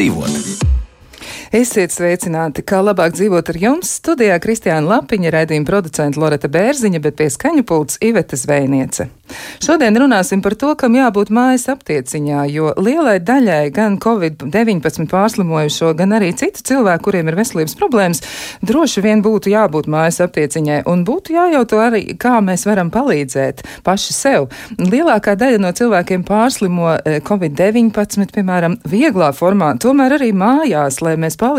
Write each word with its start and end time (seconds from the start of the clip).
labāk 0.00 0.29
dzīvot. 0.29 0.29
Esiet 1.60 1.92
sveicināti, 1.92 2.62
kā 2.64 2.78
labāk 2.80 3.12
dzīvot 3.18 3.50
ar 3.52 3.56
jums. 3.60 3.90
Studijā 3.98 4.38
Kristiāna 4.40 4.94
Lapiņa, 4.94 5.32
raidījuma 5.34 5.68
producenta 5.68 6.20
Loreta 6.22 6.48
Bērziņa, 6.48 7.00
bet 7.04 7.18
pie 7.18 7.26
skaņu 7.34 7.66
pults 7.68 7.98
Iveta 8.00 8.38
Zvejniece. 8.38 9.10
Šodien 9.62 9.94
runāsim 10.00 10.40
par 10.42 10.56
to, 10.58 10.72
kam 10.78 10.96
jābūt 10.96 11.28
mājas 11.34 11.68
aptieciņā, 11.70 12.46
jo 12.50 12.72
lielai 12.80 13.18
daļai 13.22 13.68
gan 13.74 13.98
Covid-19 14.02 15.06
pārslimojušo, 15.10 15.92
gan 15.98 16.16
arī 16.16 16.32
citu 16.38 16.64
cilvēku, 16.70 17.10
kuriem 17.10 17.28
ir 17.30 17.36
veselības 17.38 17.76
problēmas, 17.78 18.22
droši 18.66 19.04
vien 19.04 19.22
būtu 19.22 19.52
jābūt 19.52 19.90
mājas 19.92 20.22
aptieciņai 20.24 20.80
un 20.90 21.04
būtu 21.06 21.36
jājauto 21.36 21.82
arī, 21.82 22.02
kā 22.18 22.38
mēs 22.42 22.64
varam 22.66 22.90
palīdzēt 22.94 23.62
paši 23.86 24.16
sev. 24.16 24.48
Lielākā 24.80 25.36
daļa 25.38 25.60
no 25.62 25.70
cilvēkiem 25.76 26.24
pārslimo 26.26 26.96
eh, 26.96 27.20
Covid-19, 27.26 28.32
piemēram, 28.34 28.80
vieglā 28.88 29.30
formā, 29.36 29.74
tomēr 29.82 30.16
arī 30.18 30.32
mājās, 30.34 31.02
lai 31.04 31.14
mēs 31.20 31.36
palīdzētu 31.36 31.49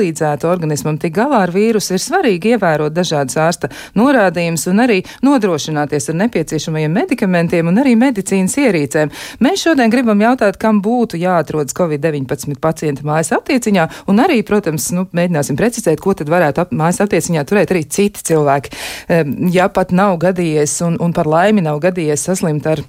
organismam 0.50 0.98
tik 1.02 1.16
galā 1.16 1.44
ar 1.46 1.54
vīrusu, 1.54 1.96
ir 1.96 2.04
svarīgi 2.04 2.56
ievērot 2.56 2.94
dažādas 2.96 3.38
ārsta 3.42 3.72
norādījumus 3.98 4.68
un 4.72 4.84
arī 4.86 5.00
nodrošināties 5.26 6.12
ar 6.12 6.20
nepieciešamajiem 6.24 6.96
medikamentiem 7.02 7.72
un 7.72 7.82
arī 7.82 7.96
medicīnas 8.00 8.58
ierīcēm. 8.62 9.12
Mēs 9.44 9.66
šodien 9.66 9.92
gribam 9.94 10.22
jautāt, 10.24 10.60
kam 10.62 10.82
būtu 10.84 11.20
jāatrodas 11.22 11.76
Covid-19 11.78 12.60
pacienta 12.62 13.06
mājas 13.08 13.34
aptieciņā, 13.38 13.88
un 14.12 14.24
arī, 14.24 14.42
protams, 14.48 14.92
nu, 14.96 15.08
mēģināsim 15.18 15.60
precizēt, 15.60 16.02
ko 16.04 16.16
tad 16.18 16.32
varētu 16.32 16.66
ap, 16.66 16.74
mājas 16.76 17.02
aptieciņā 17.06 17.46
turēt 17.50 17.76
arī 17.76 17.84
citi 17.90 18.26
cilvēki. 18.32 18.74
Ja 19.54 19.70
pat 19.74 19.94
nav 19.96 20.18
gadījies 20.22 20.80
un, 20.88 20.98
un 21.02 21.14
par 21.16 21.30
laimi 21.30 21.64
nav 21.66 21.82
gadījies 21.84 22.30
saslimt 22.30 22.68
ar 22.70 22.84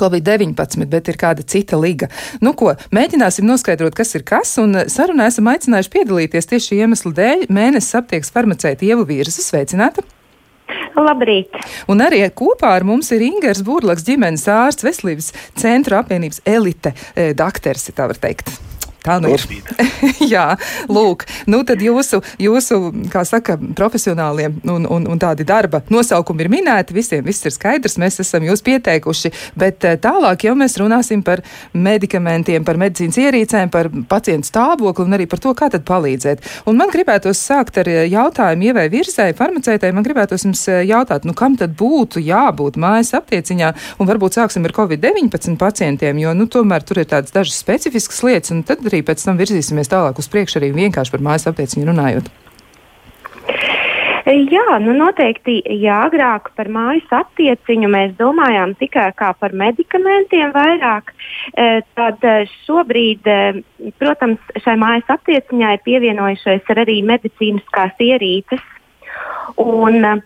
Covid-19, 0.00 0.86
bet 0.90 1.10
ir 1.10 1.20
kāda 1.20 1.44
cita 1.46 1.78
liga. 1.80 2.10
Nu, 2.44 2.54
ko, 2.58 2.74
mēģināsim 2.94 3.46
noskaidrot, 3.48 3.96
kas 3.96 4.14
ir 4.18 4.26
kas, 4.26 4.56
un 4.62 4.84
sarunā 4.90 5.28
esam 5.30 5.48
aicinājuši 5.52 5.94
piedalīties 5.94 6.50
tieši 6.50 6.72
šī 6.72 6.82
iemesla 6.84 7.14
dēļ 7.20 7.46
mēnesis 7.54 7.96
aptieks 8.00 8.34
farmaceita 8.34 8.86
Ievu 8.86 9.06
Vīrza. 9.08 9.40
Sveicināta! 9.44 10.04
Labrīt! 10.94 11.56
Un 11.90 12.00
arī 12.04 12.22
kopā 12.34 12.74
ar 12.78 12.86
mums 12.86 13.10
ir 13.14 13.24
Ingers 13.26 13.64
Burlaks, 13.66 14.06
ģimenes 14.06 14.46
ārsts, 14.50 14.86
veselības 14.86 15.32
centra 15.60 16.00
apvienības 16.02 16.40
elite, 16.46 16.94
eh, 17.14 17.34
dakteris, 17.36 17.90
tā 17.92 18.08
var 18.10 18.20
teikt. 18.20 18.54
Tā 19.04 19.18
nu 19.20 19.34
ir. 19.34 19.42
Jā, 20.34 20.54
lūk, 20.88 21.26
nu 21.52 21.58
tad 21.68 21.82
jūsu, 21.84 22.22
jūsu, 22.40 22.78
kā 23.12 23.20
saka, 23.28 23.58
profesionāliem 23.76 24.54
un, 24.64 24.86
un, 24.88 25.04
un 25.12 25.20
tādi 25.20 25.44
darba 25.44 25.82
nosaukumi 25.92 26.46
ir 26.46 26.48
minēti, 26.52 26.96
visiem 26.96 27.24
viss 27.26 27.44
ir 27.44 27.52
skaidrs, 27.52 27.98
mēs 28.00 28.16
esam 28.24 28.46
jūs 28.48 28.64
pieteikuši, 28.64 29.30
bet 29.60 29.84
eh, 29.84 29.98
tālāk 30.00 30.46
jau 30.48 30.54
mēs 30.56 30.78
runāsim 30.80 31.20
par 31.26 31.42
medikamentiem, 31.76 32.64
par 32.64 32.80
medicīnas 32.80 33.18
ierīcēm, 33.20 33.72
par 33.74 33.90
pacientu 34.08 34.48
stāvokli 34.48 35.04
un 35.04 35.18
arī 35.18 35.28
par 35.28 35.42
to, 35.44 35.52
kā 35.58 35.68
tad 35.74 35.84
palīdzēt. 35.84 36.64
Un 36.70 36.80
man 36.80 36.88
gribētos 36.94 37.44
sākt 37.44 37.82
ar 37.82 37.92
eh, 37.92 38.06
jautājumu 38.08 38.70
ievai 38.70 38.86
virsai, 38.88 39.28
farmaceitai, 39.36 39.92
man 39.92 40.08
gribētos 40.08 40.48
jums 40.48 40.64
eh, 40.72 40.80
jautāt, 40.88 41.28
nu 41.28 41.36
kam 41.36 41.58
tad 41.60 41.76
būtu 41.76 42.24
jābūt 42.24 42.80
mājas 42.80 43.12
aptieciņā, 43.20 43.74
un 44.00 44.08
varbūt 44.08 44.40
sāksim 44.40 44.64
ar 44.64 44.76
Covid-19 44.80 45.60
pacientiem, 45.60 46.24
jo, 46.24 46.32
nu, 46.40 46.48
tomēr 46.48 46.88
tur 46.88 47.04
ir 47.04 47.12
tādas 47.12 47.36
dažas 47.36 47.60
specifiskas 47.60 48.24
lietas, 48.24 48.56
un 48.56 48.64
tad 48.64 48.80
arī 48.94 49.02
pēc 49.06 49.26
tam 49.26 49.38
virzīsimies 49.40 49.90
tālāk 49.90 50.22
uz 50.22 50.30
priekšu 50.30 50.62
arī 50.62 50.72
vienkārši 50.78 51.14
par 51.14 51.22
mājas 51.26 51.48
aptieciņu 51.50 51.90
runājot. 51.90 52.32
Jā, 54.24 54.78
nu 54.80 54.94
noteikti, 54.96 55.58
ja 55.82 55.98
agrāk 56.06 56.46
par 56.56 56.70
mājas 56.72 57.10
attieciņu 57.12 57.90
mēs 57.92 58.14
domājām 58.16 58.72
tikai 58.80 59.10
par 59.20 59.52
medikamentiem 59.52 60.54
vairāk, 60.54 61.12
e, 61.52 61.82
tad 61.92 62.24
e, 62.24 62.46
šobrīd, 62.64 63.28
e, 63.28 63.90
protams, 64.00 64.40
šai 64.64 64.78
mājas 64.80 65.10
attieciņai 65.12 65.74
ir 65.76 65.82
pievienojušies 65.84 66.72
arī 66.72 67.02
medicīniskās 67.10 68.00
ierīces. 68.00 68.70
Un, 69.60 70.22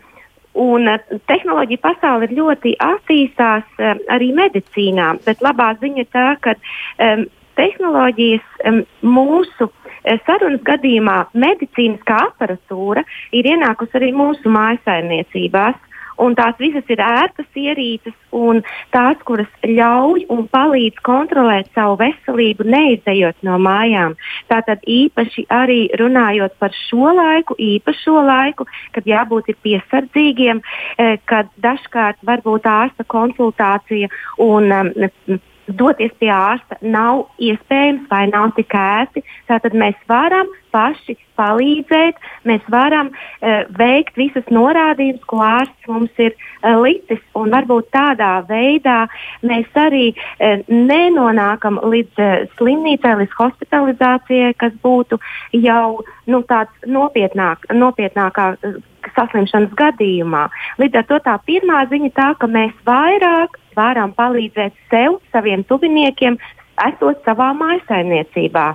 Un 0.59 0.89
tehnoloģija 1.31 1.79
pasaule 1.79 2.27
ir 2.27 2.33
ļoti 2.35 2.73
attīstās 2.83 3.77
arī 4.11 4.33
medicīnā, 4.35 5.13
bet 5.23 5.45
labā 5.45 5.69
ziņa 5.79 6.01
ir 6.03 6.09
tā, 6.11 6.25
ka 6.43 6.57
um, 6.57 7.23
tehnoloģijas 7.59 8.87
mūsu 9.03 9.69
eh, 9.69 10.19
sarunas 10.27 10.63
gadījumā 10.67 11.19
medicīniskā 11.35 12.23
aparatūra 12.31 13.05
ir 13.37 13.53
ienākusi 13.55 14.01
arī 14.01 14.15
mūsu 14.17 14.55
mājsaimniecībās. 14.55 15.85
Un 16.19 16.35
tās 16.35 16.57
visas 16.59 16.89
ir 16.91 16.99
ērtas 16.99 17.47
ierīces, 17.55 18.15
un 18.35 18.65
tās, 18.91 19.21
kuras 19.27 19.51
ļauj 19.63 20.25
un 20.35 20.49
palīdz 20.51 20.99
kontrolēt 21.07 21.69
savu 21.79 21.95
veselību, 22.01 22.67
neizejot 22.67 23.39
no 23.47 23.55
mājām. 23.63 24.17
Tātad 24.51 24.83
īpaši 24.83 25.47
arī 25.55 25.85
runājot 26.01 26.57
par 26.59 26.75
šo 26.75 27.13
laiku, 27.15 27.55
īpašo 27.63 28.17
laiku, 28.27 28.67
kad 28.97 29.07
jābūt 29.07 29.53
piesardzīgiem, 29.63 30.63
eh, 30.99 31.21
kad 31.31 31.55
dažkārt 31.63 32.19
varbūt 32.27 32.67
ārsta 32.67 33.07
konsultācija 33.07 34.11
un 34.43 34.75
doties 35.69 36.13
pie 36.21 36.31
ārsta 36.33 36.79
nav 36.83 37.27
iespējams 37.43 38.09
vai 38.11 38.27
nav 38.31 38.53
tik 38.57 38.75
ērti. 38.75 39.25
Tātad 39.49 39.77
mēs 39.77 39.99
varam 40.09 40.49
paši 40.73 41.17
palīdzēt, 41.39 42.19
mēs 42.49 42.65
varam 42.73 43.11
uh, 43.13 43.65
veikt 43.79 44.19
visas 44.21 44.49
norādījumus, 44.53 45.25
ko 45.31 45.41
ārsts 45.45 45.89
mums 45.89 46.21
ir 46.21 46.35
uh, 46.35 46.77
licis. 46.83 47.23
Varbūt 47.39 47.89
tādā 47.95 48.33
veidā 48.49 49.05
mēs 49.47 49.69
arī 49.79 50.11
uh, 50.13 50.61
nenonākam 50.69 51.81
līdz 51.85 52.23
uh, 52.23 52.35
slimnīcai, 52.59 53.17
līdz 53.23 53.39
hospitalizācijai, 53.39 54.53
kas 54.61 54.77
būtu 54.85 55.21
jau 55.57 56.03
nu, 56.29 56.43
tāds 56.51 56.91
nopietnāk, 56.99 57.69
nopietnākā. 57.73 58.53
Uh, 58.63 58.79
saslimšanas 59.15 59.73
gadījumā. 59.79 60.49
Līdz 60.81 61.01
ar 61.01 61.07
to 61.09 61.19
tā 61.25 61.37
pirmā 61.49 61.85
ziņa 61.91 62.11
tā, 62.17 62.29
ka 62.41 62.49
mēs 62.51 62.75
vairāk 62.87 63.57
varam 63.79 64.13
palīdzēt 64.19 64.77
sev, 64.91 65.21
saviem 65.33 65.65
tuviniekiem, 65.71 66.37
esot 66.91 67.25
savā 67.27 67.53
mājsaimniecībā. 67.63 68.69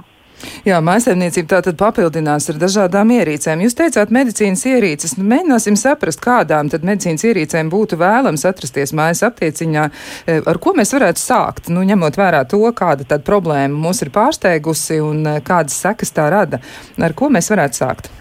Jā, 0.68 0.80
maisaimniecība 0.84 1.50
tā 1.53 1.59
tad 1.68 1.78
papildinās 1.80 2.50
ar 2.52 2.58
dažādām 2.59 3.12
ierīcēm. 3.16 3.63
Jūs 3.63 3.78
teicāt 3.80 4.12
medicīnas 4.13 4.63
ierīces. 4.68 5.16
Nu, 5.19 5.25
mēģināsim 5.30 5.78
saprast, 5.80 6.22
kādām 6.24 6.72
tad 6.72 6.86
medicīnas 6.88 7.24
ierīcēm 7.30 7.69
būtu 7.72 8.00
vēlams 8.02 8.46
atrasties 8.50 8.96
mājas 8.97 9.24
aptieciņā. 9.28 9.86
Eh, 10.25 10.42
ar 10.50 10.59
ko 10.63 10.75
mēs 10.78 10.96
varētu 10.96 11.22
sākt, 11.22 11.69
nu, 11.74 11.86
ņemot 11.88 12.19
vērā 12.19 12.44
to, 12.50 12.63
kāda 12.75 13.08
tad 13.08 13.28
problēma 13.28 13.86
mūs 13.86 14.03
ir 14.06 14.12
pārsteigusi 14.16 15.00
un 15.03 15.24
eh, 15.36 15.40
kādas 15.46 15.80
sekas 15.86 16.16
tā 16.16 16.28
rada. 16.34 16.59
Ar 17.00 17.16
ko 17.16 17.31
mēs 17.31 17.52
varētu 17.53 17.84
sākt? 17.84 18.12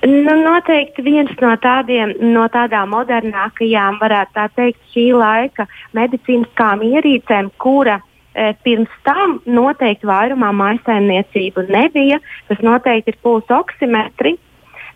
Nu, 0.00 0.32
noteikti 0.32 1.02
viens 1.04 1.32
no, 1.42 1.50
tādiem, 1.60 2.14
no 2.32 2.46
tādām 2.48 2.88
modernākajām, 2.94 3.98
varētu 4.00 4.32
tā 4.32 4.46
teikt, 4.56 4.78
šī 4.94 5.10
laika 5.12 5.66
medicīniskām 5.96 6.80
ierīcēm, 6.86 7.50
kura 7.60 7.98
e, 8.00 8.54
pirms 8.64 8.94
tam 9.04 9.36
noteikti 9.44 10.08
vairumā 10.08 10.54
maisaimniecību 10.56 11.66
nebija. 11.68 12.16
Tas 12.48 12.64
noteikti 12.64 13.12
ir 13.12 13.20
pulsu 13.20 13.58
oksimetri, 13.58 14.38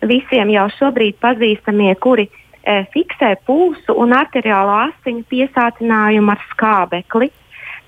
visiem 0.09 0.49
jau 0.55 0.65
šobrīd 0.79 1.21
pazīstamie, 1.21 1.93
kuri 2.01 2.25
e, 2.25 2.81
fiksē 2.95 3.35
pulsu 3.45 3.93
un 3.93 4.17
arteriālo 4.17 4.79
asiņu 4.87 5.21
piesātinājumu 5.29 6.33
ar 6.33 6.45
skābekli. 6.49 7.29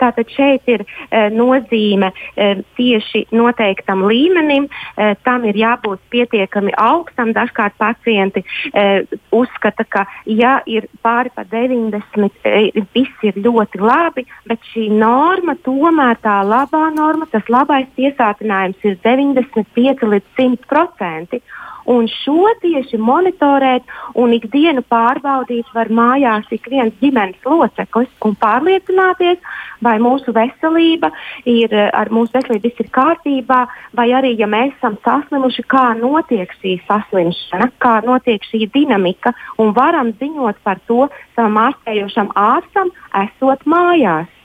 Tātad 0.02 0.30
šeit 0.34 0.68
ir 0.70 0.84
e, 0.86 1.24
nozīme 1.34 2.12
e, 2.12 2.50
tieši 2.78 3.26
noteiktam 3.36 4.04
līmenim, 4.08 4.68
e, 4.68 5.10
tam 5.26 5.46
ir 5.50 5.58
jābūt 5.60 6.02
pietiekami 6.14 6.76
augstam. 6.78 7.34
Dažkārt 7.38 7.78
pacienti 7.82 8.44
e, 8.72 8.88
uzskata, 9.36 9.86
ka 9.90 10.06
ja 10.26 10.58
ir 10.70 10.88
pāri 11.06 11.34
par 11.36 11.50
90, 11.52 12.42
e, 12.48 12.86
viss 12.96 13.28
ir 13.28 13.40
ļoti 13.44 13.82
labi, 13.82 14.26
bet 14.48 14.64
šī 14.74 14.88
norma 14.94 15.58
tomēr 15.66 16.20
tā 16.24 16.40
labā 16.48 16.88
norma, 16.96 17.30
tas 17.32 17.48
labais 17.52 17.90
piesātinājums 17.98 18.84
ir 18.88 19.00
95 19.06 20.12
līdz 20.14 20.36
100 20.38 20.70
procenti. 20.70 21.42
Un 21.88 22.10
šo 22.12 22.50
tieši 22.62 23.00
monitorēt 23.00 23.86
un 24.20 24.34
ikdienu 24.36 24.84
pārbaudīt 24.92 25.70
var 25.76 25.88
mājās 25.88 26.50
ik 26.52 26.68
viens 26.68 26.96
ģimenes 27.00 27.40
loceklis 27.48 28.12
un 28.28 28.36
pārliecināties, 28.42 29.40
vai 29.84 29.96
mūsu 30.04 30.34
veselība 30.36 31.14
ir, 31.48 31.72
ar 31.72 32.12
mūsu 32.12 32.36
veselību 32.36 32.68
viss 32.68 32.84
ir 32.84 32.92
kārtībā, 32.92 33.64
vai 33.96 34.08
arī, 34.20 34.34
ja 34.40 34.50
mēs 34.52 34.76
esam 34.76 34.98
saslimuši, 35.06 35.64
kā 35.72 35.88
notiek 36.02 36.52
šī 36.60 36.78
saslimšana, 36.90 37.72
kā 37.84 38.00
notiek 38.06 38.44
šī 38.52 38.68
dinamika, 38.74 39.32
un 39.62 39.72
varam 39.78 40.12
ziņot 40.20 40.64
par 40.68 40.82
to 40.90 41.08
savam 41.36 41.62
ārstējošam 41.68 42.34
ārstam, 42.36 42.92
esot 43.26 43.64
mājās. 43.70 44.37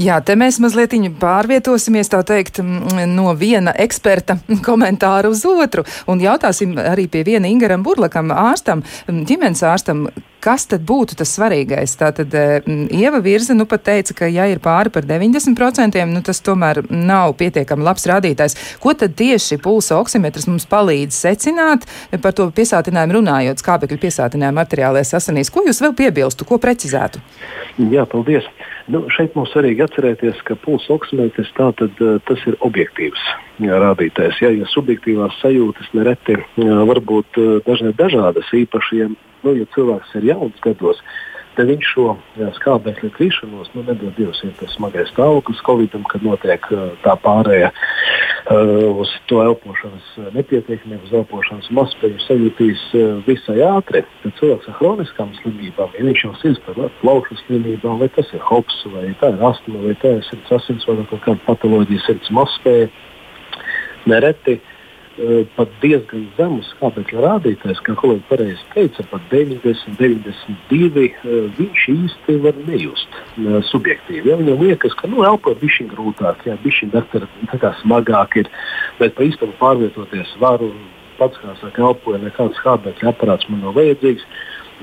Jā, 0.00 0.20
te 0.24 0.36
mēs 0.38 0.58
mazliet 0.62 0.94
pārvietosimies, 1.20 2.10
tā 2.10 2.22
teikt, 2.26 2.60
no 3.06 3.34
viena 3.38 3.74
eksperta 3.76 4.38
komentāra 4.68 5.30
uz 5.30 5.44
otru. 5.46 5.84
Un 6.10 6.22
jautāsim 6.22 6.76
arī 6.80 7.06
pie 7.08 7.24
viena 7.26 7.50
Ingaram 7.50 7.84
Burlakam, 7.86 8.32
ārstam, 8.34 8.84
ģimenes 9.06 9.62
ārstam, 9.66 10.08
kas 10.42 10.66
tad 10.70 10.84
būtu 10.88 11.16
tas 11.20 11.32
svarīgais? 11.36 11.96
Tātad 12.00 12.34
Ieva 12.96 13.20
Virza 13.24 13.54
nu 13.56 13.66
pat 13.68 13.84
teica, 13.88 14.16
ka 14.22 14.30
ja 14.30 14.46
ir 14.50 14.62
pāri 14.62 14.92
par 14.92 15.06
90%, 15.08 16.00
nu 16.10 16.22
tas 16.26 16.42
tomēr 16.44 16.82
nav 16.90 17.34
pietiekami 17.40 17.86
labs 17.86 18.06
rādītājs. 18.10 18.56
Ko 18.82 18.94
tad 18.98 19.16
tieši 19.18 19.60
pulsa 19.62 19.98
oksimetrs 20.00 20.48
mums 20.50 20.66
palīdz 20.70 21.16
secināt 21.26 21.86
par 22.22 22.36
to 22.36 22.48
piesātinājumu 22.56 23.20
runājot, 23.20 23.62
skābekļu 23.62 24.00
piesātinājumu 24.06 24.64
arteriālajās 24.64 25.14
asinīs? 25.20 25.52
Ko 25.52 25.64
jūs 25.66 25.82
vēl 25.84 25.94
piebilstu, 25.98 26.48
ko 26.48 26.60
precizētu? 26.62 27.22
Jā, 27.92 28.06
paldies. 28.10 28.48
Nu, 28.90 29.04
šeit 29.14 29.36
mums 29.38 29.52
svarīgi 29.54 29.84
atcerēties, 29.86 30.42
ka 30.48 30.56
pulsa 30.64 30.96
oksimetrs 30.96 31.52
tātad, 31.58 31.94
eh, 32.02 32.18
tas 32.26 32.50
ir 32.50 32.58
objektīvs 32.66 33.30
rādītājs. 33.68 34.40
Jā, 34.40 34.52
ja 34.56 34.68
subjektīvās 34.72 35.36
sajūtas 35.42 35.90
nereti 35.96 36.38
var 36.56 37.02
būt 37.04 37.40
eh, 37.40 37.50
dažne 37.66 37.92
dažādas, 37.98 38.48
īpaši, 38.56 39.02
ja, 39.02 39.10
nu, 39.44 39.56
ja 39.58 39.68
cilvēks 39.74 40.16
ir 40.20 40.30
jauns 40.32 40.64
gados, 40.64 41.02
Te 41.58 41.64
viņš 41.66 41.88
šo 41.92 42.04
skābekļa 42.60 43.10
krišanos, 43.16 43.72
nu, 43.74 43.82
nedod 43.84 44.14
Dievs, 44.14 44.38
ir 44.46 44.52
tas 44.60 44.70
smagais 44.76 45.10
stāvoklis 45.10 45.58
Covidam, 45.66 46.04
kad 46.08 46.22
notiek 46.22 46.62
tā 47.02 47.14
pārēja 47.24 47.72
uh, 47.74 49.00
uz 49.02 49.10
to 49.28 49.42
elpošanas 49.42 50.06
nepietiekamību, 50.36 51.08
uz 51.08 51.16
elpošanas 51.20 51.68
mazspēju 51.74 52.22
sajūtīs 52.24 52.84
visai 53.26 53.58
ātri. 53.66 54.04
Tad 54.22 54.38
cilvēks 54.38 54.70
ar 54.70 54.78
chroniskām 54.78 55.34
slimībām, 55.40 55.92
ja 55.98 56.06
viņš 56.06 56.24
jau 56.28 56.32
sirds 56.38 56.62
par 56.68 56.80
plaušu 57.02 57.40
slimībām, 57.42 57.98
vai 58.00 58.10
tas 58.14 58.30
ir 58.32 58.46
hops, 58.46 58.80
vai 58.94 59.08
tā 59.20 59.34
ir 59.34 59.46
astma, 59.50 59.82
vai 59.84 59.98
tā 60.00 60.16
ir 60.16 60.26
sirds 60.30 60.54
asinsvada, 60.60 61.08
kaut 61.10 61.26
kāda 61.26 61.48
patoloģija, 61.50 62.06
sirds 62.06 62.30
mazspēja, 62.40 62.92
nereti 64.08 64.56
uh, 64.58 64.76
pat 65.56 65.72
diezgan 65.82 66.26
zemus 66.36 66.68
skābekļa 66.74 67.24
rādītājus, 67.24 67.82
kā 67.84 67.94
kolēģi 67.98 68.22
pareizi 68.28 68.68
teica, 68.74 69.04
pat 69.10 69.26
90, 69.32 69.96
92. 69.98 71.08
Viņš 71.58 71.86
īsti 71.94 72.36
var 72.44 72.60
nejust 72.68 73.18
eh, 73.18 73.58
subjektīvi. 73.70 74.30
Ja? 74.30 74.38
Viņam 74.40 74.62
liekas, 74.64 74.96
ka 75.00 75.10
nu, 75.10 75.24
elpo 75.26 75.54
bijis 75.60 75.90
grūtāk, 75.90 76.46
ja 76.48 76.56
bijis 76.64 76.80
smagāk, 77.82 78.38
ir, 78.40 78.50
bet 79.00 79.16
pa 79.16 79.26
īstenībā 79.26 79.58
pārvietoties 79.60 80.32
varu 80.40 80.72
pats, 81.20 81.36
kā 81.42 81.52
saka, 81.60 81.84
elpoja, 81.84 82.22
nekāds 82.22 82.56
skābekļa 82.62 83.12
aparāts 83.12 83.48
man 83.50 83.66
nav 83.66 83.76
vajadzīgs. 83.76 84.24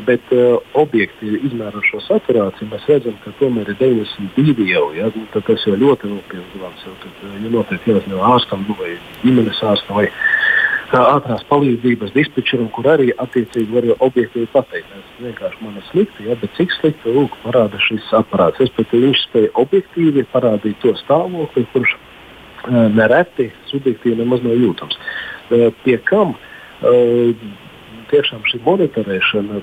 Bet 0.05 0.21
uh, 0.29 0.59
objektīvi 0.77 1.39
izmērot 1.47 1.85
šo 1.89 1.99
saturāciju, 2.05 2.69
mēs 2.69 2.83
redzam, 2.91 3.15
ka 3.23 3.31
tomēr 3.39 3.71
ir 3.73 3.79
92 3.79 4.67
jau. 4.69 4.83
Ja? 4.93 5.09
Nu, 5.15 5.25
tas 5.33 5.63
jau 5.65 5.73
ļoti 5.73 6.11
nopietns 6.11 6.53
zvans. 6.53 6.83
Tad, 7.01 7.23
ja 7.25 7.49
notiek 7.49 7.87
jāsaka 7.89 8.19
ārstam 8.29 8.65
nu, 8.67 8.75
vai 8.77 8.91
ģimenes 9.23 9.63
ārstam 9.65 9.97
vai 9.97 10.05
uh, 10.05 11.01
ātrās 11.01 11.41
palīdzības 11.49 12.13
dispečeram, 12.13 12.69
kur 12.75 12.91
arī 12.93 13.09
attiecīgi 13.17 13.73
var 13.73 13.89
objektīvi 14.05 14.47
pateikt, 14.53 14.93
ka 14.93 15.25
vienkārši 15.25 15.65
man 15.65 15.79
ir 15.81 15.87
slikti, 15.89 16.27
ja? 16.29 16.37
bet 16.37 16.53
cik 16.59 16.77
slikti 16.77 17.13
lūk, 17.17 17.33
parāda 17.41 17.81
šis 17.81 18.05
aparāts. 18.13 18.61
Respektīvi, 18.61 19.09
viņš 19.09 19.23
spēja 19.25 19.53
objektīvi 19.63 20.27
parādīt 20.29 20.77
to 20.83 20.93
stāvokli, 21.01 21.65
kurš 21.73 21.97
uh, 21.97 22.85
nereti 22.93 23.49
subjektīvi 23.71 24.21
nemaz 24.21 24.45
nav 24.45 24.61
jūtams. 24.61 24.99
Uh, 25.49 25.71
pie 25.81 25.97
kam? 26.05 26.37
Uh, 26.85 27.33
tiešām 28.11 28.45
šī 28.47 28.61
monitorēšana 28.65 29.61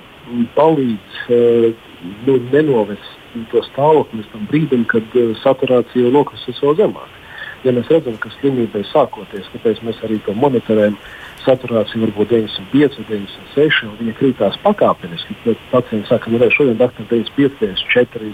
palīdz 0.54 1.18
uh, 1.28 1.90
nu, 2.26 2.38
nenovest 2.52 3.10
to 3.50 3.62
stāvokli 3.66 4.20
līdz 4.20 4.30
tam 4.32 4.46
brīdim, 4.50 4.86
kad 4.90 5.18
uh, 5.18 5.34
saturācija 5.42 6.06
jau 6.06 6.14
nokristusies 6.14 6.62
vēl 6.64 6.80
zemāk. 6.82 7.20
Ja 7.64 7.72
mēs 7.72 7.88
redzam, 7.88 8.16
ka 8.20 8.28
slimība 8.36 8.82
ir 8.82 8.88
sākoties, 8.90 9.48
kāpēc 9.54 9.80
mēs 9.86 10.02
arī 10.04 10.18
to 10.26 10.34
monitorējam, 10.36 10.98
saturācija 11.46 12.02
var 12.02 12.12
būt 12.18 12.34
95, 12.34 12.98
96, 13.08 13.86
un 13.88 13.96
viņa 14.00 14.16
krītās 14.18 14.58
pakāpeniski. 14.64 15.36
Tad 15.46 15.62
pacients 15.72 16.12
saka, 16.12 16.28
ka 16.28 16.34
nu, 16.34 16.50
šodien 16.52 16.76
daktar 16.80 17.08
95, 17.08 17.56
94, 17.62 18.32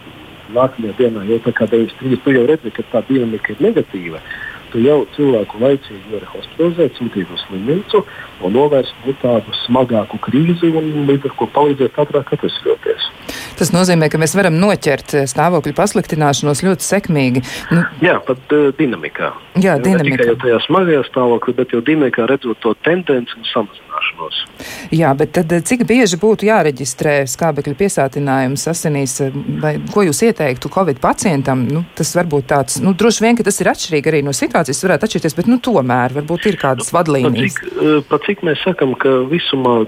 nākamajā 0.55 0.97
dienā 0.99 1.27
jau 1.29 1.39
tā 1.47 1.55
kā 1.55 1.69
93, 1.71 2.23
tu 2.25 2.35
jau 2.35 2.47
redzi, 2.51 2.75
ka 2.75 2.87
tā 2.91 3.05
dinamika 3.07 3.55
ir 3.55 3.63
negatīva 3.69 4.23
tu 4.73 4.83
jau 4.85 5.01
cilvēku 5.17 5.61
laicīgi 5.63 6.15
vari 6.15 6.29
hospitalizēt, 6.33 6.99
sūtīt 6.99 7.33
uz 7.35 7.45
slimnīcu 7.47 8.03
un 8.47 8.57
novērst 8.57 9.07
nu, 9.07 9.15
tādu 9.23 9.55
smagāku 9.65 10.21
krīzi 10.27 10.73
un 10.73 11.09
līdz 11.11 11.31
ar 11.31 11.37
to 11.39 11.51
palīdzēt 11.57 12.01
ātrāk 12.05 12.35
atvesļoties. 12.37 13.11
Tas 13.61 13.75
nozīmē, 13.75 14.09
ka 14.09 14.17
mēs 14.17 14.33
varam 14.39 14.55
noķert 14.57 15.13
stāvokļu 15.29 15.75
pasliktināšanos 15.77 16.63
ļoti 16.65 16.87
sekmīgi. 16.87 17.43
Nu, 17.75 17.83
jā, 18.01 18.15
pat 18.25 18.55
uh, 18.57 18.71
dinamikā. 18.79 19.35
Jā, 19.61 19.75
dinamikā. 19.83 20.07
Ne 20.07 20.17
tikai 20.17 20.29
jau 20.31 20.37
tajā 20.41 20.61
smagajā 20.65 21.03
stāvoklī, 21.11 21.55
bet 21.59 21.75
jau 21.77 21.83
dinamikā 21.85 22.25
redzot 22.31 22.57
to 22.65 22.73
tendenci 22.87 23.37
un 23.37 23.45
samazināšanos. 23.51 24.41
Jā, 24.97 25.13
bet 25.19 25.35
tad 25.37 25.53
cik 25.69 25.85
bieži 25.89 26.17
būtu 26.23 26.49
jāreģistrē 26.49 27.19
skābekļa 27.29 27.77
piesātinājums 27.83 28.65
asinīs, 28.73 29.19
vai 29.61 29.75
ko 29.93 30.07
jūs 30.09 30.23
ieteiktu 30.31 30.73
Covid 30.73 31.03
pacientam? 31.05 31.67
Nu, 31.69 31.85
tas 31.99 32.15
varbūt 32.17 32.49
tāds, 32.55 32.81
nu, 32.81 32.95
droši 32.97 33.27
vien, 33.27 33.37
ka 33.37 33.45
tas 33.45 33.61
ir 33.61 33.69
atšķirīgi 33.75 34.15
arī 34.15 34.23
no 34.25 34.33
situācijas, 34.37 34.81
varētu 34.87 35.11
atšķirties, 35.11 35.37
bet, 35.37 35.53
nu, 35.53 35.61
tomēr 35.61 36.17
varbūt 36.17 36.49
ir 36.49 36.57
kādas 36.65 36.89
nu, 36.89 36.97
vadlīnijas. 36.97 37.61
Pat 37.61 37.69
cik, 37.69 38.09
pat 38.09 38.31
cik 38.31 38.47
mēs 38.49 38.65
sakam, 38.65 38.97
ka 38.97 39.21
visumā 39.29 39.83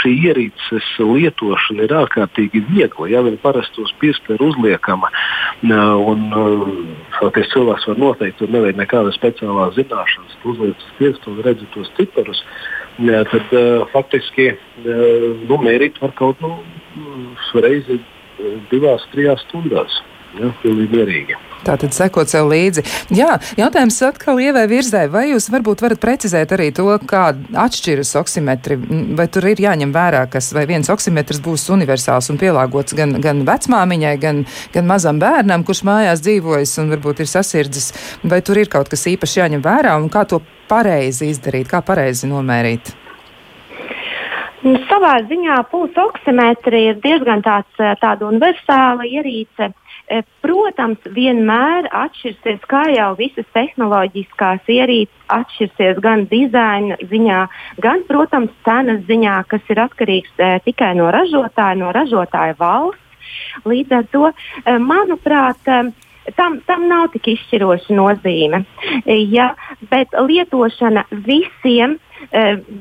šī 0.00 0.12
ierīces 0.30 0.88
lietošana 0.98 1.86
ir 1.86 1.94
ārkārtīgi 2.00 2.62
viegla. 2.70 3.08
Ja 3.12 3.22
viņa 3.26 3.40
parasti 3.42 3.82
uz 3.84 3.92
pirksta 4.00 4.34
ir 4.36 4.42
uzliekama, 4.46 5.10
un 5.66 6.24
faktiski 7.18 7.52
cilvēks 7.54 7.86
var 7.90 8.00
noteikt, 8.02 8.38
tur 8.40 8.50
nevajag 8.54 8.80
nekādas 8.80 9.18
speciālās 9.18 9.76
zināšanas, 9.78 10.38
uzliek 10.44 10.74
uz 10.74 10.90
pirksta 10.98 11.30
un 11.32 11.40
redz 11.46 11.64
tos 11.74 11.92
ciparus. 11.98 12.42
Jā, 12.96 13.22
tad 13.28 13.50
uh, 13.52 13.84
faktiski 13.92 14.54
uh, 14.54 14.60
nu, 15.44 15.58
mērīt 15.60 15.98
var 16.00 16.14
kaut 16.16 16.40
nu, 16.40 16.54
reizi 17.60 17.98
divās, 18.70 19.04
trijās 19.12 19.44
stundās. 19.48 20.00
Ja, 20.36 20.50
pilnīgi 20.62 20.92
mierīgi. 20.92 21.36
Tātad 21.66 21.94
sekot 21.96 22.30
sev 22.30 22.46
līdzi. 22.50 22.84
Jā, 23.16 23.36
jautājums 23.58 23.98
atkal 24.06 24.38
ievai 24.42 24.66
virzē. 24.70 25.06
Vai 25.10 25.26
jūs 25.32 25.48
varbūt 25.50 25.82
varat 25.82 26.02
precizēt 26.02 26.54
arī 26.54 26.68
to, 26.74 26.86
kā 27.10 27.28
atšķiras 27.66 28.14
oksimetri? 28.20 28.78
Vai 29.18 29.26
tur 29.32 29.48
ir 29.50 29.62
jāņem 29.64 29.94
vērā, 29.94 30.24
kas 30.30 30.52
vai 30.54 30.66
viens 30.70 30.90
oksimetrs 30.92 31.42
būs 31.44 31.66
universāls 31.74 32.30
un 32.30 32.38
pielāgots 32.40 32.94
gan, 32.98 33.16
gan 33.22 33.42
vecmāmiņai, 33.48 34.14
gan, 34.22 34.44
gan 34.74 34.86
mazam 34.86 35.18
bērnam, 35.22 35.66
kurš 35.66 35.82
mājās 35.88 36.22
dzīvojas 36.26 36.76
un 36.82 36.94
varbūt 36.94 37.24
ir 37.24 37.32
sasirdzis? 37.32 37.90
Vai 38.22 38.42
tur 38.46 38.62
ir 38.62 38.70
kaut 38.70 38.92
kas 38.92 39.08
īpaši 39.10 39.42
jāņem 39.42 39.66
vērā 39.66 39.96
un 39.98 40.06
kā 40.12 40.22
to 40.28 40.42
pareizi 40.70 41.32
izdarīt, 41.32 41.70
kā 41.72 41.82
pareizi 41.86 42.30
nomērīt? 42.30 43.05
Nu, 44.66 44.80
savā 44.90 45.12
ziņā 45.28 45.60
pulsa 45.70 46.08
oksimetri 46.08 46.88
ir 46.88 46.96
diezgan 46.98 47.42
tāds, 47.44 47.70
tāda 48.02 48.26
universāla 48.26 49.04
ierīce. 49.06 49.68
Eh, 50.06 50.22
protams, 50.42 51.02
vienmēr 51.14 51.86
atšķirsies, 51.94 52.64
kā 52.70 52.82
jau 52.94 53.12
visas 53.18 53.46
tehnoloģiskās 53.54 54.66
ierīces 54.70 55.16
atšķirsies 55.34 56.00
gan 56.02 56.24
dizaina 56.30 56.98
ziņā, 57.10 57.40
gan, 57.82 58.02
protams, 58.06 58.54
cenas 58.66 59.02
ziņā, 59.08 59.36
kas 59.50 59.70
ir 59.70 59.82
atkarīgs 59.82 60.34
e, 60.38 60.50
tikai 60.66 60.92
no 60.98 61.10
ražotāja, 61.14 61.78
no 61.80 61.92
ražotāja 61.94 62.54
valsts. 62.58 63.02
Līdz 63.66 63.96
ar 63.98 64.08
to, 64.14 64.30
e, 64.30 64.76
manuprāt, 64.82 65.62
e, 65.66 66.32
tam, 66.38 66.60
tam 66.66 66.86
nav 66.90 67.10
tik 67.14 67.32
izšķiroša 67.34 67.94
nozīme. 67.98 68.64
Ja, 69.34 69.52
bet 69.90 70.14
lietošana 70.14 71.06
visiem 71.10 71.98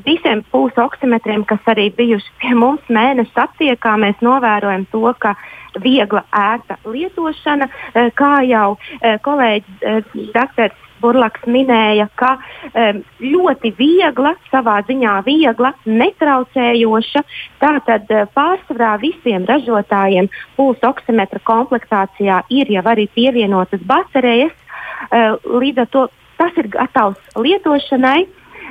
visiem 0.06 0.44
pulsu 0.52 0.82
oksimetriem, 0.86 1.46
kas 1.48 1.64
arī 1.72 1.90
bijuši 1.96 2.34
pie 2.42 2.56
mums 2.58 2.86
mēneša 2.90 3.46
aptiekā, 3.48 3.96
mēs 4.02 4.24
novērojam 4.26 4.88
to, 4.92 5.06
ka 5.20 5.36
viegla, 5.84 6.24
ērta 6.32 6.78
lietošana, 6.88 7.68
kā 8.16 8.34
jau 8.48 8.78
kolēģis 9.26 10.32
dr. 10.34 10.74
Burlaks 11.04 11.44
minēja, 11.52 12.08
ka 12.16 12.38
ļoti 13.20 13.74
viegla, 13.78 14.32
savā 14.50 14.78
ziņā 14.88 15.18
viegla, 15.28 15.74
netraucējoša. 15.86 17.24
Tātad 17.62 18.14
pārsvarā 18.34 18.96
visiem 19.04 19.46
ražotājiem 19.50 20.32
pulsu 20.56 20.88
oksimetra 20.88 21.44
komplektācijā 21.46 22.42
ir 22.50 22.72
jau 22.78 22.86
arī 22.94 23.10
pievienotas 23.14 23.84
baterijas. 23.86 24.56
Līdz 25.12 25.84
ar 25.84 25.92
to 25.92 26.08
tas 26.40 26.58
ir 26.64 26.72
gatavs 26.72 27.20
lietošanai. 27.36 28.26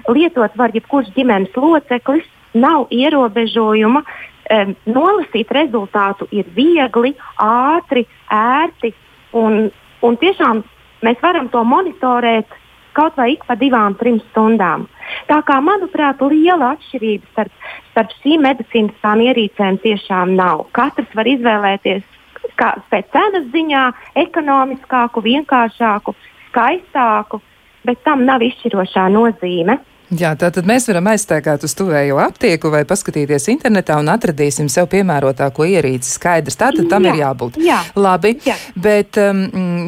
Lietot 0.08 0.56
var 0.56 0.74
jebkurš 0.74 1.12
ģimenes 1.16 1.54
loceklis, 1.56 2.26
nav 2.54 2.88
ierobežojuma. 2.94 4.04
Um, 4.52 4.74
nolasīt 4.84 5.48
rezultātu 5.56 6.26
ir 6.36 6.44
viegli, 6.52 7.14
ātri, 7.40 8.04
ērti 8.28 8.90
un, 9.32 9.70
un 10.04 10.18
tiešām 10.20 10.60
mēs 11.04 11.22
varam 11.24 11.48
to 11.48 11.62
monitorēt 11.64 12.52
kaut 12.94 13.16
vai 13.18 13.32
ik 13.34 13.46
pa 13.48 13.56
divām, 13.58 13.96
trim 13.98 14.20
stundām. 14.30 14.86
Tā 15.28 15.40
kā, 15.48 15.58
manuprāt, 15.64 16.20
liela 16.22 16.74
atšķirība 16.76 17.30
starp, 17.32 17.64
starp 17.90 18.12
šīm 18.20 18.44
medicīniskām 18.46 19.24
ierīcēm 19.24 19.80
tiešām 19.82 20.36
nav. 20.38 20.66
Katrs 20.76 21.10
var 21.16 21.28
izvēlēties 21.32 22.04
kā, 22.60 22.74
pēc 22.92 23.10
cenas 23.14 23.48
ziņā 23.54 23.84
ekonomiskāku, 24.24 25.24
vienkāršāku, 25.24 26.14
skaistāku, 26.50 27.40
bet 27.84 28.00
tam 28.04 28.24
nav 28.28 28.42
izšķirošā 28.44 29.08
nozīme. 29.12 29.78
Jā, 30.12 30.34
tātad 30.36 30.66
mēs 30.68 30.84
varam 30.90 31.06
aizstāvēt 31.14 31.62
uz 31.64 31.72
tuvējo 31.78 32.18
aptieku 32.20 32.68
vai 32.68 32.82
paskatīties 32.84 33.46
internetā 33.54 33.96
un 34.02 34.10
atradīsim 34.12 34.68
sev 34.68 34.90
piemērotāko 34.92 35.64
ierīci. 35.64 36.10
Skaidrs, 36.18 36.58
tātad 36.60 36.90
tam 36.90 37.06
jā, 37.08 37.14
ir 37.14 37.22
jābūt. 37.22 37.56
Jā, 37.64 37.78
Labi, 37.96 38.34
jā. 38.44 38.56
bet 38.76 39.16
um, 39.22 39.40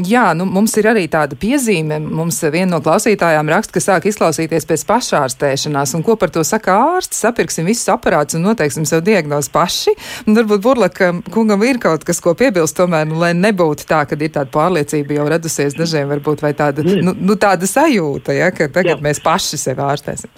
jā, 0.08 0.30
nu, 0.38 0.46
mums 0.49 0.73
ir 0.80 0.88
arī 0.88 1.04
tāda 1.12 1.37
piezīme. 1.37 1.99
Mums 2.00 2.40
viena 2.49 2.70
no 2.73 2.80
klausītājām 2.85 3.50
raksta, 3.52 3.76
ka 3.76 3.82
sāk 3.85 4.08
izklausīties 4.08 4.64
pēc 4.70 4.87
pašārstēšanās, 4.88 5.92
un 5.99 6.06
ko 6.06 6.16
par 6.16 6.32
to 6.32 6.44
saka 6.49 6.78
ārsts. 6.96 7.20
Sapirksim 7.26 7.68
visus 7.68 7.92
aparātus 7.92 8.38
un 8.40 8.46
noteiksim 8.49 8.88
sev 8.88 9.04
diagnozi 9.04 9.52
paši. 9.52 9.94
Un 10.25 10.40
varbūt 10.40 10.64
Burlaka 10.64 11.12
kungam 11.35 11.64
ir 11.68 11.80
kaut 11.82 12.08
kas, 12.08 12.23
ko 12.25 12.32
piebilst, 12.38 12.78
tomēr, 12.80 13.04
nu, 13.11 13.20
lai 13.20 13.35
nebūtu 13.37 13.85
tā, 13.88 14.00
ka 14.08 14.16
ir 14.16 14.32
tāda 14.32 14.49
pārliecība 14.54 15.20
jau 15.20 15.28
radusies 15.28 15.76
dažiem, 15.76 16.08
varbūt 16.16 16.46
vai 16.46 16.54
tāda, 16.56 16.87
nu, 16.87 17.12
nu, 17.12 17.37
tāda 17.40 17.68
sajūta, 17.68 18.32
ja, 18.37 18.50
ka 18.54 18.70
tagad 18.73 18.96
jā. 18.96 19.02
mēs 19.04 19.20
paši 19.25 19.61
sevi 19.61 19.85
ārstējam 19.85 20.05
ārstēsim? 20.06 20.30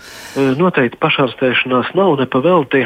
Noteikti 0.58 0.98
pašārstēšanās 1.02 1.92
nav 1.98 2.16
nepavelti. 2.20 2.84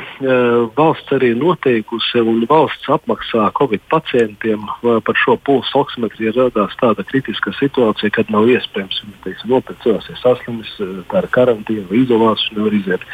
Valsts 0.77 1.15
arī 1.15 1.33
noteikusi 1.39 2.23
un 2.23 2.45
valsts 2.51 2.91
apmaksā 2.93 3.51
Covid 3.59 3.83
pacientiem 3.93 4.65
par 4.83 5.19
šo 5.19 5.37
pulsu 5.45 5.83
oksimetriju. 5.83 6.35
Radās 6.37 6.75
tāda 6.81 7.05
kritiska 7.07 7.55
situācija, 7.59 8.13
kad 8.15 8.31
nav 8.33 8.49
iespējams 8.51 9.03
nopirkt 9.49 9.83
cilvēks, 9.85 10.11
ir 10.11 10.21
saslimis, 10.23 10.73
tā 11.11 11.23
ir 11.23 11.29
karantīna 11.35 11.87
vai 11.91 12.03
izolācija, 12.03 12.57
nevar 12.59 12.79
iziet 12.79 13.07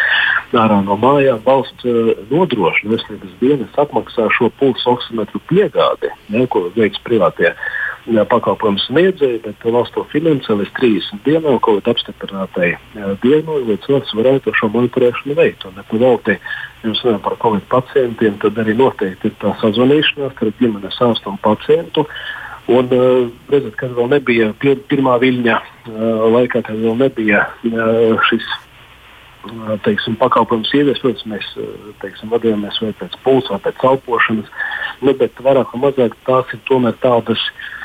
ārā 0.52 0.80
no 0.84 0.98
mājām. 1.00 1.42
Valsts 1.46 1.88
nodrošina 2.32 2.94
veselības 2.96 3.37
dienas 3.42 3.80
apmaksā 3.80 4.28
šo 4.37 4.52
pulsu 4.60 4.94
oksimetru 4.94 5.42
piegādi, 5.50 6.12
ne, 6.32 6.46
ko 6.50 6.68
veiks 6.76 7.00
privātie 7.04 7.52
pakalpojumu 8.08 8.80
sniedzēji, 8.86 9.40
bet 9.44 9.64
valsts 9.64 9.94
to 9.94 10.04
finansē 10.12 10.56
līdz 10.56 10.72
30 10.78 11.24
dienām, 11.26 11.58
ko 11.60 11.76
apstiprinātai 11.78 12.70
dienai, 13.22 13.58
lai 13.68 13.78
cilvēks 13.84 14.14
varētu 14.16 14.54
šo 14.56 14.70
monitorēšanu 14.72 15.36
veikt. 15.36 15.66
Un 15.68 15.76
ja 15.76 16.92
mēs 16.92 17.02
runājam 17.04 17.22
par 17.24 17.36
covid 17.42 17.66
pacientiem, 17.68 18.38
tad 18.40 18.58
arī 18.58 18.76
noteikti 18.78 19.28
ir 19.28 19.34
tā 19.42 19.52
sazvanīšanās 19.60 20.36
starp 20.36 20.62
ģimenes 20.62 21.00
ārstu 21.04 21.32
un 21.32 21.40
pacientu. 21.42 22.06
Un, 22.68 22.88
redzat, 23.48 23.74
kad 23.80 23.92
vēl 23.96 24.10
nebija 24.12 24.50
pir 24.60 24.80
pirmā 24.90 25.16
viļņa 25.20 25.60
laikā, 26.34 26.62
kad 26.66 26.74
vēl 26.76 26.98
nebija 27.00 27.46
šis 28.28 28.44
teiksim, 29.86 30.18
pakalpojums 30.20 30.74
ievies, 30.76 31.00
protams, 31.00 31.24
mēs 31.30 31.48
teiksim, 32.02 32.28
vadījāmies 32.28 32.80
vai 32.82 32.90
pēc 32.98 33.14
pulsa 33.24 33.54
vai 33.54 33.62
pēc 33.64 33.84
elpošanas, 33.88 34.50
nu, 35.00 35.14
bet 35.16 35.40
vairāk 35.40 35.72
vai 35.72 35.86
mazāk 35.86 36.16
tās 36.26 36.52
ir 36.52 36.60
tomēr 36.68 36.98
tādas 37.00 37.40
uh, 37.40 37.77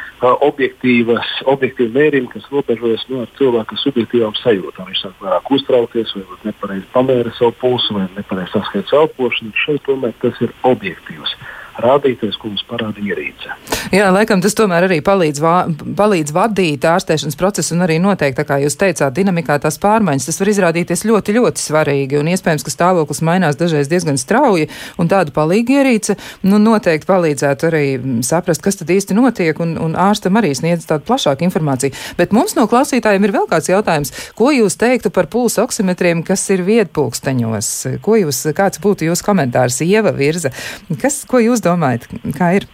objektīvas, 0.46 1.30
objektīvi 1.52 1.92
mērījumi, 1.98 2.30
kas 2.32 2.46
robežojas 2.52 3.04
no 3.10 3.24
nu, 3.24 3.32
cilvēka 3.40 3.80
subjektīvām 3.82 4.38
sajūtām. 4.40 4.88
Viņš 4.90 5.02
sāk 5.04 5.24
vairāk 5.24 5.52
uztraukties, 5.58 6.14
vai 6.16 6.40
nepareizi 6.48 6.88
pamēra 6.94 7.34
savu 7.38 7.56
pulsu, 7.62 7.98
vai 7.98 8.08
nepareizi 8.16 8.56
saskaita 8.56 9.02
elpošanu. 9.02 9.52
Šeit 9.66 9.84
tomēr 9.88 10.16
tas 10.24 10.40
ir 10.46 10.56
objektīvs 10.70 11.36
rādītājs, 11.82 12.38
ko 12.38 12.52
mums 12.52 12.64
parāda 12.70 13.02
ierīce. 13.02 13.56
Jā, 13.94 14.10
laikam 14.14 14.42
tas 14.44 14.56
tomēr 14.58 14.88
arī 14.88 15.00
palīdz, 15.06 15.42
vā, 15.42 15.56
palīdz 15.98 16.34
vadīt 16.36 16.86
ārstēšanas 16.88 17.38
procesu 17.40 17.74
un 17.76 17.86
arī 17.86 18.00
noteikti, 18.02 18.38
tā 18.40 18.46
kā 18.48 18.60
jūs 18.62 18.78
teicāt, 18.80 19.16
dinamikā 19.18 19.58
tās 19.64 19.80
pārmaiņas. 19.82 20.28
Tas 20.30 20.40
var 20.42 20.52
izrādīties 20.54 21.06
ļoti, 21.10 21.36
ļoti 21.38 21.64
svarīgi 21.64 22.20
un 22.20 22.30
iespējams, 22.34 22.66
ka 22.66 22.74
stāvoklis 22.74 23.24
mainās 23.26 23.58
dažreiz 23.60 23.90
diezgan 23.92 24.20
strauji 24.22 24.70
un 25.02 25.10
tāda 25.12 25.34
palīga 25.34 25.80
ierīce, 25.80 26.18
nu, 26.46 26.60
noteikti 26.62 27.10
palīdzētu 27.10 27.70
arī 27.70 27.84
saprast, 28.26 28.64
kas 28.66 28.80
tad 28.82 28.94
īsti 28.94 29.18
notiek 29.18 29.60
un, 29.64 29.76
un 29.82 29.98
ārstam 30.00 30.38
arī 30.42 30.54
sniedz 30.58 30.88
tādu 30.90 31.08
plašāku 31.10 31.48
informāciju. 31.48 31.98
Bet 32.20 32.36
mums 32.36 32.58
no 32.58 32.68
klausītājiem 32.70 33.28
ir 33.28 33.36
vēl 33.36 33.50
kāds 33.50 33.72
jautājums. 33.72 34.14
Ko 34.38 34.52
jūs 34.54 34.78
teiktu 34.80 35.14
par 35.14 35.30
pulsu 35.34 35.64
oksimetriem, 35.66 36.24
kas 36.26 36.46
ir 36.54 36.66
vietpulksteņos? 36.68 37.74
Ko 38.06 38.18
jūs, 38.20 38.46
kāds 38.58 38.82
būtu 38.84 39.10
jūsu 39.10 39.26
komentārs, 39.26 39.82
Ieva 39.86 40.14
Virza? 40.16 40.54
Kas, 41.02 41.24
ko 41.30 41.42
jūs 41.42 41.63
domājat, 41.66 42.08
kā 42.38 42.54
ir? 42.60 42.70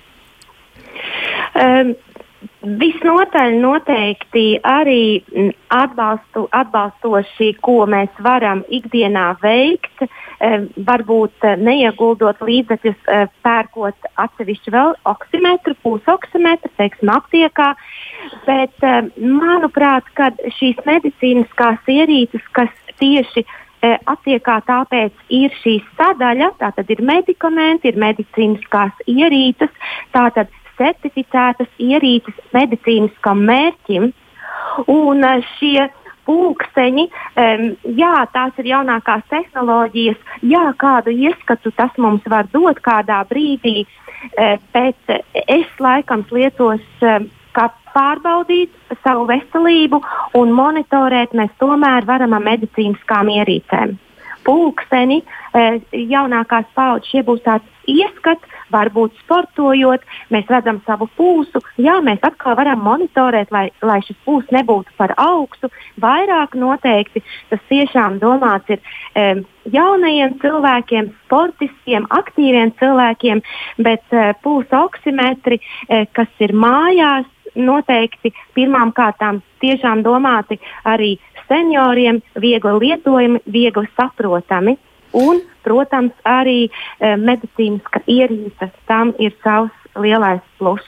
Um, 1.60 1.96
Visnotaļ 2.60 3.54
noteikti 3.60 4.60
arī 4.68 5.22
atbalstu, 5.72 6.46
atbalstoši, 6.56 7.54
ko 7.64 7.86
mēs 7.88 8.12
varam 8.24 8.66
ikdienā 8.68 9.26
veikt, 9.40 10.04
varbūt 10.88 11.48
neieguldot 11.64 12.44
līdzekļus, 12.44 13.00
pērkot 13.48 14.12
atsevišķu 14.24 14.76
vēl 14.76 14.92
oksimetru, 15.12 15.76
pusoksimetru, 15.84 16.72
teiksim, 16.80 17.12
aptiekā. 17.16 17.70
Bet, 18.48 18.76
manuprāt, 19.20 20.12
šīs 20.60 20.84
medicīniskās 20.88 21.92
ierīces, 21.96 22.44
kas 22.56 22.72
tieši 23.00 23.48
attiekā 23.82 24.60
tāpēc 24.68 25.14
ir 25.34 25.54
šī 25.62 25.78
sadaļa, 25.98 26.52
tātad 26.60 26.90
ir 26.92 27.04
medikamenti, 27.06 27.92
ir 27.92 28.00
medicīniskās 28.02 29.06
ierīces, 29.08 29.72
tātad 30.16 30.52
certificētas 30.80 31.70
ierīces 31.80 32.36
medicīniskam 32.56 33.44
mērķim. 33.48 34.12
Un 34.90 35.24
e, 35.28 35.32
šie 35.58 35.88
pulksteņi, 36.30 37.08
um, 37.42 37.64
jā, 37.98 38.14
tās 38.36 38.60
ir 38.62 38.68
jaunākās 38.70 39.24
tehnoloģijas, 39.32 40.20
jā, 40.46 40.62
kādu 40.78 41.10
ieskatu 41.10 41.72
tas 41.74 41.96
mums 41.98 42.28
var 42.30 42.46
dot 42.54 42.78
kādā 42.86 43.24
brīdī, 43.32 43.82
uh, 43.82 44.60
bet 44.76 45.16
es 45.48 45.82
laikam 45.82 46.22
lietos 46.30 46.86
kā 47.56 47.70
pārbaudīt 47.94 48.74
savu 49.04 49.26
veselību 49.30 50.02
un 50.40 50.54
monitorēt 50.56 51.34
mēs 51.38 51.52
tomēr 51.62 52.08
varam 52.10 52.38
ar 52.38 52.46
medicīniskām 52.46 53.32
ierīcēm. 53.40 53.98
Pulksteni, 54.46 55.20
e, 55.54 55.64
jaunākās 56.10 56.70
paudzes, 56.74 57.10
šie 57.12 57.26
būs 57.28 57.44
tāds 57.46 57.80
ieskats, 57.90 58.46
varbūt 58.74 59.18
sportojot, 59.24 60.04
mēs 60.34 60.50
redzam 60.52 60.80
savu 60.86 61.10
pulsu. 61.18 61.62
Jā, 61.82 61.98
mēs 62.06 62.22
atkal 62.26 62.56
varam 62.60 62.82
monitorēt, 62.86 63.52
lai, 63.54 63.68
lai 63.86 64.00
šis 64.06 64.18
pulss 64.26 64.54
nebūtu 64.54 64.94
par 64.98 65.14
augstu. 65.18 65.72
Vairāk 66.02 66.56
noteikti 66.60 67.24
tas 67.50 67.64
tiešām 67.72 68.20
domāts 68.24 68.70
ir 68.76 68.80
um, 68.80 69.44
jaunajiem 69.74 70.38
cilvēkiem, 70.44 71.12
sportistiem, 71.26 72.08
aktīviem 72.14 72.74
cilvēkiem, 72.80 73.44
bet 73.86 74.16
uh, 74.16 74.32
pulsa 74.44 74.86
oksimetri, 74.86 75.60
uh, 75.60 76.06
kas 76.16 76.32
ir 76.46 76.56
mājās, 76.56 77.28
noteikti 77.56 78.34
pirmām 78.56 78.94
kārtām 78.96 79.42
tiešām 79.64 80.04
domāti 80.04 80.60
arī 80.84 81.16
senioriem, 81.48 82.22
viegli 82.40 82.76
lietojami, 82.84 83.42
viegli 83.46 83.88
saprotami. 83.98 84.78
Un, 85.18 85.42
protams, 85.66 86.14
arī 86.28 86.68
e, 86.68 87.16
medicīniska 87.18 88.04
ierīce 88.06 88.70
tam 88.86 89.16
ir 89.18 89.34
savs 89.44 89.74
lielais 89.98 90.44
pluss. 90.60 90.86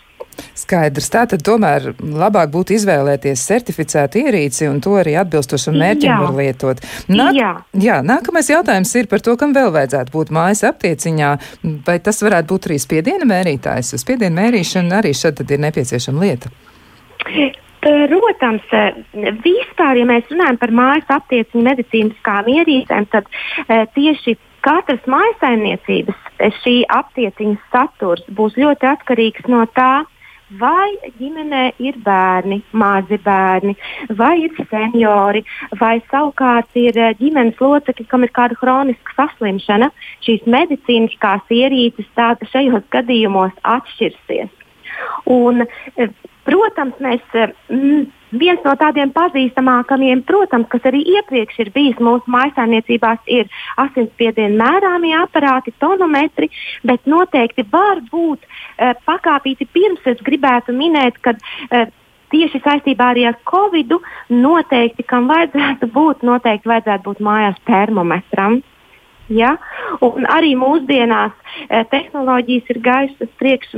Skaidrs. 0.58 1.10
Tātad 1.14 1.44
tomēr 1.46 1.92
labāk 2.00 2.52
būtu 2.54 2.76
izvēlēties 2.78 3.46
certificētu 3.52 4.24
ierīci 4.26 4.70
un 4.70 4.82
to 4.84 4.96
arī 5.02 5.16
atbilstošam 5.22 5.78
mērķim 5.82 6.10
jā. 6.10 6.20
var 6.24 6.36
lietot. 6.38 6.84
Nāk, 7.12 7.38
jā. 7.38 7.54
jā, 7.88 8.02
nākamais 8.06 8.52
jautājums 8.52 8.94
ir 9.00 9.10
par 9.12 9.24
to, 9.26 9.38
kam 9.40 9.56
vēl 9.58 9.72
vajadzētu 9.76 10.16
būt 10.16 10.34
mājas 10.36 10.66
aptieciņā. 10.72 11.32
Vai 11.88 11.98
tas 12.04 12.22
varētu 12.26 12.54
būt 12.54 12.70
arī 12.70 12.80
spiediena 12.82 13.28
mērītājs? 13.34 13.96
Spiediena 14.02 14.42
mērīšana 14.42 15.02
arī 15.02 15.16
šeit 15.18 15.44
ir 15.48 15.66
nepieciešama 15.68 16.26
lieta. 16.28 16.54
Protams, 17.82 18.66
vispār, 19.42 19.98
ja 19.98 20.06
mēs 20.06 20.28
runājam 20.30 20.60
par 20.62 20.74
mājas 20.78 21.08
aptieciņu 21.16 21.64
medicīniskām 21.66 22.50
ierīcēm, 22.54 23.08
tad 23.10 23.26
e, 23.26 23.80
tieši 23.96 24.36
katras 24.62 25.02
mājasaimniecības 25.10 26.50
šī 26.62 26.76
aptieciņas 26.94 27.64
saturs 27.74 28.28
būs 28.38 28.58
ļoti 28.62 28.90
atkarīgs 28.92 29.50
no 29.50 29.64
tā, 29.74 30.04
vai 30.60 30.90
ģimenē 31.20 31.64
ir 31.80 31.98
bērni, 32.06 32.62
mazi 32.72 33.18
bērni, 33.24 33.76
vai 34.18 34.34
ir 34.46 34.56
seniori, 34.70 35.44
vai 35.80 36.00
savukārt 36.12 36.76
ir 36.80 36.98
eh, 36.98 37.14
ģimenes 37.20 37.60
locekļi, 37.62 38.08
kam 38.12 38.26
ir 38.28 38.34
kāda 38.36 38.58
hroniska 38.62 39.16
saslimšana. 39.18 39.92
Šīs 40.26 40.48
medicīniskās 40.50 41.54
ierīces 41.54 42.10
tāda 42.18 42.48
šajos 42.52 42.84
gadījumos 42.94 43.56
atšķirsies. 43.76 44.52
Un, 45.32 45.66
eh, 45.96 46.10
protams, 46.48 46.98
mēs. 47.04 47.38
Mm, 47.70 48.10
Viens 48.32 48.62
no 48.64 48.72
tādiem 48.80 49.10
pazīstamākajiem, 49.12 50.22
protams, 50.24 50.70
kas 50.72 50.86
arī 50.88 51.02
iepriekš 51.18 51.58
ir 51.66 51.72
bijis 51.76 51.98
mūsu 52.00 52.32
mājsaimniecībās, 52.32 53.26
ir 53.28 53.50
asinsspiediena 53.84 54.56
mērāmie 54.56 55.12
aparāti, 55.20 55.74
tonometri, 55.84 56.48
bet 56.88 57.04
noteikti 57.12 57.66
var 57.74 58.00
būt 58.08 58.48
uh, 58.48 58.94
pakāpīti 59.04 59.68
pirms 59.76 60.08
es 60.08 60.24
gribētu 60.24 60.72
minēt, 60.72 61.20
ka 61.20 61.36
uh, 61.36 61.92
tieši 62.32 62.62
saistībā 62.64 63.12
arī 63.14 63.28
ar 63.30 63.38
Covid 63.52 63.98
noteikti, 64.32 65.06
kam 65.08 65.28
vajadzētu 65.32 65.92
būt, 65.92 66.26
noteikti 66.28 66.72
vajadzētu 66.72 67.08
būt 67.10 67.24
mājās 67.28 67.60
termometram. 67.68 68.62
Ja? 69.32 69.56
Un 70.04 70.28
arī 70.28 70.56
mūsdienās 70.60 71.36
eh, 71.70 71.84
tehnoloģijas 71.92 72.72
ir 72.74 72.80
gaišas 72.84 73.32
priekš 73.40 73.76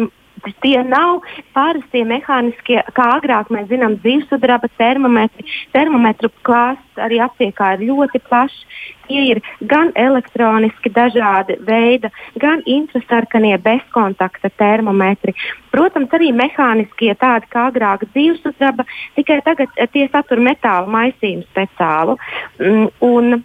Tie 0.64 0.76
nav 0.84 1.22
parastie 1.56 2.04
mehāniskie, 2.08 2.82
kā 2.98 3.06
agrāk 3.18 3.52
mēs 3.54 3.70
zinām, 3.70 3.96
dzīvesudraba 4.04 4.68
termometri. 4.80 5.46
Termometru 5.76 6.32
klāsts 6.44 7.00
arī 7.00 7.22
aptiekā 7.24 7.76
ir 7.78 7.86
ļoti 7.90 8.20
plašs. 8.28 8.66
Tie 9.08 9.22
ir 9.34 9.40
gan 9.68 9.92
elektroniski 10.00 10.92
dažādi 10.96 11.58
veidi, 11.68 12.12
gan 12.40 12.64
infrasarkanie 12.68 13.56
bezkontakta 13.64 14.52
termometri. 14.60 15.36
Protams, 15.72 16.12
arī 16.16 16.32
mehāniskie 16.36 17.12
tādi 17.20 17.50
kā 17.52 17.68
agrāk 17.72 18.06
dzīvesudraba, 18.12 18.88
tikai 19.16 19.42
tagad 19.48 19.72
tie 19.96 20.08
satur 20.12 20.44
metāla 20.44 20.88
maisījumu 20.92 21.48
speciālu. 21.52 22.20
Mm, 22.60 22.88
un, 23.08 23.44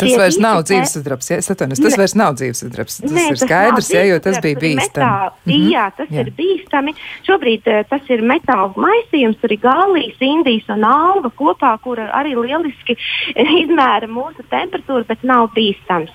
Tas 0.00 0.16
vairs 0.20 0.38
nav 0.42 0.62
dzīvesudrabs, 0.68 1.30
ja 1.30 1.38
es 1.40 1.50
atvainojos. 1.52 1.82
Tas 1.84 1.98
vairs 2.00 2.14
nav 2.18 2.36
dzīvesudrabs. 2.40 2.98
Tas 3.02 3.14
ne, 3.16 3.26
ir 3.32 3.40
skaidrs, 3.40 3.90
ja, 3.94 4.04
jo 4.08 4.20
tas 4.24 4.40
bija 4.44 4.60
bīstami. 4.62 5.10
Mm 5.10 5.52
-hmm. 5.52 5.68
Jā, 5.72 5.84
tas 5.96 6.08
jā. 6.10 6.24
ir 6.24 6.32
bīstami. 6.38 6.94
Šobrīd 7.28 7.68
uh, 7.70 7.82
tas 7.90 8.08
ir 8.08 8.24
metāla 8.32 8.72
maisījums, 8.76 9.40
tur 9.42 9.52
ir 9.52 9.60
galijas, 9.62 10.16
indijas 10.20 10.68
un 10.68 10.84
alva 10.84 11.30
kopā, 11.42 11.76
kura 11.84 12.10
arī 12.20 12.34
lieliski 12.38 12.96
izmēra 13.62 14.08
mūsu 14.08 14.46
temperatūru, 14.50 15.04
bet 15.06 15.22
nav 15.22 15.50
bīstams. 15.54 16.10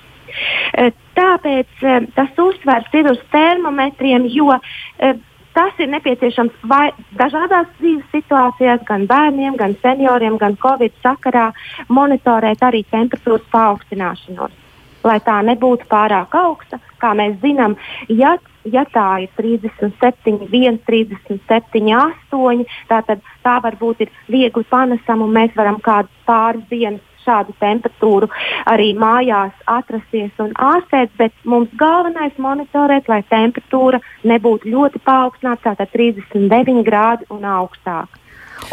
Uh, 0.77 0.91
tāpēc 1.15 1.85
uh, 1.85 2.09
tas 2.15 2.29
uzsvers 2.37 2.91
ir 2.93 3.11
uz 3.11 3.21
termometriem, 3.31 4.25
jo 4.25 4.51
uh, 4.55 5.15
Tas 5.55 5.77
ir 5.79 5.87
nepieciešams 5.87 6.65
vai 6.67 6.89
dažādās 7.15 7.69
dzīves 7.77 8.09
situācijās, 8.11 8.81
gan 8.89 9.05
bērniem, 9.07 9.55
gan 9.55 9.77
senioriem, 9.79 10.35
gan 10.41 10.57
covid 10.59 10.91
sakarā 10.99 11.45
monitorēt 11.87 12.63
arī 12.67 12.83
temperatūras 12.91 13.47
paaugstināšanos. 13.53 14.51
Lai 15.05 15.19
tā 15.23 15.37
nebūtu 15.47 15.87
pārāk 15.87 16.35
augsta, 16.35 16.81
kā 16.99 17.13
mēs 17.15 17.37
zinām, 17.39 17.77
ja, 18.09 18.35
ja 18.67 18.83
tā 18.91 19.07
ir 19.23 19.31
37, 19.39 20.49
1, 20.51 20.81
37, 20.89 21.95
8, 22.33 22.67
tad 22.91 23.15
tā 23.45 23.57
varbūt 23.63 24.03
ir 24.03 24.15
viegli 24.27 24.67
panesama 24.67 25.23
un 25.23 25.35
mēs 25.39 25.55
varam 25.55 25.79
kādu 25.79 26.11
pāris 26.27 26.67
dienas 26.73 27.14
šādu 27.25 27.55
temperatūru 27.61 28.29
arī 28.71 28.91
mājās 28.97 29.53
atrasties 29.69 30.43
un 30.43 30.53
ārstēt, 30.55 31.13
bet 31.19 31.33
mums 31.43 31.71
galvenais 31.79 32.37
monitorēt, 32.37 33.09
lai 33.11 33.21
temperatūra 33.29 34.01
nebūtu 34.23 34.71
ļoti 34.71 35.01
paaugstināta, 35.05 35.73
tātad 35.73 35.93
39 35.95 36.85
grādi 36.87 37.27
un 37.33 37.47
augstāk. 37.57 38.21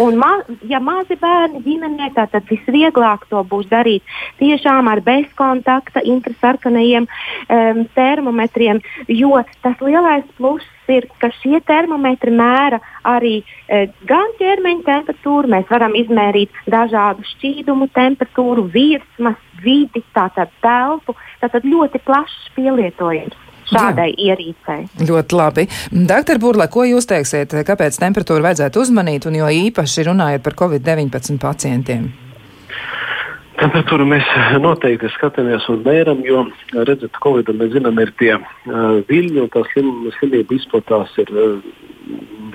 Un, 0.01 0.17
ma, 0.17 0.31
ja 0.69 0.81
mazi 0.81 1.17
bērni 1.21 1.63
ģimenē, 1.67 2.13
tad 2.17 2.35
visvieglāk 2.49 3.27
to 3.31 3.43
būs 3.49 3.69
darīt 3.71 4.07
tiešām 4.41 4.89
ar 4.89 5.03
bezkontakta 5.05 6.05
infrasarkanajiem 6.09 7.09
um, 7.09 7.83
termometriem, 7.97 8.81
jo 9.09 9.43
tas 9.65 9.83
lielais 9.85 10.25
pluss 10.39 10.69
ir, 10.93 11.07
ka 11.21 11.31
šie 11.41 11.61
termometri 11.67 12.33
mēra 12.35 12.81
arī 13.07 13.37
e, 13.41 13.85
gan 14.09 14.35
ķermeņa 14.41 14.85
temperatūru, 14.89 15.51
mēs 15.53 15.71
varam 15.71 15.95
izmērīt 15.99 16.59
dažādu 16.71 17.25
šķīdumu 17.35 17.89
temperatūru, 17.97 18.67
virsmas, 18.75 19.39
vidi, 19.63 20.03
tātad 20.17 20.53
telpu. 20.65 21.17
Tātad 21.43 21.67
ļoti 21.69 22.03
plašs 22.07 22.51
pielietojums 22.57 23.42
šādai 23.73 24.09
Jā. 24.13 24.33
ierīcei. 24.33 25.07
Ļoti 25.09 25.39
labi. 25.39 25.67
Doktor 26.13 26.41
Burle, 26.43 26.69
ko 26.73 26.87
jūs 26.89 27.09
teiksiet, 27.11 27.55
kāpēc 27.69 27.99
temperatūru 28.03 28.45
vajadzētu 28.47 28.85
uzmanīt 28.85 29.29
un 29.31 29.39
jo 29.41 29.49
īpaši 29.67 30.07
runājot 30.11 30.45
par 30.45 30.59
Covid-19 30.63 31.41
pacientiem? 31.43 32.11
Temperatūru 33.63 34.07
mēs 34.09 34.27
noteikti 34.63 35.11
skatāmies 35.15 35.69
un 35.71 35.85
mēram, 35.87 36.25
jo, 36.27 36.47
redzat, 36.75 37.15
Covid, 37.23 37.53
mēs 37.59 37.77
zinām, 37.77 38.01
ir 38.03 38.11
tie 38.19 38.33
uh, 38.39 39.03
viļņi, 39.11 39.39
un 39.45 39.53
tā 39.53 39.63
slim, 39.71 39.93
slimība 40.17 40.57
izplatās 40.57 41.13
ir 41.23 41.31
uh, 41.37 41.61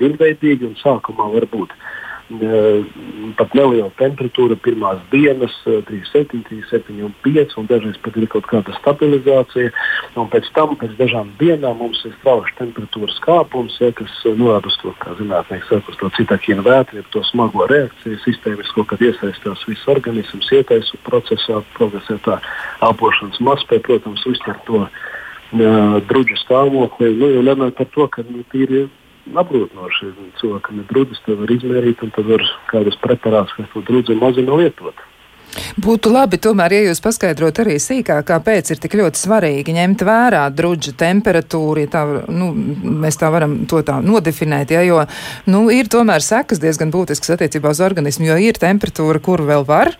viļveidīgi 0.02 0.68
un 0.68 0.76
sākumā 0.82 1.30
var 1.32 1.46
būt 1.54 1.72
uh, 1.72 1.86
pat 2.28 3.54
neliela 3.56 3.88
temperatūra 3.96 4.56
pirmās 4.60 4.98
dienas, 5.12 5.54
37, 5.64 6.42
37 6.44 7.00
un 7.06 7.14
5, 7.24 7.54
un 7.56 7.68
dažreiz 7.70 7.96
pat 8.04 8.18
ir 8.20 8.26
kaut 8.28 8.44
kāda 8.50 8.74
stabilizācija. 8.76 9.72
Un 10.20 10.28
pēc 10.28 10.50
tam, 10.56 10.74
pēc 10.76 10.92
dažām 10.98 11.30
dienām, 11.40 11.78
mums 11.80 12.02
ir 12.04 12.12
strauji 12.18 12.52
temperatūras 12.60 13.16
kāpums, 13.24 13.78
ja, 13.80 13.88
kas 13.96 14.12
norāda 14.28 14.68
uz 14.68 14.76
to, 14.82 14.92
kā 15.00 15.16
zinātnieks 15.20 15.72
saka, 15.72 15.88
uz 15.88 16.00
to 16.02 16.12
citākīnu 16.18 16.66
vētru, 16.68 17.04
to 17.14 17.24
smago 17.30 17.64
reakciju, 17.70 18.20
sistēmiski 18.26 18.76
kaut 18.76 18.92
kad 18.92 19.06
iesaistās 19.08 19.64
viss 19.70 19.88
organisms, 19.88 20.52
ietaisu 20.52 21.00
procesā, 21.08 21.62
progresē 21.78 22.20
tā 22.28 22.38
elpošanas 22.84 23.40
mazspēja, 23.40 23.86
protams, 23.88 24.28
uztver 24.28 24.60
to 24.68 24.84
uh, 24.84 25.98
druģu 26.12 26.40
stāvokli. 26.44 27.14
Nu, 27.16 27.32
jau 27.38 27.44
runājot 27.46 27.80
par 27.80 27.92
to, 27.96 28.08
ka 28.12 28.28
nu, 28.28 28.44
tīri 28.52 28.88
apgrūtinoši. 29.36 30.14
Cilvēkam 30.40 30.82
ir 30.82 30.88
drudis, 30.90 31.20
to 31.26 31.36
var 31.38 31.52
izmērīt, 31.52 32.02
un 32.04 32.14
tad 32.16 32.28
var 32.30 32.44
kādus 32.72 32.98
preparātus, 33.04 33.54
kas 33.58 33.70
to 33.74 33.84
drudzi 33.88 34.18
mazina 34.18 34.58
lietot. 34.60 35.06
Būtu 35.80 36.10
labi, 36.12 36.38
tomēr, 36.42 36.74
ja 36.76 36.80
jūs 36.88 37.00
paskaidrot 37.02 37.60
arī 37.62 37.78
sīkāk, 37.80 38.26
kāpēc 38.28 38.72
ir 38.72 38.80
tik 38.82 38.94
ļoti 39.00 39.20
svarīgi 39.20 39.74
ņemt 39.78 40.04
vērā 40.06 40.42
drudža 40.54 40.92
temperatūru, 41.00 41.84
ja 41.84 41.90
tā, 41.92 42.02
nu, 42.28 42.50
mēs 43.02 43.18
tā 43.20 43.30
varam 43.32 43.62
to 43.70 43.80
tā 43.86 43.98
nodefinēt, 44.04 44.74
ja, 44.76 44.84
jo, 44.86 45.00
nu, 45.48 45.64
ir 45.74 45.88
tomēr 45.90 46.24
sekas 46.24 46.60
diezgan 46.62 46.92
būtiskas 46.94 47.36
attiecībā 47.38 47.72
uz 47.72 47.80
organismu, 47.84 48.28
jo 48.28 48.38
ir 48.44 48.60
temperatūra, 48.60 49.24
kuru 49.24 49.48
vēl 49.48 49.66
var 49.68 49.94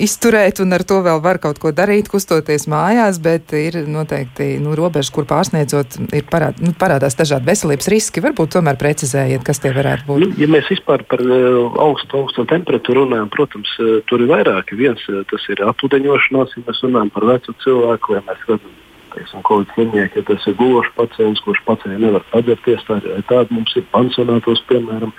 izturēt, 0.00 0.60
un 0.64 0.74
ar 0.76 0.84
to 0.86 1.00
vēl 1.04 1.20
var 1.24 1.40
kaut 1.42 1.60
ko 1.62 1.72
darīt, 1.74 2.10
kustoties 2.12 2.66
mājās, 2.70 3.20
bet 3.22 3.54
ir 3.56 3.80
noteikti 3.90 4.52
nu, 4.62 4.74
robežas, 4.78 5.12
kur 5.14 5.28
pārsniedzot, 5.30 5.98
ir 6.16 6.26
parād, 6.30 6.60
nu, 6.64 6.74
parādās 6.78 7.18
dažādi 7.18 7.48
veselības 7.50 7.90
riski. 7.92 8.24
Varbūt 8.24 8.56
tomēr 8.56 8.78
precizējiet, 8.80 9.44
kas 9.46 9.62
tie 9.62 9.74
varētu 9.76 10.08
būt. 10.08 10.24
Nu, 10.24 10.30
ja 10.40 10.50
mēs 10.50 10.70
vispār 10.72 11.04
par 11.10 11.24
uh, 11.24 11.80
augstu, 11.86 12.22
augstu 12.22 12.46
temperatūru 12.50 13.06
runājam, 13.06 13.30
protams, 13.32 13.72
uh, 13.80 13.98
tur 14.10 14.24
ir 14.24 14.30
vairāki. 14.32 14.78
Viens 14.80 15.02
uh, 15.12 15.22
tas 15.30 15.48
ir 15.52 15.64
atūdeņošanās, 15.72 16.56
ja 16.56 16.66
mēs 16.66 16.84
runājam 16.86 17.14
par 17.16 17.28
vecu 17.34 17.56
cilvēku, 17.64 18.16
vai 18.16 18.24
mēs 18.28 18.46
redzam 18.48 18.78
teiksim, 19.14 19.42
covid 19.46 19.70
slimnieki, 19.74 20.20
ja 20.20 20.26
tas 20.28 20.46
ir 20.48 20.56
gulošs 20.58 20.92
pacients, 20.96 21.42
kurš 21.44 21.62
pacients 21.66 22.02
nevar 22.02 22.24
padzerties. 22.32 22.84
Tā, 22.88 22.98
tāda 23.28 23.48
mums 23.54 23.76
ir 23.78 23.86
pansionātos, 23.94 24.62
piemēram 24.70 25.14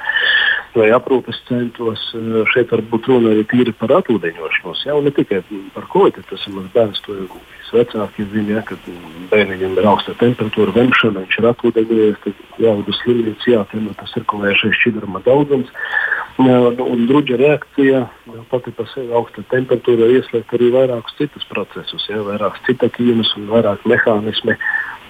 vai 0.75 0.89
aprūpes 0.95 1.41
centros. 1.49 2.03
Eh, 2.15 2.41
šeit 2.53 2.71
var 2.73 2.83
būt 2.91 3.09
runa 3.11 3.33
arī 3.35 3.47
tīri 3.51 3.75
par 3.77 3.93
atūdeņošanos. 3.99 4.85
Jā, 4.87 4.97
ne 5.03 5.13
tikai 5.15 5.41
par 5.75 5.87
ko 5.91 6.07
tas 6.11 6.47
ir 6.47 6.55
mans 6.55 6.71
bērns. 6.75 7.03
To 7.07 7.17
vecāki 7.75 8.25
zina, 8.31 8.57
ja, 8.57 8.63
ka 8.67 8.77
bērnam 9.31 9.77
ir 9.77 9.87
augsta 9.89 10.15
temperatūra, 10.19 10.75
vemšana, 10.75 11.25
viņš 11.25 11.39
ir 11.39 11.49
atūdeņojies, 11.51 12.21
tad 12.25 12.61
jāved 12.65 12.91
uz 12.91 13.01
slimnīcu, 13.01 13.51
jāatrenē 13.55 13.95
tas 13.99 14.13
cirkulējušais 14.15 14.77
šķidruma 14.79 15.23
daudzums. 15.25 15.73
Un 16.41 17.03
druģa 17.09 17.37
reakcija 17.37 18.05
pati 18.49 18.71
par 18.75 18.87
sevi 18.93 19.11
augsta 19.15 19.43
temperatūra 19.51 20.07
ieslēgt 20.15 20.55
arī 20.57 20.71
vairākus 20.73 21.17
citus 21.19 21.45
procesus, 21.49 22.07
ja, 22.09 22.21
vairākus 22.25 22.63
citākīnus 22.69 23.35
un 23.39 23.51
vairāk 23.51 23.85
mehānismu 23.89 24.57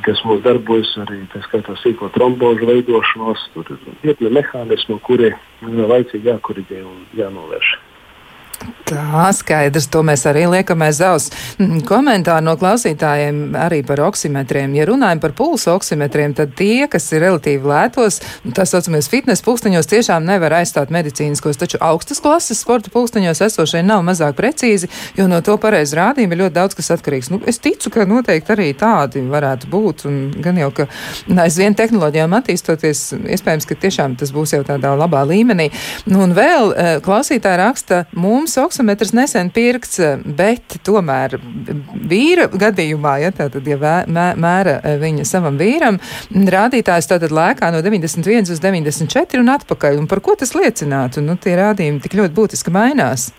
kas 0.06 0.21
mums 0.26 0.41
darbojas 0.45 0.91
arī 1.04 1.21
tā 1.30 1.41
skaitā 1.45 1.76
sīko 1.82 2.10
trombožu 2.15 2.65
veidošanos. 2.69 3.43
Tur 3.54 3.69
ir 3.76 3.95
virkne 4.02 4.34
mehānismu, 4.39 4.97
kuri 5.06 5.34
laicīgi 5.62 6.32
jākoriģē 6.32 6.82
un 6.88 7.06
jānovērš. 7.17 7.76
Tā 8.86 9.30
skaidrs, 9.34 9.88
to 9.91 10.02
mēs 10.06 10.26
arī 10.30 10.43
liekam 10.52 10.82
aiz 10.84 11.00
aus. 11.06 11.30
Mm, 11.62 11.80
komentāri 11.88 12.43
no 12.45 12.58
klausītājiem 12.60 13.56
arī 13.58 13.80
par 13.88 14.02
oksimetriem. 14.04 14.74
Ja 14.76 14.86
runājam 14.89 15.21
par 15.24 15.34
pulsu 15.38 15.71
oksimetriem, 15.74 16.36
tad 16.38 16.54
tie, 16.60 16.89
kas 16.91 17.08
ir 17.15 17.24
relatīvi 17.26 17.71
lētos, 17.71 18.19
tā 18.58 18.65
saucamies 18.67 19.08
fitnes 19.12 19.41
pulksteņos, 19.45 19.89
tiešām 19.89 20.28
nevar 20.28 20.58
aizstāt 20.60 20.91
medicīniskos, 20.93 21.60
taču 21.62 21.80
augstas 21.82 22.21
klases 22.21 22.62
sporta 22.62 22.91
pulksteņos 22.93 23.41
esošie 23.47 23.82
nav 23.88 24.04
mazāk 24.06 24.36
precīzi, 24.38 24.91
jo 25.17 25.30
no 25.32 25.39
to 25.45 25.56
pareizi 25.62 25.97
rādījumi 25.97 26.38
ir 26.38 26.43
ļoti 26.43 26.58
daudz 26.60 26.78
kas 26.78 26.91
atkarīgs. 26.97 27.32
Nu, 27.34 27.41
es 27.47 27.62
ticu, 27.63 27.93
ka 27.95 28.06
noteikti 28.10 28.56
arī 28.56 28.69
tādi 28.78 29.24
varētu 29.32 29.71
būt, 29.71 30.06
un 30.12 30.19
gan 30.43 30.60
jau, 30.60 30.69
ka 30.82 30.89
aizvien 31.45 31.78
tehnoloģijām 31.80 32.38
attīstoties, 32.41 33.08
iespējams, 33.38 33.69
ka 33.69 33.80
tiešām 33.88 34.19
tas 34.19 34.36
būs 34.36 34.58
jau 34.58 34.63
tādā 34.67 34.93
labā 35.00 35.24
līmenī. 35.32 35.71
Nu, 36.12 36.26
un 36.28 36.36
vēl 36.38 36.74
eh, 36.76 36.93
klausītāji 37.06 37.62
raksta 37.63 38.04
Mums 38.12 38.58
oksometrs 38.63 39.13
nesen 39.17 39.52
pirkts, 39.54 40.00
bet 40.26 40.78
tomēr 40.86 41.38
vīra 42.12 42.47
gadījumā, 42.52 43.17
ja 43.26 43.34
tātad, 43.36 43.67
ja 43.67 43.78
mē, 43.82 44.28
mēra 44.39 44.78
viņa 45.02 45.28
savam 45.28 45.60
vīram, 45.60 46.00
rādītājs 46.32 47.10
tātad 47.12 47.34
lēkā 47.36 47.71
no 47.74 47.84
91 47.86 48.54
uz 48.54 48.63
94 48.63 49.41
un 49.41 49.54
atpakaļ. 49.58 50.02
Un 50.02 50.10
par 50.12 50.24
ko 50.24 50.38
tas 50.39 50.56
liecinātu? 50.58 51.24
Nu, 51.26 51.38
tie 51.41 51.58
rādījumi 51.60 52.02
tik 52.04 52.17
ļoti 52.19 52.38
būtiski 52.38 52.74
mainās. 52.74 53.32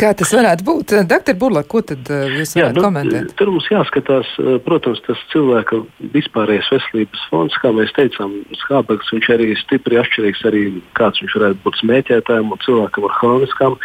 Kā 0.00 0.10
tas 0.16 0.30
varētu 0.32 0.64
būt? 0.64 0.94
Doktor 1.08 1.36
Burla, 1.36 1.60
ko 1.68 1.82
tad 1.84 2.08
eh, 2.08 2.38
jūs 2.38 2.54
Jā, 2.56 2.70
nu, 2.72 2.84
komentēt? 2.86 3.34
Tur 3.36 3.50
mums 3.52 3.66
jāskatās, 3.68 4.30
eh, 4.40 4.56
protams, 4.64 5.02
tas 5.04 5.20
cilvēka 5.32 5.82
vispārējais 6.14 6.70
veselības 6.72 7.26
fonds, 7.32 7.58
kā 7.60 7.72
mēs 7.76 7.92
teicām, 7.98 8.32
skābeklis, 8.62 9.12
viņš 9.16 9.28
arī 9.36 9.50
stipri 9.60 10.00
atšķirīgs 10.00 10.46
arī 10.48 10.62
kāds 10.96 11.20
viņš 11.20 11.36
varētu 11.36 11.60
būt 11.66 11.82
smēķētājiem 11.82 12.54
un 12.56 12.64
cilvēkam 12.64 13.10
ar 13.10 13.18
hroniskām 13.18 13.76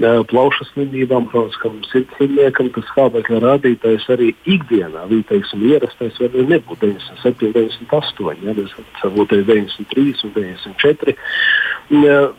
plaušu 0.00 0.64
slimībām, 0.72 1.28
protams, 1.30 1.88
sirds 1.92 2.14
slimniekam, 2.18 2.70
tas 2.74 2.86
skābekļa 2.90 3.40
rādītājs 3.44 4.06
arī 4.10 4.32
ikdienā, 4.50 5.04
viņa 5.10 5.26
teiksim, 5.28 5.62
ierastais 5.68 6.18
var 6.20 6.34
nebūt 6.34 6.82
97, 6.82 7.52
98, 7.54 8.44
ja, 8.44 8.54
mēs 8.58 8.74
varbūt 9.02 9.34
93 9.34 10.24
un 10.26 10.34
94. 10.34 11.16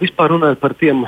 Vispār 0.02 0.34
runājot 0.34 0.60
par 0.60 0.74
tiem 0.80 1.04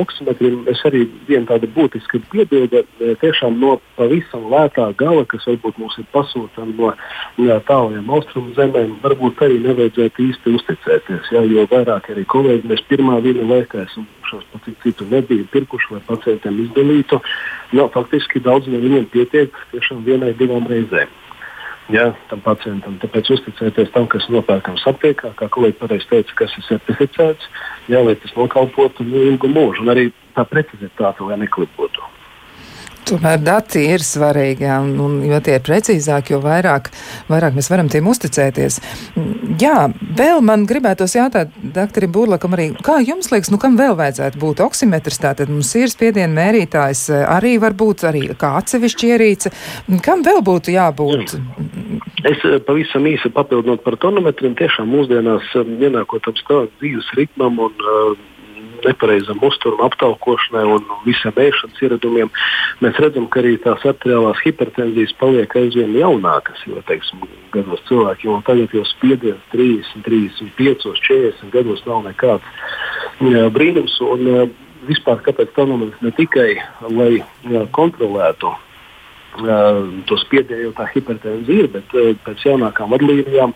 oksimetriem, 0.00 0.62
es 0.72 0.80
arī 0.88 1.04
vienu 1.28 1.46
tādu 1.50 1.68
būtisku 1.74 2.22
piebildu, 2.32 2.84
tiešām 3.22 3.60
no 3.60 3.76
pavisam 3.98 4.48
lētā 4.52 4.88
gala, 4.98 5.26
kas 5.28 5.46
varbūt 5.50 5.78
mums 5.82 5.98
ir 6.00 6.08
pasūtama 6.14 6.94
no 7.38 7.60
tālajiem 7.68 8.10
austrumu 8.16 8.56
zemēm, 8.58 8.96
varbūt 9.04 9.44
arī 9.44 9.60
nevajadzētu 9.68 10.26
īsti 10.30 10.56
uzticēties, 10.58 11.30
ja, 11.36 11.44
jo 11.46 11.68
vairāk 11.70 12.10
arī 12.14 12.26
kolēģi 12.26 12.72
mēs 12.72 12.84
pirmā 12.90 13.20
viena 13.22 13.46
laikā 13.54 13.86
esam 13.86 14.08
šos 14.32 14.46
pat 14.52 14.70
citu 14.82 15.06
nebija 15.12 15.48
pirkuši, 15.52 15.94
lai 15.96 16.04
pacientiem 16.08 16.62
izdalītu. 16.66 17.20
No, 17.76 17.88
faktiski 17.92 18.42
daudz 18.42 18.70
no 18.72 18.80
viņiem 18.82 19.10
pietiek 19.12 19.54
tiešām 19.74 20.02
vienai, 20.08 20.32
divām 20.38 20.66
reizēm 20.70 21.12
ja, 21.90 22.10
tam 22.30 22.42
pacientam. 22.44 22.96
Tāpēc 23.02 23.32
uzticēties 23.36 23.92
tam, 23.94 24.06
kas 24.10 24.28
nopērkams 24.32 24.84
aptiekā, 24.90 25.32
kā 25.38 25.48
kolēģi 25.52 25.78
pareizi 25.80 26.08
teica, 26.10 26.36
kas 26.42 26.56
ir 26.58 26.66
certificēts, 26.68 27.48
jā, 27.92 28.02
lai 28.04 28.16
tas 28.22 28.34
nokalpotu 28.38 29.06
nu, 29.08 29.24
ilgu 29.32 29.50
mūžu 29.52 29.84
un 29.84 29.94
arī 29.94 30.08
tā 30.36 30.46
precizitāte, 30.48 31.24
lai 31.26 31.40
neklipotu. 31.42 32.08
Tomēr 33.08 33.40
dati 33.42 33.82
ir 33.90 34.02
svarīgi, 34.06 34.66
jā, 34.68 34.78
un, 34.82 35.18
jo 35.26 35.38
tie 35.44 35.56
ir 35.58 35.64
precīzāki, 35.66 36.36
jo 36.36 36.40
vairāk, 36.44 36.90
vairāk 37.30 37.56
mēs 37.58 37.68
varam 37.72 37.90
tiem 37.92 38.06
uzticēties. 38.10 38.78
Jā, 39.60 39.88
vēl 40.18 40.42
man 40.44 40.66
gribētos 40.70 41.16
jautāt, 41.18 41.50
doktoram 41.62 42.12
Būrlakam, 42.14 42.54
arī, 42.56 42.68
kā 42.84 43.00
jums 43.02 43.32
liekas, 43.32 43.50
nu 43.52 43.58
kam 43.62 43.78
vēl 43.80 43.96
vajadzētu 43.98 44.40
būt 44.42 44.62
oksimetrs? 44.64 45.20
Tātad 45.22 45.50
mums 45.52 45.72
ir 45.78 45.90
spiediena 45.92 46.32
mērītājs, 46.36 47.08
arī 47.26 47.56
varbūt 47.62 48.06
arī 48.10 48.24
kā 48.38 48.54
atsevišķi 48.60 49.12
ierīce. 49.14 49.52
Kam 50.04 50.24
vēl 50.26 50.42
būtu 50.46 50.74
jābūt? 50.76 51.36
Es 52.28 52.42
eh, 52.46 52.58
pavisam 52.62 53.06
īsi 53.10 53.32
papildinot 53.34 53.82
par 53.82 53.96
tonometriem, 54.02 54.54
tiešām 54.58 54.90
mūsdienās 54.94 55.48
eh, 55.58 55.72
ienākot 55.88 56.28
ap 56.30 56.38
stāvu 56.38 56.70
dzīves 56.78 57.08
ritmam 57.18 57.58
un 57.66 57.82
uh, 57.82 58.12
nepareizam 58.86 59.40
uzturam, 59.46 59.82
aptaukošanai 59.86 60.64
un 60.74 60.88
visiem 61.06 61.36
ēšanas 61.44 61.82
ieradumiem, 61.84 62.32
mēs 62.84 62.98
redzam, 63.02 63.28
ka 63.32 63.42
arī 63.42 63.54
tās 63.62 63.84
arteriālās 63.88 64.40
hipertenzijas 64.44 65.14
paliek 65.20 65.56
aizvien 65.60 65.94
jaunākas. 65.98 66.64
Jo, 66.68 66.82
teiksim, 66.88 67.22
gados 67.54 67.84
cilvēki 67.90 68.28
jau 68.28 68.40
tagad 68.46 68.74
jau 68.76 68.84
spiediens 68.94 69.46
30, 69.54 70.02
35, 70.08 70.92
40 71.06 71.54
gados 71.54 71.84
nav 71.88 72.04
nekāds 72.08 72.68
jā, 73.20 73.46
brīnums. 73.54 73.96
Un, 74.08 74.26
jā, 74.28 74.44
vispār 74.88 75.22
kāpēc 75.22 75.54
tonometrs 75.56 76.02
ne 76.02 76.10
tikai 76.18 76.50
lai 76.90 77.14
jā, 77.22 77.66
kontrolētu 77.74 78.54
Uh, 79.32 79.86
to 80.04 80.18
spiedienu, 80.20 80.66
jo 80.66 80.70
tā 80.76 80.84
hipertenzija 80.92 81.62
ir, 81.64 81.68
bet 81.72 81.94
uh, 81.96 82.10
pēc 82.20 82.42
jaunākām 82.44 82.90
vadlīnijām 82.92 83.54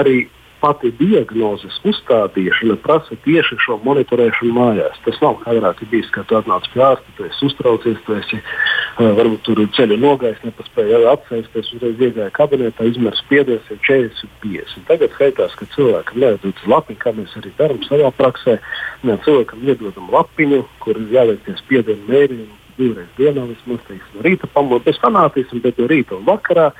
arī 0.00 0.14
pati 0.60 0.90
diagnozes 0.98 1.78
uzstādīšana 1.88 2.76
prasa 2.84 3.16
tieši 3.24 3.58
šo 3.64 3.78
monitorēšanu 3.84 4.52
mājās. 4.56 5.00
Tas 5.06 5.18
nav 5.24 5.38
kā 5.40 5.54
agrāk 5.54 5.82
bijis, 5.90 6.10
kad 6.14 6.28
tu 6.28 6.38
atnāc 6.38 6.68
pie 6.72 6.82
ārsta, 6.84 7.16
tu 7.16 7.26
esi 7.26 7.48
uztraucies, 7.48 7.98
tu 8.06 8.16
esi 8.18 8.38
uh, 8.40 9.10
varbūt 9.18 9.42
tur 9.48 9.62
ceļu 9.76 9.98
nogājis, 10.02 10.44
nepaspēja 10.46 11.02
apsēsties, 11.14 11.72
uzreiz 11.76 12.04
iegāja 12.06 12.30
kabinetā, 12.36 12.86
izmērs 12.90 13.24
spiediens 13.24 13.72
ir 13.72 13.82
40 13.88 14.24
un 14.28 14.36
50. 14.44 14.86
Tagad 14.92 15.16
skaitās, 15.16 15.58
ka 15.58 15.68
cilvēkam 15.74 16.28
uz 16.52 16.64
lapiņu, 16.74 17.00
kā 17.02 17.14
mēs 17.16 17.36
arī 17.40 17.52
darām 17.58 17.82
savā 17.88 18.12
praksē. 18.16 18.60
Jā, 19.04 19.20
cilvēkam 19.26 19.66
iedodam 19.66 20.10
lapiņu, 20.12 20.64
kur 20.84 20.98
ir 21.00 21.14
jāveic 21.16 21.44
tie 21.46 21.56
spiedienu 21.64 22.08
mērījumi 22.08 22.58
divreiz 22.80 23.10
dienā, 23.18 23.44
vismaz 23.50 23.82
teiksim, 23.88 24.16
no 24.16 24.24
rīta 24.24 24.48
pamodot, 24.54 24.86
bez 24.86 24.98
fanātismu, 25.02 25.60
bet 25.64 25.80
no 25.80 25.88
rīta 25.90 26.16
un 26.16 26.26
vakarā. 26.28 26.70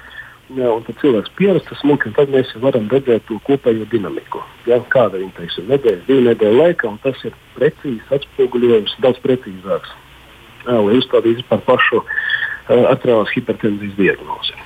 Jā, 0.50 0.66
un 0.66 0.82
tad 0.82 0.96
cilvēks 0.98 1.30
pierast 1.38 1.68
smuki, 1.78 2.08
un 2.10 2.14
tad 2.16 2.30
mēs 2.34 2.48
varam 2.58 2.88
redzēt 2.90 3.22
to 3.28 3.36
kopējo 3.46 3.84
dinamiku. 3.92 4.40
Jā, 4.66 4.80
kāda 4.90 5.20
viņa 5.20 5.36
teiksim, 5.36 5.68
nedēļa, 5.70 6.00
divu 6.08 6.24
nedēļu 6.26 6.58
laikā, 6.58 6.88
un 6.90 6.96
tas 7.04 7.20
ir 7.28 7.36
precīzi 7.54 8.02
atspoguļojums, 8.16 8.96
daudz 9.04 9.20
precīzāks, 9.22 9.92
jā, 10.64 10.74
lai 10.74 10.96
uzstādītu 10.98 11.46
par 11.52 11.62
pašu 11.68 12.02
atrāvās 12.70 13.30
hipertenzijas 13.34 13.94
diagnozi. 13.98 14.58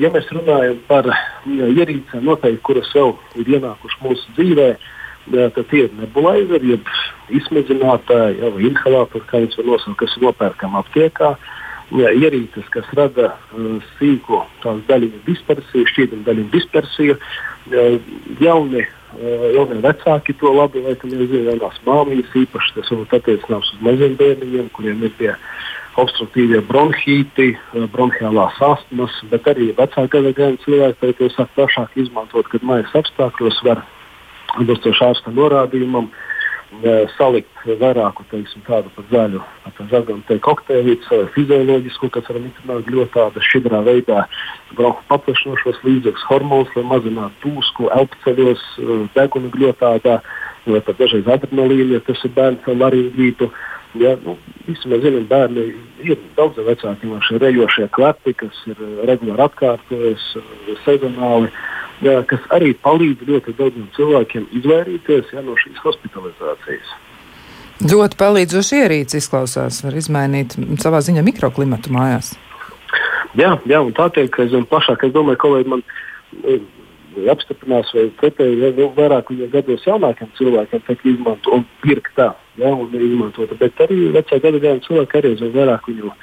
Ja 0.00 0.12
mēs 0.14 0.32
runājam 0.32 0.80
par 0.88 1.10
ierīcēm, 1.44 2.24
noteikti, 2.24 2.64
kuras 2.64 2.88
jau 2.96 3.10
ir 3.36 3.52
ienākušas 3.58 4.02
mūsu 4.06 4.36
dzīvē, 4.38 4.70
tad 5.36 5.62
tie 5.68 5.84
ir 5.84 5.94
nebulaizeri, 6.00 6.76
jeb 6.76 6.92
izsmedzinātāji, 7.36 8.40
ja, 8.40 8.52
vai 8.56 8.68
inhalātori, 8.70 9.28
kā 9.28 9.44
viņus 9.44 9.60
var 9.60 9.72
nosaukt, 9.74 10.00
kas 10.00 10.16
ir 10.16 10.28
nopērkami 10.30 10.80
aptiekā. 10.80 11.34
Uh, 11.36 11.54
ierīces, 11.92 12.68
kas 12.72 12.86
rada 12.96 13.32
uh, 13.32 13.80
sīko 13.98 14.44
daļiņu 14.62 15.22
dispersiju, 15.26 15.88
šķīdumu 15.88 16.26
daļiņu 16.26 16.52
dispersiju. 16.52 17.16
Jauni, 18.40 18.84
uh, 18.84 19.48
jaunie 19.56 19.80
vecāki 19.84 20.36
to 20.40 20.52
labi 20.52 20.84
zina, 20.84 21.50
jaunās 21.50 21.80
māmiņas 21.86 22.38
īpaši 22.44 22.76
tas 22.76 22.92
varbūt 22.92 23.18
attiecināms 23.18 23.72
uz 23.74 23.82
maziem 23.84 24.16
bērniņiem, 24.20 24.70
kuriem 24.76 25.04
ir 25.08 25.14
tie 25.18 25.34
obstruktīvie 25.98 26.62
bronhīti, 26.68 27.50
uh, 27.56 27.88
bronhiālās 27.92 28.60
astmas, 28.60 29.14
bet 29.32 29.48
arī 29.48 29.72
vecāka 29.72 30.18
gadagājuma 30.18 30.64
cilvēki 30.64 31.14
to 31.20 31.32
sāk 31.34 31.52
plašāk 31.56 32.00
izmantot, 32.04 32.48
kad 32.52 32.64
mājas 32.64 32.96
apstākļos 33.00 33.62
var 33.64 33.84
atbilstoši 34.58 35.04
ārsta 35.08 35.32
norādījumam 35.32 36.08
uh, 36.08 36.27
salikt 37.16 37.62
vairāku 37.80 38.24
teiksim, 38.30 38.62
tādu 38.66 38.90
pat 38.96 39.06
zaļu, 39.12 39.40
teikt, 40.28 40.42
kokteilītes 40.44 41.08
vai 41.10 41.26
fizioloģisku, 41.32 42.10
kas 42.12 42.28
var 42.28 42.40
mitrināt 42.44 42.90
ļoti 42.92 43.12
tādā 43.14 43.40
šķidrā 43.40 43.80
veidā 43.86 44.26
bronhu 44.76 45.00
paplašinošos 45.08 45.80
līdzekļus, 45.84 46.26
hormonus, 46.28 46.74
lai 46.76 46.84
mazinātu 46.84 47.40
tūsku, 47.46 47.88
elpceļos, 47.96 48.66
degunu 49.16 49.50
gļotādā, 49.54 50.20
vai 50.68 50.84
pat 50.84 51.00
dažreiz 51.00 51.26
adrenalīnu, 51.26 51.96
ja 51.96 52.04
tas 52.04 52.20
ir 52.24 52.36
bērns 52.36 52.68
ar 52.68 52.78
laringītu. 52.84 53.50
Ja, 53.96 54.12
nu, 54.20 54.34
visi 54.66 54.90
mēs 54.92 55.00
zinām, 55.00 55.24
bērni 55.30 55.70
ir 56.04 56.18
daudz 56.36 56.60
vecāki 56.60 57.08
no 57.08 57.22
šie 57.24 57.40
rejošie 57.40 57.88
klepi, 57.96 58.36
kas 58.36 58.60
ir 58.68 58.82
regulāri 59.08 59.46
atkārtojas, 59.46 60.26
sezonāli. 60.84 61.48
Uh, 61.48 61.77
jā, 62.04 62.16
kas 62.28 62.46
arī 62.54 62.72
palīdz 62.84 63.26
ļoti 63.28 63.54
daudziem 63.58 63.86
cilvēkiem 63.96 64.48
izvairīties 64.60 65.34
jā, 65.34 65.42
no 65.44 65.56
šīs 65.58 65.78
hospitalizācijas. 65.84 66.94
Ļoti 67.88 68.18
palīdzoši 68.18 68.80
ierīci 68.82 69.20
izklausās, 69.20 69.84
var 69.84 69.94
izmainīt 69.98 70.56
savā 70.82 71.02
ziņā 71.04 71.22
mikroklimatu 71.26 71.92
mājās. 71.94 72.32
Jā, 73.38 73.54
jā 73.70 73.82
un 73.84 73.92
tā 73.94 74.08
ka 74.10 74.42
aizvien 74.42 74.66
plašāk, 74.66 75.04
es 75.06 75.14
domāju, 75.14 75.38
kolēģi 75.44 75.70
man 75.70 75.84
e, 76.42 76.56
apstiprinās, 77.30 77.92
vai 77.94 78.08
pretēji, 78.18 78.58
ja 78.64 78.72
vēl 78.74 78.90
vairāk 78.96 79.30
gados 79.52 79.86
jaunākiem 79.86 80.32
cilvēkiem 80.38 80.82
tiek 80.88 81.04
izmantot 81.12 81.54
un 81.54 81.66
pirkt 81.84 82.16
tā, 82.18 82.32
ja, 82.58 82.72
un 82.72 82.90
izmantot, 82.94 83.52
bet 83.60 83.84
arī 83.84 84.08
vecā 84.16 84.40
gadagājuma 84.42 84.86
cilvēki 84.88 85.20
arī 85.20 85.32
aizvien 85.36 85.54
vairāk 85.54 85.86
viņu 85.92 86.16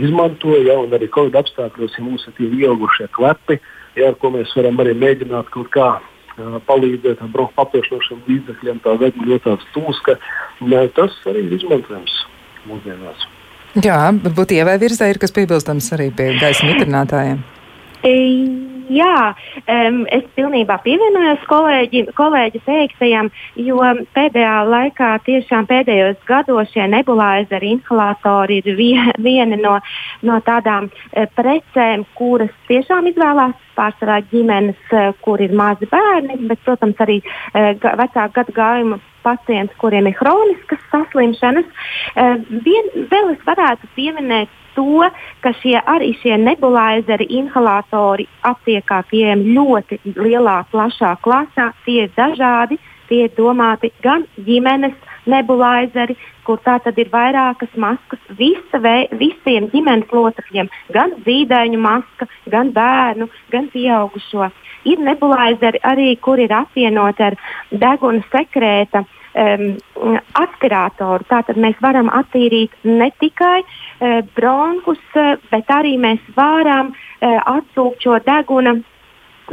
izmanto, 0.00 0.56
ja, 0.64 0.78
un 0.80 0.96
arī 0.96 1.10
Covid 1.12 1.36
apstākļos, 1.42 1.98
ja 1.98 2.06
mums 2.06 2.24
ir 2.30 2.38
tie 2.38 2.48
ieaugušie 2.62 3.10
klepi, 3.18 3.58
uh, 3.60 3.76
ja, 3.98 4.10
ar 4.10 4.16
ko 4.20 4.32
mēs 4.34 4.54
varam 4.56 4.80
arī 4.82 4.94
mēģināt 4.98 5.50
kaut 5.54 5.70
kā 5.74 5.90
palīdzēt 6.66 7.20
ar 7.20 7.30
bronhu 7.32 7.52
papildinošiem 7.56 8.22
līdzekļiem, 8.28 8.80
tā 8.84 8.94
vegļu 9.00 9.28
ļoti 9.28 9.46
tāds 9.48 9.68
tūska. 9.74 10.16
Tas 10.96 11.18
arī 11.30 11.44
ir 11.46 11.56
izmantojams 11.58 12.16
mūsdienās. 12.70 13.28
Jā, 13.80 13.98
ievai 14.56 14.76
virzē 14.82 15.10
ir 15.12 15.20
kas 15.22 15.34
piebilstams 15.36 15.92
arī 15.94 16.10
pie 16.16 16.32
gaisa 16.40 16.66
mitrinātājiem. 16.66 17.42
Jā, 18.90 19.34
um, 19.70 20.00
es 20.10 20.24
pilnībā 20.34 20.80
pievienojos 20.82 21.44
kolēģi, 21.46 22.00
kolēģi 22.18 22.60
teiktajam, 22.66 23.28
jo 23.62 23.78
pēdējā 24.16 24.54
laikā, 24.66 25.10
tiešām 25.28 25.68
pēdējos 25.70 26.18
gados, 26.26 26.72
šie 26.74 26.88
nebulāzeri 26.90 27.70
inhalatori 27.76 28.58
ir 28.58 28.74
vie, 28.74 28.96
viena 29.22 29.58
no, 29.60 29.76
no 30.26 30.40
tādām 30.42 30.88
uh, 30.90 31.28
precēm, 31.38 32.02
kuras 32.18 32.50
tiešām 32.66 33.12
izvēlās 33.12 33.54
pārsvarā 33.78 34.18
ģimenes, 34.32 34.82
uh, 34.90 35.12
kur 35.22 35.38
ir 35.38 35.54
mazi 35.54 35.86
bērni, 35.90 36.40
bet, 36.50 36.58
protams, 36.66 36.98
arī 37.06 37.20
uh, 37.22 37.70
vecāku 37.78 38.40
gadu 38.40 38.56
gājumu 38.58 38.98
pacienti, 39.22 39.76
kuriem 39.78 40.08
ir 40.10 40.18
hroniskas 40.18 40.82
saslimšanas. 40.90 41.70
Uh, 42.16 42.40
vien, 42.66 42.90
vēl 43.12 43.36
es 43.36 43.46
varētu 43.46 43.94
pieminēt 43.94 44.59
to, 44.76 45.06
ka 45.44 45.52
šie 45.62 45.76
arī 45.94 46.12
šie 46.22 46.38
nebulāzeri, 46.40 47.28
inhalatori 47.40 48.26
aptiekā 48.46 49.02
pieejami 49.10 49.54
ļoti 49.56 50.00
lielā, 50.16 50.60
plašā 50.72 51.16
klasā. 51.24 51.70
Tie 51.84 52.04
ir 52.06 52.12
dažādi, 52.16 52.78
tie 53.10 53.26
ir 53.26 53.36
domāti 53.36 53.92
gan 54.04 54.26
ģimenes 54.46 54.96
nebulāzeri, 55.30 56.16
kur 56.46 56.60
tā 56.64 56.78
tad 56.84 56.98
ir 56.98 57.10
vairākas 57.12 57.72
maskas 57.76 58.22
visa 58.38 58.80
vei, 58.82 59.06
visiem 59.20 59.68
ģimenes 59.74 60.10
locekļiem, 60.14 60.70
gan 60.94 61.14
zīdaiņu 61.26 61.80
maska, 61.80 62.28
gan 62.50 62.72
bērnu, 62.76 63.28
gan 63.52 63.68
pieaugušo. 63.74 64.50
Ir 64.88 65.02
nebulāzeri 65.04 65.82
arī, 65.84 66.14
kur 66.24 66.40
ir 66.40 66.52
apvienoti 66.56 67.26
ar 67.26 67.36
deguna 67.70 68.24
sekrēta 68.32 69.04
um, 69.34 70.18
aspiratoru. 70.40 71.26
Tātad 71.30 71.58
mēs 71.60 71.78
varam 71.82 72.10
attīrīt 72.12 72.74
ne 72.84 73.10
tikai 73.20 73.60
uh, 73.62 74.20
bronhus, 74.36 75.02
uh, 75.16 75.36
bet 75.52 75.70
arī 75.74 75.96
mēs 76.00 76.22
varam 76.36 76.92
uh, 76.94 77.40
atsūkt 77.56 78.06
šo 78.06 78.18
deguna 78.26 78.78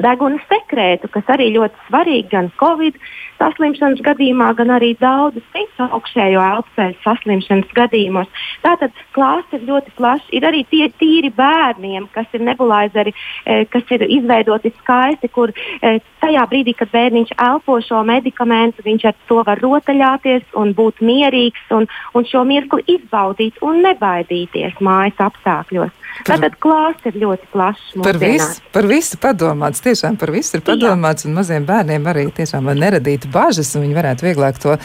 deguna 0.04 0.40
sekrētu, 0.50 1.10
kas 1.14 1.32
arī 1.34 1.52
ļoti 1.56 1.88
svarīgi 1.88 2.30
gan 2.32 2.52
Covid 2.60 2.98
saslimšanas 3.38 4.02
gadījumā, 4.06 4.52
gan 4.58 4.72
arī 4.74 4.94
daudzas 5.00 5.46
citas 5.54 5.94
augšējo 5.94 6.42
elpoceļu 6.42 6.98
saslimšanas 7.04 7.74
gadījumos. 7.78 8.30
Tātad 8.64 8.96
klāsts 9.16 9.58
ir 9.58 9.66
ļoti 9.68 9.94
plašs. 9.98 10.32
Ir 10.36 10.48
arī 10.50 10.64
tie 10.72 10.88
tīri 11.00 11.32
bērniem, 11.38 12.10
kas 12.14 12.30
ir 12.34 12.46
nebulaizeri, 12.48 13.14
e, 13.46 13.60
kas 13.72 13.94
ir 13.94 14.06
izveidoti 14.08 14.74
skaisti, 14.80 15.30
kur 15.34 15.54
e, 15.54 15.98
tajā 16.24 16.48
brīdī, 16.50 16.74
kad 16.78 16.92
bērniņš 16.94 17.36
elpo 17.50 17.80
šo 17.86 18.02
medikamentu, 18.08 18.86
viņš 18.86 19.08
ar 19.12 19.18
to 19.30 19.44
var 19.48 19.62
rotaļāties 19.64 20.58
un 20.58 20.74
būt 20.78 21.04
mierīgs 21.06 21.72
un, 21.78 21.88
un 22.18 22.28
šo 22.28 22.44
mirkli 22.48 22.86
izbaudīt 22.98 23.62
un 23.62 23.84
nebaidīties 23.86 24.82
mājas 24.82 25.26
apstākļos. 25.30 25.94
Tātad 26.26 26.56
klāsts 26.64 27.10
ir 27.10 27.18
ļoti 27.22 27.50
plašs. 27.52 27.90
Par 28.02 28.18
visu, 28.22 28.64
par 28.74 28.88
visu 28.90 29.20
padomāts, 29.22 29.84
tiešām 29.86 30.18
par 30.18 30.32
visu 30.34 30.58
ir 30.58 30.64
padomāts, 30.66 31.26
Jā. 31.26 31.30
un 31.30 31.38
maziem 31.38 31.68
bērniem 31.68 32.08
arī 32.10 32.26
tiešām 32.38 32.70
var 32.70 32.80
neradīt 32.80 33.28
bažas, 33.34 33.74
un 33.78 33.86
viņi 33.86 33.98
varētu 33.98 34.28
vieglāk 34.28 34.62
to 34.64 34.78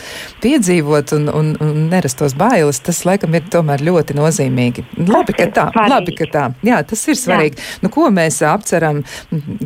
piedzīvot 0.43 1.15
un, 1.17 1.29
un, 1.33 1.53
un 1.63 1.87
nerastos 1.93 2.35
bailes, 2.39 2.83
tas 2.85 3.05
laikam 3.09 3.39
ir 3.39 3.47
tomēr 3.53 3.85
ļoti 3.87 4.19
nozīmīgi. 4.19 4.87
Labi, 5.07 5.37
ka 5.39 5.49
tā. 5.55 5.69
Svarīgi. 5.73 5.95
Labi, 5.95 6.17
ka 6.19 6.29
tā. 6.35 6.45
Jā, 6.67 6.83
tas 6.89 7.07
ir 7.09 7.21
svarīgi. 7.21 7.61
Jā. 7.61 7.81
Nu, 7.87 7.93
ko 7.95 8.11
mēs 8.15 8.43
apceram, 8.47 9.03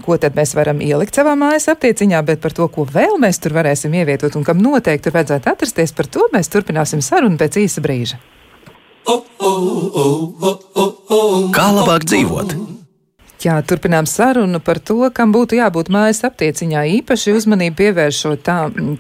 ko 0.05 0.21
tad 0.23 0.39
mēs 0.39 0.55
varam 0.59 0.85
ielikt 0.85 1.19
savā 1.19 1.35
mājas 1.39 1.71
aptieciņā, 1.73 2.23
bet 2.29 2.45
par 2.45 2.55
to, 2.57 2.69
ko 2.73 2.87
vēl 2.87 3.19
mēs 3.23 3.43
tur 3.43 3.57
varēsim 3.57 3.97
ievietot 3.97 4.37
un 4.39 4.47
kam 4.47 4.63
noteikti 4.63 5.07
tur 5.07 5.15
vajadzētu 5.21 5.53
atrasties, 5.53 5.95
par 5.97 6.11
to 6.11 6.27
mēs 6.33 6.51
turpināsim 6.51 7.05
sarunu 7.05 7.39
pēc 7.41 7.61
īsa 7.63 7.85
brīža. 7.85 8.19
Kā 11.57 11.67
labāk 11.77 12.07
dzīvot? 12.11 12.57
Jā, 13.45 13.59
turpinām 13.61 14.07
sarunu 14.09 14.63
par 14.65 14.79
to, 14.81 15.11
kam 15.13 15.29
būtu 15.35 15.59
jābūt 15.59 15.91
mājas 15.93 16.23
aptieciņā. 16.25 16.87
Īpaši 17.03 17.35
uzmanību 17.37 17.77
pievēršot 17.77 18.41
tā, 18.47 18.55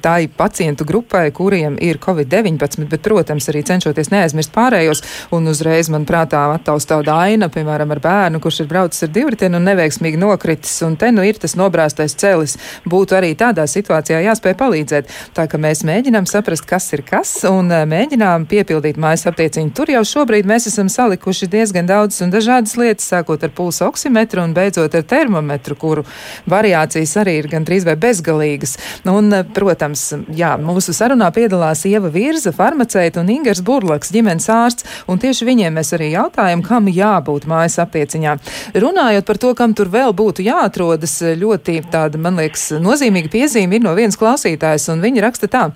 tā 0.05 0.17
pacientu 0.37 0.85
grupai, 0.85 1.31
kuriem 1.33 1.79
ir 1.81 1.97
covid-19, 2.05 2.85
bet, 2.91 3.01
protams, 3.01 3.49
arī 3.49 3.63
cenšoties 3.65 4.13
neaizmirst 4.13 4.53
pārējos. 4.53 5.01
Un 5.33 5.49
uzreiz 5.49 5.89
man 5.89 6.05
prātā 6.05 6.43
attaustā 6.53 6.99
aina, 7.15 7.49
piemēram, 7.49 7.95
ar 7.97 8.03
bērnu, 8.05 8.43
kurš 8.45 8.61
ir 8.67 8.69
braucis 8.75 9.07
ar 9.07 9.15
divriteni 9.15 9.57
un 9.57 9.65
neveiksmīgi 9.71 10.21
nokritis. 10.21 10.75
Un 10.85 10.99
te 11.01 11.09
nu 11.17 11.25
ir 11.25 11.41
tas 11.41 11.57
nobrāztais 11.57 12.19
celis. 12.21 12.59
Būtu 12.85 13.17
arī 13.17 13.33
tādā 13.41 13.65
situācijā 13.65 14.21
jāspēj 14.21 14.57
palīdzēt. 14.61 15.17
Tā 15.33 15.49
ka 15.49 15.57
mēs 15.57 15.81
mēģinām 15.89 16.29
saprast, 16.29 16.69
kas 16.69 16.91
ir 16.93 17.07
kas, 17.09 17.33
un 17.49 17.73
eh, 17.73 17.87
mēģinām 17.89 18.45
piepildīt 18.53 19.01
mājas 19.01 19.25
aptieciņu. 19.33 19.73
Tur 19.73 19.97
jau 19.97 20.05
šobrīd 20.05 20.45
mēs 20.45 20.69
esam 20.69 20.93
salikuši 20.93 21.49
diezgan 21.57 21.89
daudz 21.89 22.21
un 22.21 22.37
dažādas 22.37 22.77
lietas, 22.77 23.09
sākot 23.09 23.41
ar 23.41 23.57
pulsa 23.57 23.89
oksimetru 23.89 24.26
termometru 24.27 24.43
un 24.43 24.55
beidzot 24.55 24.95
ar 24.95 25.03
termometru, 25.03 25.77
kuru 25.77 26.05
variācijas 26.47 27.17
arī 27.23 27.39
ir 27.41 27.49
gandrīz 27.49 27.85
vai 27.87 27.97
bezgalīgas. 27.97 28.77
Un, 29.07 29.31
protams, 29.55 30.15
jā, 30.35 30.57
mūsu 30.59 30.93
sarunā 30.93 31.31
piedalās 31.33 31.85
Ieva 31.87 32.11
Virza, 32.11 32.53
farmaceita 32.53 33.21
un 33.21 33.31
Ingers 33.31 33.63
Burlaks, 33.63 34.13
ģimenes 34.13 34.49
ārsts, 34.51 34.87
un 35.09 35.19
tieši 35.19 35.47
viņiem 35.47 35.75
mēs 35.77 35.95
arī 35.97 36.13
jautājam, 36.13 36.63
kam 36.63 36.89
jābūt 36.89 37.47
mājas 37.47 37.79
aptieciņā. 37.83 38.37
Runājot 38.75 39.27
par 39.27 39.39
to, 39.39 39.55
kam 39.55 39.75
tur 39.75 39.89
vēl 39.89 40.15
būtu 40.17 40.45
jāatrodas, 40.47 41.21
ļoti 41.23 41.83
tāda, 41.91 42.19
man 42.19 42.39
liekas, 42.41 42.73
nozīmīga 42.83 43.33
piezīme 43.33 43.79
ir 43.79 43.87
no 43.87 43.95
vienas 43.97 44.19
klausītājas, 44.19 44.91
un 44.93 45.05
viņa 45.05 45.29
raksta 45.29 45.51
tā. 45.51 45.69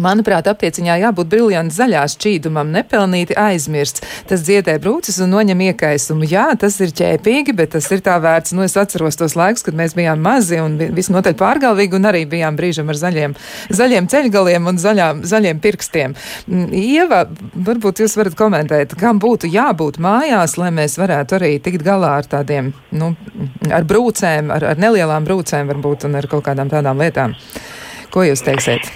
Manuprāt, 0.00 0.46
aptieciņā 0.48 0.94
jābūt 1.02 1.28
briljanti 1.28 1.76
zaļā 1.76 2.02
šķīdumam, 2.14 2.70
nepelnīti 2.72 3.36
aizmirsts. 3.36 4.00
Tas 4.28 4.40
dziedē 4.46 4.78
brūces 4.80 5.18
un 5.20 5.34
noņem 5.34 5.60
iekaisumu. 5.68 6.24
Jā, 6.30 6.46
tas 6.60 6.78
ir 6.80 6.94
ķēpīgi, 6.96 7.52
bet 7.58 7.74
tas 7.74 7.90
ir 7.92 8.00
tā 8.04 8.16
vērts. 8.22 8.54
Nu, 8.56 8.64
es 8.64 8.76
atceros 8.80 9.20
tos 9.20 9.36
laikus, 9.36 9.66
kad 9.66 9.76
mēs 9.76 9.92
bijām 9.98 10.22
mazi 10.24 10.62
un 10.62 10.78
visnotaļ 10.96 11.36
pārgalvīgi 11.40 11.98
un 11.98 12.08
arī 12.08 12.24
bijām 12.30 12.56
brīžam 12.56 12.88
ar 12.88 13.00
zaļiem, 13.02 13.36
zaļiem 13.68 14.08
ceļgaliem 14.12 14.72
un 14.72 14.80
zaļām, 14.80 15.22
zaļiem 15.28 15.60
pirkstiem. 15.60 16.16
Mm, 16.48 16.72
Ieva, 16.72 17.22
varbūt 17.68 18.00
jūs 18.04 18.16
varat 18.16 18.38
komentēt, 18.38 18.96
kam 19.00 19.20
būtu 19.20 19.52
jābūt 19.52 20.00
mājās, 20.02 20.56
lai 20.60 20.72
mēs 20.72 20.96
varētu 21.00 21.36
arī 21.36 21.52
tikt 21.60 21.84
galā 21.84 22.16
ar 22.22 22.32
tādiem, 22.32 22.72
nu, 22.96 23.12
ar 23.68 23.84
brūcēm, 23.88 24.52
ar, 24.56 24.72
ar 24.72 24.80
nelielām 24.80 25.28
brūcēm 25.28 25.68
varbūt 25.74 26.08
un 26.08 26.20
ar 26.22 26.32
kaut 26.32 26.48
kādām 26.48 26.72
tādām 26.72 27.00
lietām. 27.02 27.36
Ko 28.12 28.24
jūs 28.24 28.44
teiksiet? 28.44 28.88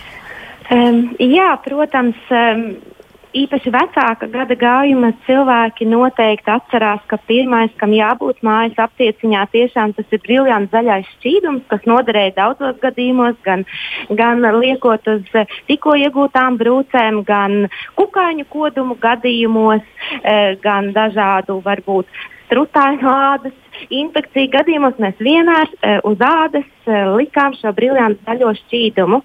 Um, 0.70 1.02
jā, 1.22 1.50
protams. 1.64 2.18
Um, 2.31 2.68
īpaši 3.37 3.72
vecāka 3.72 4.29
gada 4.33 4.57
gājuma 4.59 5.11
cilvēki 5.26 5.87
noteikti 5.90 6.52
atcerās, 6.52 7.02
ka 7.11 7.18
pirmais, 7.29 7.72
kam 7.81 7.92
jābūt 7.94 8.42
mājas 8.46 8.79
aptieciņā, 8.87 9.42
tiešām 9.52 9.94
tas 9.96 10.14
ir 10.14 10.22
briljants 10.24 10.72
zaļais 10.72 11.09
šķīdums, 11.16 11.66
kas 11.70 11.85
noderēja 11.88 12.37
daudzos 12.38 12.79
gadījumos, 12.83 13.37
gan, 13.46 13.66
gan 14.20 14.44
liekot 14.61 15.09
uz 15.12 15.35
tikko 15.68 15.96
iegūtām 16.07 16.59
brūcēm, 16.61 17.22
gan 17.29 17.66
kukaiņu 17.98 18.48
kodumu 18.52 18.96
gadījumos, 19.02 19.85
eh, 20.22 20.57
gan 20.62 20.92
dažādu 20.96 21.61
varbūt 21.66 22.09
strutainu 22.46 23.11
ādas 23.11 23.54
infekciju 23.92 24.50
gadījumos 24.54 24.98
mēs 25.02 25.18
vienmēr 25.22 25.68
uh, 25.68 25.98
uz 26.09 26.22
ādas 26.24 26.68
uh, 26.87 27.12
likām 27.18 27.54
šo 27.59 27.72
briljantu 27.76 28.22
zaļo 28.26 28.52
šķīdumu. 28.62 29.20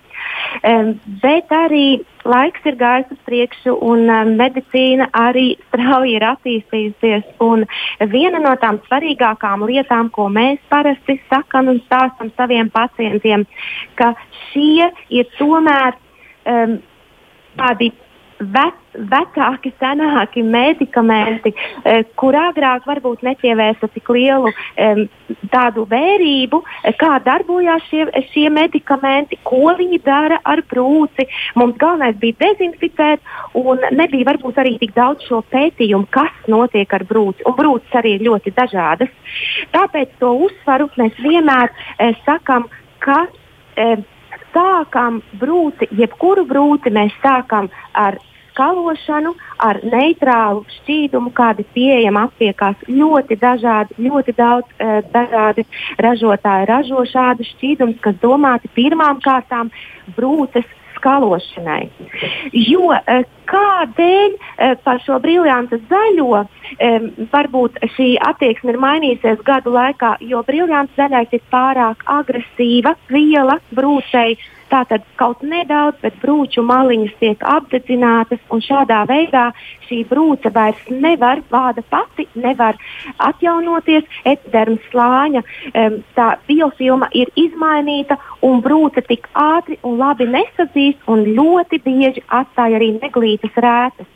Um, 0.67 0.91
bet 1.21 1.53
arī 1.55 2.01
laiks 2.27 2.67
ir 2.67 2.77
gājis 2.77 3.13
uz 3.15 3.21
priekšu, 3.29 3.77
un 3.87 4.05
um, 4.11 4.33
medicīna 4.41 5.07
arī 5.17 5.55
strauji 5.69 6.17
ir 6.19 6.27
attīstījusies. 6.33 7.31
Viena 8.11 8.43
no 8.43 8.53
tām 8.61 8.81
svarīgākām 8.89 9.65
lietām, 9.69 10.11
ko 10.13 10.27
mēs 10.29 10.61
parasti 10.69 11.17
sakam 11.31 11.71
un 11.71 11.81
stāstam 11.87 12.33
saviem 12.35 12.69
pacientiem, 12.73 13.47
ka 13.95 14.13
šie 14.51 14.91
ir 15.09 15.29
tomēr 15.39 15.97
um, 16.45 16.79
tādi 17.57 17.91
vec, 18.41 18.77
vecāki, 18.95 19.71
senāki 19.79 20.43
medikamenti, 20.43 21.53
eh, 21.83 22.03
kur 22.15 22.33
agrāk 22.33 22.85
varbūt 22.85 23.23
nepievērsa 23.23 23.89
tik 23.93 24.09
lielu 24.09 24.51
tādu 25.51 25.85
vērību, 25.89 26.61
eh, 26.83 26.93
kā 26.97 27.19
darbojās 27.23 27.83
šie, 27.89 28.05
šie 28.31 28.47
medikamenti, 28.49 29.37
ko 29.43 29.73
viņi 29.77 30.01
dara 30.03 30.39
ar 30.45 30.61
brūci. 30.61 31.27
Mums 31.55 31.77
galvenais 31.77 32.17
bija 32.19 32.39
dezinficēt, 32.39 33.19
un 33.53 33.79
nebija 33.91 34.25
varbūt 34.31 34.61
arī 34.63 34.77
tik 34.79 34.93
daudz 34.93 35.27
šo 35.27 35.43
pētījumu, 35.51 36.07
kas 36.09 36.31
notiek 36.47 36.93
ar 36.93 37.03
brūci. 37.03 37.45
Un 37.45 37.53
brūcis 37.53 37.99
arī 38.01 38.15
ir 38.19 38.27
ļoti 38.29 38.53
dažādas. 38.53 39.09
Tāpēc 39.73 40.17
to 40.19 40.33
uzsvaru 40.47 40.89
mēs 40.97 41.15
vienmēr 41.19 41.69
eh, 41.99 42.13
sakam, 42.25 42.67
ka 42.99 43.27
eh, 43.75 43.97
sākam 44.53 45.21
brūci, 45.39 45.87
jebkuru 45.95 46.45
brūci 46.45 46.91
mēs 46.91 47.13
sākam 47.23 47.69
ar 47.93 48.17
skalošanu 48.51 49.33
ar 49.61 49.79
neitrālu 49.83 50.65
šķīdumu, 50.77 51.31
kādi 51.35 51.65
pieejami 51.75 52.21
aptiekās. 52.25 52.83
Ļoti 52.89 53.37
dažādi, 53.41 53.97
ļoti 54.07 54.35
daudz 54.37 54.67
e, 54.77 55.01
dažādi 55.13 55.65
ražotāji 56.01 56.69
ražo 56.69 57.05
šādu 57.11 57.47
šķīdumus, 57.53 57.99
kas 58.03 58.19
domāti 58.21 58.71
pirmām 58.75 59.21
kārtām 59.23 59.71
brūces 60.17 60.67
skalošanai. 60.97 61.89
Jo 62.53 62.91
e, 62.95 63.23
kādēļ 63.51 64.31
e, 64.31 64.71
par 64.85 65.01
šo 65.05 65.19
briljantu 65.23 65.81
zaļo 65.91 66.41
e, 66.41 66.91
varbūt 67.33 67.81
šī 67.95 68.13
attieksme 68.31 68.75
ir 68.75 68.79
mainījusies 68.81 69.43
gadu 69.47 69.75
laikā, 69.75 70.15
jo 70.31 70.43
briljants 70.47 70.95
zaļais 70.99 71.35
ir 71.37 71.43
pārāk 71.53 72.07
agresīva 72.19 72.95
viela 73.11 73.59
brūcei. 73.75 74.39
Tātad 74.71 75.03
kaut 75.19 75.41
nedaudz, 75.43 75.97
bet 75.99 76.15
brūču 76.21 76.63
maliņas 76.63 77.15
tiek 77.19 77.41
apdedzinātas, 77.43 78.39
un 78.55 78.61
šādā 78.63 79.01
veidā 79.09 79.49
šī 79.89 79.97
brūce 80.07 80.47
vairs 80.55 80.85
nevar, 80.87 81.41
vāda 81.51 81.83
pati 81.91 82.23
nevar 82.39 82.79
atjaunoties, 83.19 84.07
epidermas 84.23 84.85
slāņa, 84.93 85.41
um, 85.43 85.97
tā 86.15 86.29
biofilma 86.47 87.11
ir 87.11 87.33
izmainīta, 87.35 88.15
un 88.47 88.63
brūce 88.63 89.03
tik 89.09 89.27
ātri 89.35 89.75
un 89.83 89.99
labi 89.99 90.29
nesadzīst, 90.31 91.03
un 91.11 91.25
ļoti 91.35 91.81
bieži 91.83 92.23
atstāja 92.39 92.79
arī 92.79 92.93
neglītas 93.41 93.63
rētas. 93.63 94.07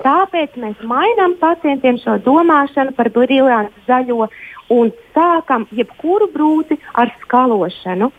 Tāpēc 0.00 0.56
mēs 0.56 0.76
mainām 0.82 1.36
pacientiem 1.40 1.98
šo 2.00 2.18
domāšanu 2.24 2.94
par 2.96 3.10
briljantu 3.10 3.72
zaļo 3.86 4.28
un 4.70 4.90
sākam 5.14 5.66
jebkuru 5.72 6.30
brūci 6.32 6.78
ar 6.94 7.12
skalošanu. 7.22 8.10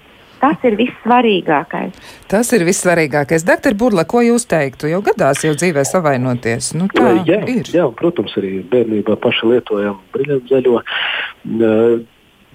Tas 0.42 0.58
ir 0.66 0.74
vissvarīgākais. 0.74 1.94
Tas 2.28 2.52
ir 2.54 2.64
vissvarīgākais. 2.66 3.44
Doktor 3.46 3.76
Burla, 3.78 4.06
ko 4.10 4.24
jūs 4.26 4.48
teiktu? 4.50 4.90
Jau 4.90 5.02
gadās 5.06 5.44
jau 5.46 5.54
dzīvē 5.54 5.84
savainoties. 5.86 6.74
Nu, 6.74 6.88
tā 6.90 7.12
jā, 7.28 7.38
ir. 7.46 7.70
Jā, 7.70 7.86
protams, 7.94 8.34
arī 8.42 8.64
bērnībā 8.72 9.20
paši 9.22 9.52
lietojam 9.52 10.00
brīvzaļo. 10.16 10.82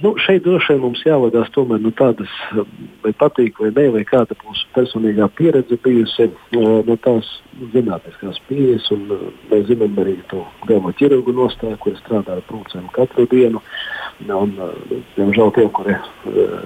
Nu, 0.02 0.12
šeit 0.20 0.42
droši 0.44 0.74
vien 0.74 0.82
mums 0.82 1.00
jāvadās 1.06 1.48
tomēr 1.54 1.80
no 1.80 1.88
tādas, 1.96 2.32
vai 3.00 3.14
patīk 3.16 3.56
vai 3.62 3.70
nē, 3.72 3.86
vai 3.94 4.02
kāda 4.04 4.36
mūsu 4.42 4.66
personīgā 4.74 5.28
pieredze 5.38 5.78
bijusi 5.80 6.26
no 6.52 6.96
tās 7.00 7.30
zinātniskās 7.72 8.36
pieejas. 8.48 8.90
Mēs 9.48 9.64
zinām 9.70 9.96
arī 10.02 10.18
to 10.28 10.42
galveno 10.66 10.92
ķirurgu 10.98 11.32
nostāju, 11.38 11.78
kur 11.80 11.96
strādā 12.02 12.36
ar 12.36 12.44
prūcēm 12.50 12.90
katru 12.92 13.24
dienu. 13.30 13.62
Un, 14.36 14.52
diemžēl 15.16 15.54
tie, 15.56 15.64
kuri 15.78 15.96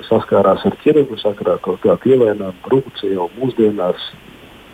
saskārās 0.08 0.66
ar 0.66 0.78
ķirurgu, 0.82 1.18
sakarā 1.22 1.54
kaut 1.62 1.78
kādā 1.86 2.10
ievainā 2.10 2.50
brūci 2.66 3.12
jau 3.14 3.28
mūsdienās 3.38 4.10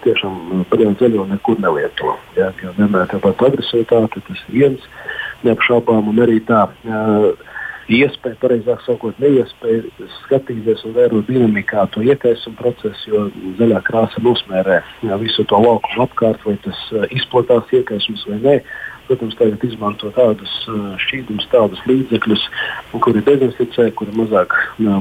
tiešām 0.07 0.65
paņemt 0.71 1.03
ceļu 1.03 1.27
nekur 1.29 1.61
nelieto. 1.61 2.15
Ja, 2.39 2.49
vienmēr 2.79 3.11
tāpat 3.13 3.45
agresivitāte, 3.51 4.25
tas 4.31 4.49
viens 4.49 4.89
neapšaubām, 5.45 6.09
un 6.13 6.25
arī 6.25 6.41
tā. 6.49 6.65
Iespēja, 7.87 8.35
pareizāk 8.43 8.81
sakot, 8.83 9.15
neiespēja 9.23 10.09
skatīties 10.25 10.81
un 10.89 10.95
vērot 10.97 11.29
dinamikā 11.29 11.85
to 11.95 12.03
iekaisumu 12.03 12.59
procesu, 12.59 13.13
jo 13.13 13.21
zaļā 13.61 13.79
krāsa 13.87 14.23
nosmērē 14.27 14.81
jā, 15.07 15.19
visu 15.21 15.45
to 15.47 15.61
laukumu 15.63 16.03
apkārt, 16.03 16.43
vai 16.49 16.57
tas 16.65 16.81
izplatās 17.15 17.71
iekaisums 17.79 18.27
vai 18.27 18.41
nē. 18.43 18.57
Protams, 19.07 19.37
tagad 19.39 19.63
izmanto 19.63 20.11
tādus 20.17 20.51
šķīdumus, 21.05 21.47
tādus 21.53 21.85
līdzekļus, 21.87 22.43
kuri 23.05 23.23
dezinficē, 23.29 23.93
kuri 23.95 24.17
mazāk 24.19 24.57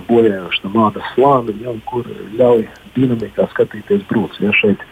bojājuši 0.06 0.62
no 0.68 0.74
mādas 0.76 1.10
slāni, 1.16 1.58
ja, 1.66 1.74
un 1.74 1.82
kur 1.90 2.06
ļauj 2.38 2.68
dinamikā 2.94 3.50
skatīties 3.56 4.06
brūci. 4.12 4.46
Ja, 4.46 4.54
šeit 4.62 4.86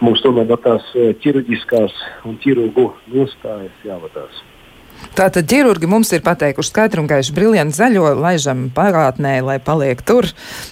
mums 0.00 0.24
tomēr 0.24 0.48
no 0.48 0.56
tās 0.64 0.88
ķirurģiskās 0.96 2.00
un 2.24 2.40
ķirurgu 2.40 2.88
nostājas 3.12 3.84
jāvadās. 3.84 4.40
Tātad 5.14 5.46
ķirurgi 5.46 5.86
mums 5.86 6.10
ir 6.16 6.24
pateikuši 6.26 6.70
skaidru 6.72 7.04
un 7.04 7.08
gaišu 7.10 7.34
briljantu 7.36 7.76
zaļo, 7.76 8.08
laižam 8.18 8.64
pagātnē, 8.74 9.36
lai 9.46 9.60
paliek 9.62 10.00
tur, 10.02 10.26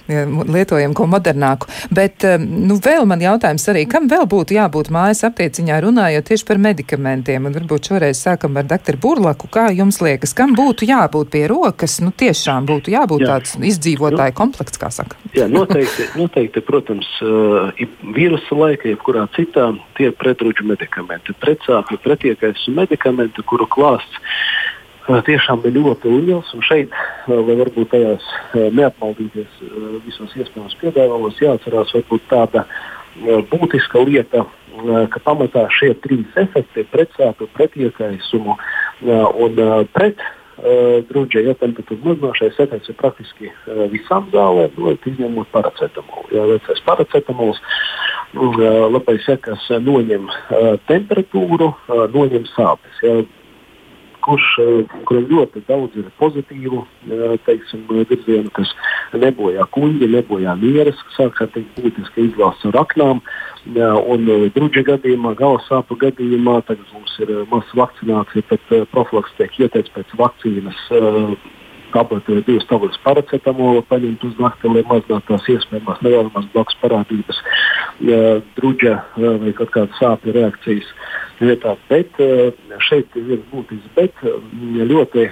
lietojam 0.09 0.97
ko 0.99 1.07
modernāku. 1.11 1.69
Bet, 1.95 2.27
nu, 2.43 2.79
vēl 2.83 3.07
man 3.07 3.23
jautājums 3.23 3.69
arī, 3.71 3.85
kam 3.91 4.09
vēl 4.11 4.27
būtu 4.31 4.57
jābūt 4.57 4.91
mājas 4.95 5.23
aptieciņā 5.29 5.79
runājot 5.85 6.27
tieši 6.33 6.47
par 6.49 6.59
medikamentiem? 6.63 7.47
Un 7.47 7.55
varbūt 7.55 7.93
šoreiz 7.93 8.19
sākam 8.25 8.59
ar 8.59 8.67
doktoru 8.67 8.99
Burlaku. 9.05 9.51
Kā 9.53 9.69
jums 9.71 10.01
liekas, 10.03 10.35
kam 10.35 10.57
būtu 10.59 10.91
jābūt 10.91 11.31
pie 11.31 11.45
rokas? 11.53 12.01
Nu, 12.03 12.11
tiešām 12.11 12.67
būtu 12.67 12.97
jābūt 12.97 13.23
jā. 13.23 13.37
tāds 13.37 13.55
izdzīvotāju 13.63 14.35
nu, 14.35 14.39
komplekts, 14.43 14.83
kā 14.83 14.91
saka. 14.91 15.21
Jā, 15.39 15.47
noteikti, 15.53 16.09
noteikti 16.21 16.65
protams, 16.67 17.07
uh, 17.23 17.71
vīrusa 18.17 18.59
laika, 18.59 18.91
jebkurā 18.91 19.29
citā, 19.39 19.71
tie 19.95 20.11
ir 20.11 20.19
pretrūču 20.19 20.67
medikamenti, 20.67 21.39
pretsāpju, 21.43 22.03
pretiekais 22.03 22.67
medikamenti, 22.75 23.47
kuru 23.47 23.71
klāsts 23.71 24.12
tiešām 25.27 25.63
bija 25.63 25.81
ļoti 25.81 26.11
liels. 26.27 26.51
Šeit, 26.67 26.91
lai 27.27 27.57
varbūt 27.59 27.91
tajās 27.91 28.27
neapmaldīties 28.55 29.63
visos 30.07 30.35
iespējamos 30.37 30.77
piedāvājumos, 30.81 31.41
jāatcerās 31.43 31.95
varbūt 31.97 32.29
tāda 32.31 32.67
būtiska 33.51 34.05
lieta, 34.07 34.47
ka 35.13 35.21
pamatā 35.27 35.67
šie 35.69 35.93
trīs 36.05 36.31
efekti- 36.37 36.87
pretsāpju, 36.95 37.51
pretiekaisumu 37.57 38.57
un 39.45 39.53
pret 39.93 40.23
grūģa, 41.11 41.43
ja 41.43 41.55
temperatūra 41.59 42.05
mazināšanas 42.07 42.61
efekts 42.63 42.89
ir 42.89 42.95
praktiski 42.95 43.51
visām 43.91 44.31
zālēm, 44.31 44.71
nu, 44.79 44.93
izņemot 44.95 45.49
paracetamolu. 45.51 46.29
Jā, 46.31 46.47
vecais 46.47 46.81
paracetamols 46.87 47.61
labai 48.33 49.19
sekas 49.27 49.67
noņem 49.83 50.29
temperatūru, 50.87 51.75
noņem 52.15 52.45
sāpes. 52.55 53.01
Jā, 53.03 53.25
kurš, 54.25 54.49
eh, 54.63 54.99
kuram 55.09 55.27
ļoti 55.31 55.63
daudz 55.69 55.97
ir 56.01 56.11
pozitīvu 56.21 56.83
eh, 56.83 57.37
teiksim, 57.47 57.85
virzienu, 57.91 58.51
kas 58.57 58.73
nebojā 59.13 59.67
kuģi, 59.75 60.09
nebojā 60.17 60.55
mieras, 60.61 61.01
kas 61.09 61.27
ārkārtīgi 61.29 61.75
būtiski 61.79 62.29
izvēlas 62.29 62.63
ar 62.71 62.81
aknām. 62.83 63.23
Un 64.13 64.29
eh, 64.29 64.47
drudža 64.55 64.85
gadījumā, 64.93 65.35
galvas 65.39 65.67
sāpju 65.71 65.99
gadījumā, 66.07 66.61
tagad 66.69 66.87
mums 66.95 67.19
ir 67.23 67.35
mazs 67.53 67.75
vakcinācija, 67.79 68.47
pēc 68.51 68.87
profilaks 68.95 69.35
tiek 69.39 69.59
ieteikts 69.67 69.95
pēc 69.97 70.17
vakcīnas 70.19 70.87
tableti 71.95 72.37
vai 72.37 72.45
divas 72.47 72.67
tabletes 72.71 73.01
paracetamola 73.05 73.85
paņemt 73.91 74.27
uz 74.29 74.41
nakti, 74.43 74.71
lai 74.73 74.85
mazinātu 74.89 75.29
tās 75.31 75.49
iespējamās 75.55 76.03
nevēlamās 76.05 76.51
blakus 76.55 76.81
parādības, 76.83 77.41
ja, 78.09 78.21
druģa 78.59 78.97
vai 79.45 79.55
kaut 79.61 79.73
kādas 79.77 80.03
sāpju 80.03 80.37
reakcijas 80.37 80.91
vietā. 81.43 81.77
Bet 81.91 82.21
šeit 82.89 83.17
ir 83.19 83.29
viens 83.31 83.49
būtisks 83.53 83.97
bet 83.97 84.27
ļoti 84.93 85.31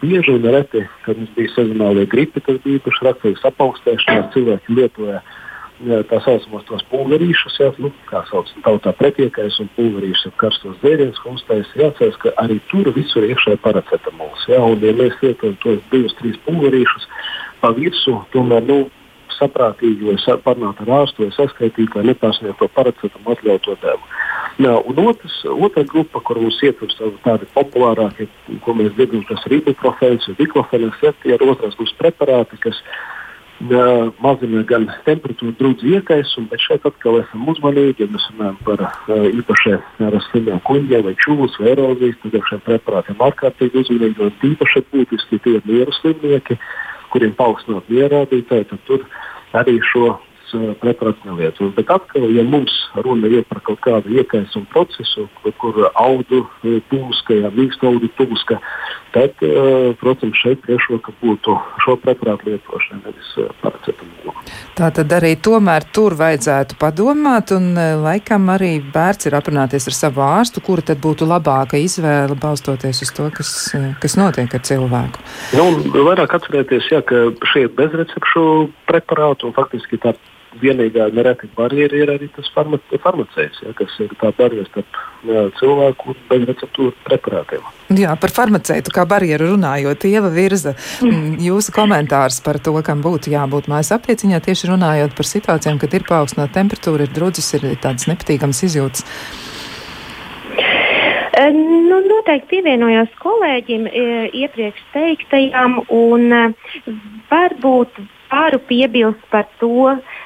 bieži 0.00 0.32
un 0.32 0.48
reti, 0.54 0.82
kad 1.04 1.18
mums 1.18 1.32
bija 1.36 1.52
sezonālie 1.52 2.06
gripi, 2.08 2.40
tas 2.40 2.58
bija 2.64 2.80
īpaši 2.80 3.06
raksturīgs 3.08 3.48
apaugstēšanās, 3.50 4.30
cilvēki 4.34 4.76
lietoja 4.78 5.20
tā 6.10 6.20
saucamos 6.24 6.64
tos 6.68 6.84
pulverīšus, 6.90 7.58
ja, 7.60 7.70
nu, 7.82 7.90
kā 8.08 8.22
sauc 8.30 8.50
tautā 8.64 8.92
pretiekais 8.96 9.58
un 9.62 9.70
pulverīšus 9.76 10.30
ir 10.30 10.34
karstos 10.40 10.78
dzērienus, 10.82 11.20
ko 11.22 11.34
uztais. 11.36 11.70
Jāatcerās, 11.78 12.18
ka 12.22 12.34
arī 12.42 12.60
tur 12.70 12.90
visur 12.94 13.26
iekšā 13.26 13.56
ir 13.56 13.62
paracetamols. 13.64 14.48
Ja, 14.52 14.62
un, 14.62 14.82
ja 14.84 14.94
mēs 14.96 15.18
lietojam 15.22 15.58
tos 15.64 15.80
divus, 15.92 16.16
trīs 16.20 16.40
pulverīšus 16.46 17.08
pa 17.62 17.72
virsmu, 17.76 18.22
tomēr 18.34 18.66
nu, 18.68 18.80
saprātīgi, 19.38 20.12
lai 20.12 20.36
parunātu 20.44 20.84
ar 20.86 20.92
ārstu 21.02 21.24
vai 21.24 21.34
saskaitītu, 21.34 21.98
lai 21.98 22.12
nepārsniegtu 22.12 22.60
to 22.60 22.68
paracetamu 22.76 23.34
atļautu 23.34 23.76
devu. 23.82 24.10
Jā, 24.60 24.74
un 24.76 24.98
otrs, 25.08 25.38
otra 25.48 25.82
grupa, 25.88 26.20
kur 26.20 26.38
mums 26.42 26.58
ietver 26.62 26.92
tādi 27.24 27.48
populārākie, 27.54 28.28
ko 28.64 28.74
mēs 28.76 28.92
dzirdam, 28.98 29.24
tas 29.30 29.46
ir 29.48 29.56
ibuprofēns, 29.60 30.28
diklofēns, 30.38 31.00
ja, 31.02 31.14
tie 31.24 31.34
ir 31.38 31.44
otrās 31.46 31.78
grupas 31.78 31.96
preparāti, 31.98 32.60
kas 32.60 32.78
mazina 34.22 34.62
gan 34.66 34.88
temperatūru, 35.06 35.54
drudzi 35.58 35.94
iekaisumu, 35.96 36.48
bet 36.50 36.60
šeit 36.60 36.86
atkal 36.88 37.20
esam 37.20 37.46
uzmanīgi, 37.52 38.02
ja 38.02 38.10
mēs 38.10 38.26
runājam 38.32 38.56
par 38.66 38.82
īpašiem 39.28 40.08
ar 40.08 40.18
slimiem 40.30 40.60
kuģiem 40.66 41.04
vai 41.06 41.14
čūlas 41.22 41.58
vai 41.60 41.70
erozijas, 41.76 42.18
tad 42.22 42.34
ar 42.40 42.48
šiem 42.50 42.64
preparātiem 42.66 43.22
ārkārtīgi 43.28 43.84
uzmanīgi 43.84 44.26
un 44.26 44.34
tīpaši 44.42 44.84
būtiski 44.92 45.40
tie 45.44 45.60
mieru 45.68 45.94
slimnieki, 46.00 46.58
kuriem 47.14 47.36
paaugstināt 47.38 47.88
mierādītāji, 47.92 48.68
tad 48.72 48.84
tur 48.88 49.06
arī 49.52 49.78
šo 49.92 50.08
uh, 50.10 50.20
preparāts 50.82 51.22
nelietot. 51.26 51.74
Bet 51.76 51.90
atkal, 51.92 52.28
ja 52.34 52.44
mums 52.46 52.72
runa 53.04 53.30
ir 53.30 53.44
par 53.48 53.62
kaut 53.66 53.80
kādu 53.84 54.16
iekaisumu 54.18 54.68
procesu, 54.72 55.28
kur, 55.40 55.54
kur 55.60 55.80
audu 55.92 56.44
tūska, 56.62 57.38
ja 57.42 57.52
mīkstu 57.54 57.90
audu 57.90 58.10
tūska, 58.18 58.58
tad, 59.12 59.36
uh, 59.44 59.92
protams, 60.00 60.38
šeit 60.40 60.62
priekšroka 60.64 61.14
būtu 61.22 61.56
šo 61.84 61.96
preparātu 62.00 62.52
lietošana, 62.52 63.02
nevis 63.06 63.32
uh, 63.40 63.52
paracetamolu. 63.62 64.34
Tā 64.78 64.88
tad 64.96 65.12
arī 65.12 65.34
tomēr 65.36 65.84
tur 65.92 66.16
vajadzētu 66.16 66.78
padomāt, 66.80 67.52
un 67.52 67.76
laikam 68.02 68.48
arī 68.54 68.78
vērts 68.94 69.28
ir 69.28 69.36
aprunāties 69.36 69.86
ar 69.90 69.96
savu 69.96 70.24
ārstu, 70.24 70.62
kura 70.64 70.84
tad 70.92 71.02
būtu 71.04 71.28
labāka 71.28 71.80
izvēle 71.80 72.36
balstoties 72.40 73.02
uz 73.04 73.12
to, 73.14 73.28
kas, 73.36 73.52
kas 74.02 74.16
notiek 74.16 74.52
ar 74.56 74.64
cilvēku. 74.64 75.22
Nu, 75.58 75.68
vairāk 76.08 76.38
atcerēties, 76.38 76.88
jā, 76.92 77.02
ka 77.04 77.28
šie 77.52 77.66
bezrecepšu 77.76 78.44
preparāti 78.88 79.48
un 79.48 79.56
faktiski 79.56 80.00
tā 80.02 80.14
vienīgā 80.60 81.08
nereti 81.14 81.48
barjera 81.56 81.96
ir 81.96 82.10
arī 82.14 82.28
tas 82.34 82.48
farma, 82.54 82.78
farmaceits, 83.02 83.62
ja, 83.64 83.72
kas 83.76 83.94
ir 84.02 84.12
tā 84.20 84.32
barjera 84.36 84.66
starp 84.68 84.98
jā, 85.28 85.44
cilvēku 85.58 86.12
un 86.12 86.18
bezreceptūru 86.30 86.94
preparātiem. 87.06 87.64
Jā, 87.96 88.14
par 88.20 88.34
farmaceitu 88.34 88.92
kā 88.94 89.06
barjeru 89.08 89.52
runājot, 89.52 90.06
Ieva 90.08 90.32
virza 90.32 90.74
mm, 91.04 91.38
jūsu 91.44 91.74
komentārs 91.76 92.40
par 92.44 92.60
to, 92.62 92.74
kam 92.84 93.04
būtu 93.04 93.32
jābūt 93.32 93.70
mājas 93.72 93.94
aplieciņā, 93.96 94.42
tieši 94.44 94.72
runājot 94.72 95.16
par 95.16 95.28
situācijām, 95.28 95.80
kad 95.82 95.96
ir 95.96 96.06
paaugstināta 96.08 96.58
temperatūra, 96.60 97.08
ir 97.08 97.16
drudzis, 97.16 97.52
ir 97.56 97.68
tādas 97.80 98.08
nepatīkamas 98.10 98.64
izjūtas. 98.68 99.06
Nu, 101.42 101.96
noteikti 102.06 102.58
pievienojos 102.58 103.14
kolēģim 103.18 103.86
iepriekš 104.36 104.82
teiktajam, 104.92 105.80
un 105.90 106.52
varbūt 107.32 107.96
varu 108.30 108.60
piebilst 108.68 109.24
par 109.32 109.48
to, 109.58 109.96
Eh, 109.96 110.20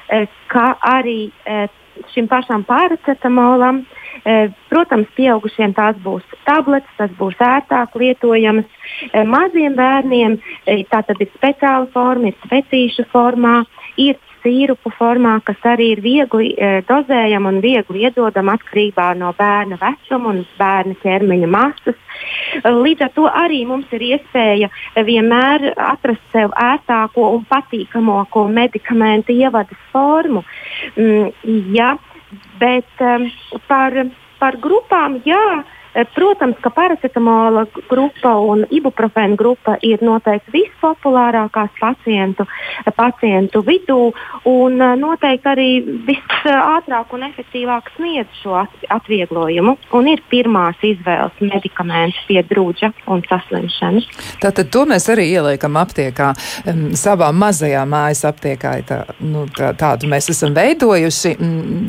kā 0.51 0.67
arī 0.85 1.31
eh, 1.45 1.67
šim 2.13 2.27
pašam 2.27 2.63
paracetamolam. 2.67 3.83
Eh, 4.25 4.51
protams, 4.71 5.09
pieaugušiem 5.15 5.73
tās 5.77 5.97
būs 6.03 6.25
tabletes, 6.47 6.91
tas 6.97 7.11
būs 7.19 7.37
ērtāk 7.39 7.95
lietojamas. 7.95 8.65
Maziem 9.29 9.75
bērniem 9.77 10.39
tā 10.89 11.01
tad 11.05 11.19
ir 11.21 11.29
speciāla 11.35 11.85
forma, 11.93 12.31
ir 12.31 12.37
svecīšu 12.47 13.05
formā, 13.11 13.59
ir 14.01 14.17
sīrupu 14.47 14.91
formā, 14.95 15.37
kas 15.45 15.59
arī 15.67 15.91
ir 15.95 16.01
viegli 16.03 16.53
e, 16.55 16.81
dozējama 16.87 17.51
un 17.51 17.59
viegli 17.63 18.05
iedodama 18.07 18.55
atkarībā 18.57 19.11
no 19.19 19.33
bērna 19.37 19.79
vecuma 19.81 20.31
un 20.31 20.43
bērna 20.59 20.95
ķermeņa 21.03 21.49
masas. 21.51 21.97
Līdz 22.63 23.07
ar 23.07 23.13
to 23.15 23.27
arī 23.29 23.61
mums 23.67 23.91
ir 23.93 24.05
iespēja 24.13 24.69
vienmēr 25.05 25.73
atrast 25.75 26.23
sev 26.33 26.53
ērtāko 26.55 27.27
un 27.35 27.45
patīkamāko 27.49 28.47
medikamentu 28.49 29.35
ievadas 29.35 29.81
formu. 29.91 30.43
Mm, 30.95 31.31
ja, 31.75 31.95
bet 32.61 33.03
um, 33.03 33.27
par, 33.67 33.99
par 34.39 34.57
grupām, 34.63 35.19
jā, 35.27 35.43
Protams, 36.13 36.57
ka 36.61 36.69
paracetamola 36.69 37.65
grupa 37.89 38.35
un 38.37 38.65
ibuprofēna 38.69 39.37
grupa 39.39 39.77
ir 39.81 40.01
noteikti 40.05 40.53
vispopulārākās 40.53 41.73
pacientu, 41.79 42.45
pacientu 42.95 43.63
vidū 43.65 44.11
un 44.45 44.77
noteikti 44.77 45.49
arī 45.49 45.69
visātrāk 46.07 47.15
un 47.17 47.25
efektīvāk 47.29 47.89
sniedz 47.95 48.41
šo 48.43 48.59
atvieglojumu 48.93 49.73
un 49.97 50.09
ir 50.11 50.21
pirmās 50.29 50.77
izvēles 50.85 51.41
medikamenti 51.41 52.21
pie 52.27 52.43
drūģa 52.45 52.91
un 53.09 53.23
saslimšanas. 53.25 54.07
Tātad 54.43 54.69
to 54.73 54.85
mēs 54.89 55.09
arī 55.09 55.31
ieliekam 55.33 55.79
aptiekā, 55.81 56.29
um, 56.69 56.85
savā 56.97 57.31
mazajā 57.33 57.81
mājas 57.89 58.23
aptiekā. 58.29 58.75
Tā, 58.87 58.99
nu, 59.25 59.47
tā, 59.57 59.73
tādu 59.79 60.09
mēs 60.11 60.29
esam 60.33 60.53
veidojuši. 60.57 61.33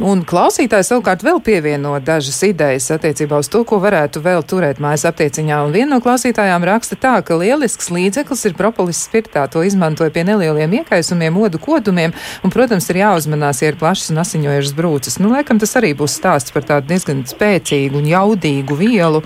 Un 0.09 0.25
klausītājs 0.29 0.95
savukārt 0.95 1.25
vēl 1.27 1.43
pievieno 1.45 1.99
dažas 2.01 2.41
idejas 2.47 2.89
attiecībā 2.95 3.43
uz 3.43 3.51
to, 3.53 3.65
ko 3.69 3.81
varētu 3.83 3.98
vēl 4.25 4.45
turēt 4.49 4.81
mājas 4.83 5.07
aptieciņā. 5.09 5.59
Un 5.67 5.75
viena 5.75 5.97
no 5.97 5.99
klausītājām 6.05 6.67
raksta 6.69 6.99
tā, 7.01 7.15
ka 7.27 7.39
lielisks 7.41 7.91
līdzeklis 7.95 8.47
ir 8.49 8.57
propolis 8.59 9.01
spirtā. 9.07 9.47
To 9.53 9.65
izmantoja 9.67 10.13
pie 10.15 10.25
nelieliem 10.29 10.79
iekaisumiem, 10.81 11.41
odu 11.41 11.61
kodumiem. 11.63 12.15
Un, 12.45 12.55
protams, 12.55 12.89
ir 12.93 13.03
jāuzmanās, 13.03 13.63
ja 13.65 13.73
ir 13.73 13.81
plašas 13.81 14.13
un 14.15 14.23
asiņojušas 14.25 14.77
brūces. 14.79 15.19
Nu, 15.23 15.33
laikam 15.35 15.61
tas 15.63 15.75
arī 15.81 15.95
būs 15.99 16.21
stāsts 16.21 16.55
par 16.55 16.69
tādu 16.69 16.93
diezgan 16.93 17.25
spēcīgu 17.29 17.99
un 18.03 18.09
jaudīgu 18.13 18.79
vielu. 18.79 19.25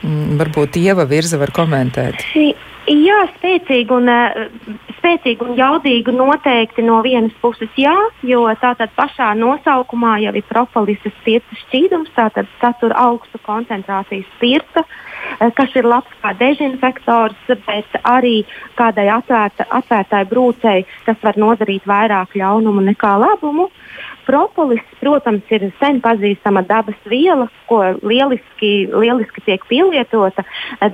Mm, 0.00 0.40
varbūt 0.40 0.80
Ieva 0.80 1.04
Virza 1.08 1.40
var 1.40 1.52
komentēt. 1.52 2.24
Jā, 2.90 3.18
spēcīgi 3.36 3.92
un, 3.94 4.08
uh, 4.10 4.78
spēcīgi 4.96 5.44
un 5.46 5.52
jaudīgi 5.54 6.10
noteikti 6.10 6.82
no 6.82 6.96
vienas 7.06 7.36
puses 7.38 7.70
jā, 7.78 7.94
jo 8.26 8.40
tātad 8.58 8.90
pašā 8.96 9.28
nosaukumā 9.38 10.16
jau 10.24 10.32
ir 10.34 10.46
propolises 10.48 11.14
spirta 11.20 11.58
šķīdums, 11.60 12.10
tātad 12.16 12.50
satur 12.58 12.90
augstu 12.98 13.38
koncentrāciju 13.46 14.26
spirta, 14.32 14.82
uh, 14.82 15.52
kas 15.54 15.76
ir 15.78 15.86
labs 15.86 16.10
kā 16.24 16.34
dezinfektors, 16.40 17.38
bet 17.68 17.94
arī 18.02 18.40
kādai 18.80 19.06
atvērta, 19.14 19.68
atvērtai 19.70 20.24
brūcei 20.32 20.82
tas 21.06 21.22
var 21.22 21.38
nodarīt 21.38 21.86
vairāk 21.86 22.34
ļaunumu 22.42 22.82
nekā 22.90 23.14
labumu. 23.22 23.70
Propolis, 24.30 24.82
protams, 25.00 25.42
ir 25.50 25.64
sen 25.80 25.98
pazīstama 26.04 26.62
dabas 26.68 26.98
viela, 27.10 27.48
ko 27.66 27.80
lieliski, 28.06 28.86
lieliski 28.94 29.42
tiek 29.48 29.64
pielietota 29.66 30.44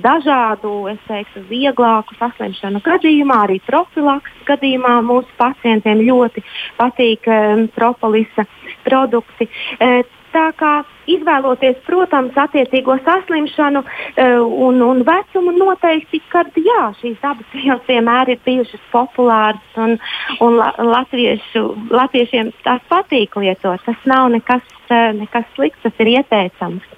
dažādu, 0.01 0.73
es 0.89 0.99
teiktu, 1.05 1.43
vieglāku 1.51 2.17
saslimšanu 2.17 2.81
gadījumā, 2.87 3.43
arī 3.45 3.59
profilakses 3.67 4.43
gadījumā 4.49 4.97
mūsu 5.05 5.29
pacientiem 5.37 6.01
ļoti 6.07 6.41
patīk 6.79 7.29
um, 7.29 7.67
propolisa 7.77 8.47
produkti. 8.87 9.51
Uh, 9.77 10.01
Tā 10.37 10.51
kā 10.57 10.73
izvēloties, 11.07 11.79
protams, 11.87 12.37
attiecīgo 12.37 12.97
saslimšanu 13.05 13.83
uh, 13.83 14.41
un, 14.67 14.81
un 14.85 15.03
vecumu, 15.07 15.53
noteikti, 15.57 16.21
ka 16.31 16.45
jā, 16.55 16.81
šīs 17.01 17.17
dabas 17.23 17.55
vielas 17.55 17.87
vienmēr 17.89 18.33
ir 18.33 18.43
bijušas 18.45 18.83
populāras 18.93 19.81
un, 19.83 19.97
un 20.43 20.59
la, 20.59 20.73
latviešu, 20.77 21.65
latviešiem 21.93 22.53
tās 22.65 22.83
patīk 22.91 23.39
lietot. 23.41 23.81
Tas 23.87 24.09
nav 24.09 24.29
nekas, 24.35 24.65
uh, 24.89 25.09
nekas 25.17 25.47
slikts, 25.55 25.83
tas 25.85 26.05
ir 26.05 26.15
ieteicams. 26.17 26.93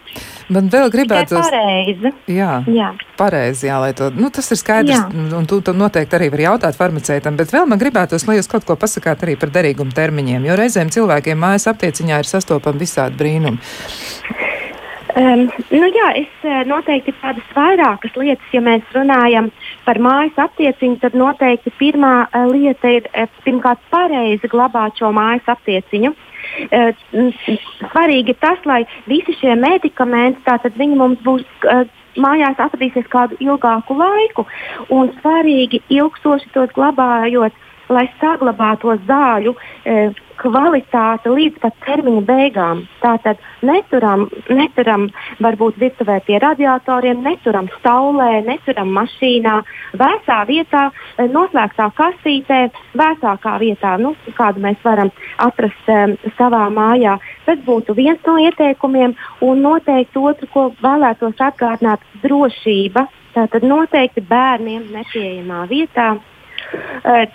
Man 0.49 0.69
vēl 0.73 0.89
gribētu. 0.89 1.35
Tas 1.35 1.45
ir 1.45 1.53
pareizi. 1.53 2.11
Jā, 2.33 2.53
jā. 2.73 2.89
pareizi, 3.19 3.67
jā, 3.67 3.77
lai 3.81 3.91
to, 3.97 4.09
nu, 4.17 4.31
tas 4.33 4.49
ir 4.49 4.57
skaidrs, 4.57 4.95
jā. 4.95 5.25
un 5.37 5.45
tu, 5.49 5.59
tu 5.65 5.75
noteikti 5.77 6.17
arī 6.17 6.31
vari 6.33 6.47
jautāt 6.47 6.77
farmaceitam, 6.79 7.37
bet 7.37 7.53
vēl 7.53 7.67
man 7.69 7.81
gribētos, 7.81 8.25
lai 8.25 8.39
jūs 8.39 8.49
kaut 8.49 8.65
ko 8.65 8.77
pasakāt 8.79 9.27
arī 9.27 9.37
par 9.39 9.53
derīgumu 9.53 9.93
termiņiem, 9.93 10.47
jo 10.49 10.57
reizēm 10.57 10.89
cilvēkiem 10.95 11.37
mājas 11.37 11.69
aptieciņā 11.69 12.23
ir 12.23 12.31
sastopami 12.31 12.81
visādi 12.81 13.19
brīnumi. 13.21 13.61
Um, 15.19 15.47
nu 15.73 15.87
jā, 15.89 16.07
es 16.21 16.43
eh, 16.45 16.61
noteikti 16.69 17.15
tādas 17.17 17.47
vairākas 17.55 18.13
lietas, 18.13 18.45
ja 18.53 18.61
mēs 18.61 18.85
runājam 18.93 19.49
par 19.87 19.97
mājas 20.05 20.37
aptieciņu, 20.37 20.99
tad 21.01 21.15
noteikti 21.17 21.73
pirmā 21.79 22.13
uh, 22.27 22.45
lieta 22.51 22.91
ir 22.93 23.07
uh, 23.09 23.25
pirmkārt 23.41 23.81
pareizi 23.89 24.51
glabāt 24.51 25.01
šo 25.01 25.09
mājas 25.15 25.49
aptieciņu. 25.49 26.13
Uh, 26.13 26.93
svarīgi 27.89 28.35
ir 28.35 28.39
tas, 28.41 28.61
lai 28.69 28.83
visi 29.09 29.33
šie 29.39 29.55
medikamenti, 29.57 30.45
tātad 30.45 30.77
viņi 30.77 30.99
mums 31.01 31.25
būs 31.25 31.43
eh, 31.65 31.89
mājās 32.19 32.61
atradīsies 32.61 33.09
kādu 33.09 33.37
ilgāku 33.43 33.97
laiku, 33.97 34.45
un 34.93 35.11
svarīgi 35.19 35.81
ilgstoši 35.93 36.53
tos 36.53 36.73
glabājot, 36.77 37.55
lai 37.89 38.05
saglabātos 38.19 39.01
zāļu 39.09 39.55
e, 39.57 39.93
kvalitāte 40.39 41.31
līdz 41.33 41.59
pat 41.63 41.75
termiņa 41.85 42.23
beigām. 42.27 42.83
Tātad 43.03 43.41
neturam, 43.65 44.27
neturam 44.49 45.07
varbūt 45.43 45.79
virtuvē 45.81 46.19
pie 46.27 46.39
radiatoriem, 46.43 47.21
neturam 47.25 47.69
staulē, 47.77 48.29
neturam 48.47 48.93
mašīnā, 48.95 49.55
vēsā 49.99 50.39
vietā, 50.49 50.85
eh, 51.17 51.27
noslēgtā 51.27 51.89
kastītē, 51.99 52.61
vēsākā 53.01 53.57
vietā, 53.59 53.97
nu, 53.99 54.15
kādu 54.37 54.63
mēs 54.63 54.79
varam 54.83 55.11
atrast 55.37 55.89
um, 55.89 56.17
savā 56.37 56.65
mājā. 56.73 57.19
Tas 57.45 57.59
būtu 57.65 57.95
viens 57.95 58.19
no 58.27 58.37
ieteikumiem, 58.39 59.15
un 59.41 59.61
noteikti 59.61 60.19
otru, 60.19 60.47
ko 60.53 60.65
vēlētos 60.83 61.39
atgādināt, 61.49 62.03
drošība. 62.23 63.07
Tātad 63.35 63.63
noteikti 63.63 64.23
bērniem 64.25 64.89
nepieejamā 64.95 65.65
vietā 65.69 66.17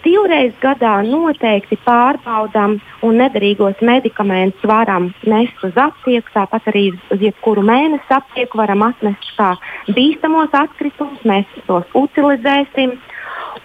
divreiz 0.05 0.53
gadā 0.63 0.95
noteikti 1.07 1.79
pārbaudām 1.87 2.77
un 3.03 3.19
nederīgos 3.21 3.81
medikamentus 3.83 4.69
varam 4.69 5.13
nest 5.27 5.65
uz 5.67 5.77
aptieku, 5.77 6.31
tāpat 6.35 6.69
arī 6.73 6.85
uz 7.15 7.25
jebkuru 7.25 7.65
mēnesi 7.67 8.15
aptieku 8.15 8.61
varam 8.61 8.85
atnest 8.87 9.35
kā 9.39 9.55
bīstamos 9.89 10.55
atkritumus, 10.55 11.25
mēs 11.25 11.59
tos 11.67 11.85
utilizēsim. 11.99 12.99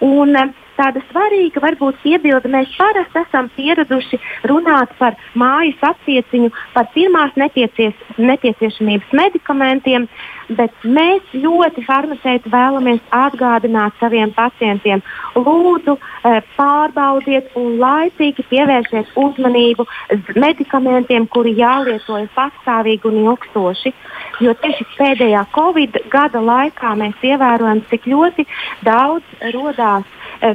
Un, 0.00 0.36
uh, 0.38 0.69
tāda 0.80 1.02
svarīga 1.10 1.62
varbūt 1.62 2.00
piebilde. 2.04 2.50
Mēs 2.52 2.72
parasti 2.78 3.20
esam 3.20 3.50
pieraduši 3.56 4.20
runāt 4.48 4.92
par 4.98 5.18
mājas 5.38 5.80
apcieciņu, 5.92 6.50
par 6.74 6.88
pirmās 6.94 7.36
nepiecieš, 7.40 7.96
nepieciešamības 8.18 9.14
medikamentiem, 9.20 10.08
bet 10.56 10.74
mēs 10.84 11.34
ļoti 11.36 11.84
farmaceiti 11.86 12.50
vēlamies 12.50 13.02
atgādināt 13.14 13.96
saviem 14.00 14.32
pacientiem, 14.34 15.02
lūdzu, 15.36 15.96
eh, 15.96 16.40
pārbaudiet 16.56 17.52
un 17.60 17.78
laicīgi 17.82 18.46
pievērsiet 18.50 19.12
uzmanību 19.16 19.86
medikamentiem, 20.34 21.28
kuri 21.28 21.54
jālietojas 21.60 22.30
pastāvīgi 22.34 23.10
un 23.10 23.20
ilgstoši. 23.26 23.92
Jo 24.40 24.54
tieši 24.54 24.86
pēdējā 24.96 25.44
Covid 25.54 26.00
gada 26.10 26.40
laikā 26.40 26.94
mēs 26.96 27.20
ievērojam, 27.22 27.84
cik 27.90 28.08
ļoti 28.08 28.46
daudz 28.86 29.24
rodās 29.54 30.04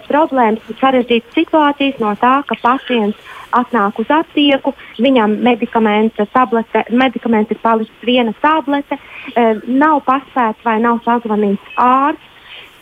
problēmas 0.08 0.70
un 0.70 0.78
sarežģītas 0.80 1.36
situācijas 1.38 2.00
no 2.02 2.14
tā, 2.22 2.40
ka 2.48 2.58
pacients 2.62 3.34
atnāk 3.56 4.00
uz 4.02 4.12
aptieku, 4.12 4.74
viņam 5.02 5.38
medikamenta 5.46 6.26
tablete, 6.34 6.86
medikaments 6.92 7.52
ir 7.54 7.60
palicis 7.64 8.06
viena 8.06 8.34
tablete, 8.42 8.98
eh, 9.36 9.60
nav 9.68 10.04
paspēts 10.08 10.64
vai 10.66 10.80
nav 10.80 11.02
sazvanīts 11.06 11.76
ārsts. 11.78 12.32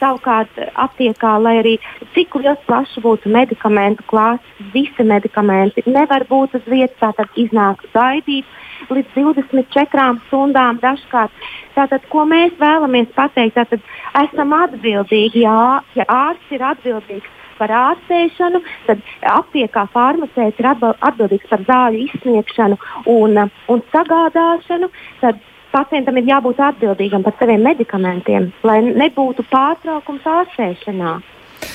Savukārt, 0.03 0.49
aptiekā, 0.75 1.37
lai 1.39 1.53
arī 1.61 1.77
cik 2.13 2.35
liels 2.35 2.59
plašs 2.67 2.97
būtu 2.99 3.29
medikamentu 3.31 4.03
klāsts, 4.03 4.43
visi 4.73 5.03
medikamenti 5.03 5.83
nevar 5.85 6.25
būt 6.27 6.57
uz 6.59 6.65
vietas, 6.67 6.97
tātad 6.99 7.29
iznāk 7.39 7.85
gaidīt 7.93 8.43
līdz 8.89 9.13
24 9.15 10.07
stundām 10.27 10.79
dažkārt. 10.83 11.45
Tātad, 11.77 12.03
ko 12.11 12.25
mēs 12.29 12.55
vēlamies 12.59 13.13
pateikt, 13.15 13.55
tātad 13.59 13.81
esam 14.23 14.53
atbildīgi, 14.57 15.45
jā, 15.45 15.79
ja 15.97 16.05
ārsts 16.07 16.51
ir 16.53 16.65
atbildīgs 16.73 17.39
par 17.57 17.71
ārstēšanu, 17.77 18.61
tad 18.87 19.01
aptiekā 19.29 19.85
farmaceits 19.93 20.59
ir 20.59 20.69
atbildīgs 20.73 21.49
par 21.51 21.65
zāļu 21.67 22.05
izsniegšanu 22.07 22.79
un, 23.13 23.43
un 23.71 23.83
sagādāšanu. 23.93 24.89
Tad 25.21 25.39
pacientam 25.73 26.17
ir 26.19 26.29
jābūt 26.29 26.61
atbildīgam 26.63 27.23
par 27.25 27.37
saviem 27.39 27.63
medikamentiem, 27.65 28.51
lai 28.67 28.81
nebūtu 28.89 29.45
pārtraukums 29.53 30.27
ārstēšanā. 30.39 31.15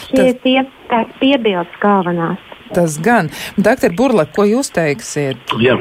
Šie 0.09 0.31
ir 0.33 0.39
tie 0.45 0.61
piebildes 1.21 1.81
galvenās. 1.83 2.45
Tas 2.75 2.99
gan. 3.01 3.31
Doktor 3.57 3.95
Burla, 3.97 4.27
ko 4.29 4.45
jūs 4.45 4.69
teiksiet? 4.77 5.57
Jā. 5.63 5.79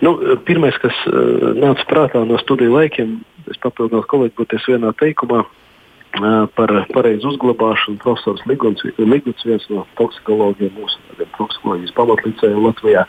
Nu, 0.00 0.14
pirmais, 0.48 0.76
kas 0.80 0.96
uh, 1.10 1.50
nāca 1.60 1.84
prātā 1.88 2.22
no 2.24 2.38
studiju 2.40 2.72
laikiem, 2.78 3.18
es 3.52 3.60
papildinātu 3.60 4.08
kolēģi, 4.08 4.36
būties 4.38 4.68
vienā 4.70 4.94
teikumā 5.00 5.42
uh, 5.44 6.46
par 6.56 6.72
pareizu 6.94 7.34
uzglabāšanu. 7.34 8.00
Profesors 8.00 8.40
Liguns 8.48 9.44
viens 9.44 9.68
no 9.68 9.84
toksikologiem 10.00 10.72
mūsu 10.78 11.26
toksikoloģijas 11.36 11.96
pamatlicējiem 11.98 12.64
Latvijā. 12.64 13.04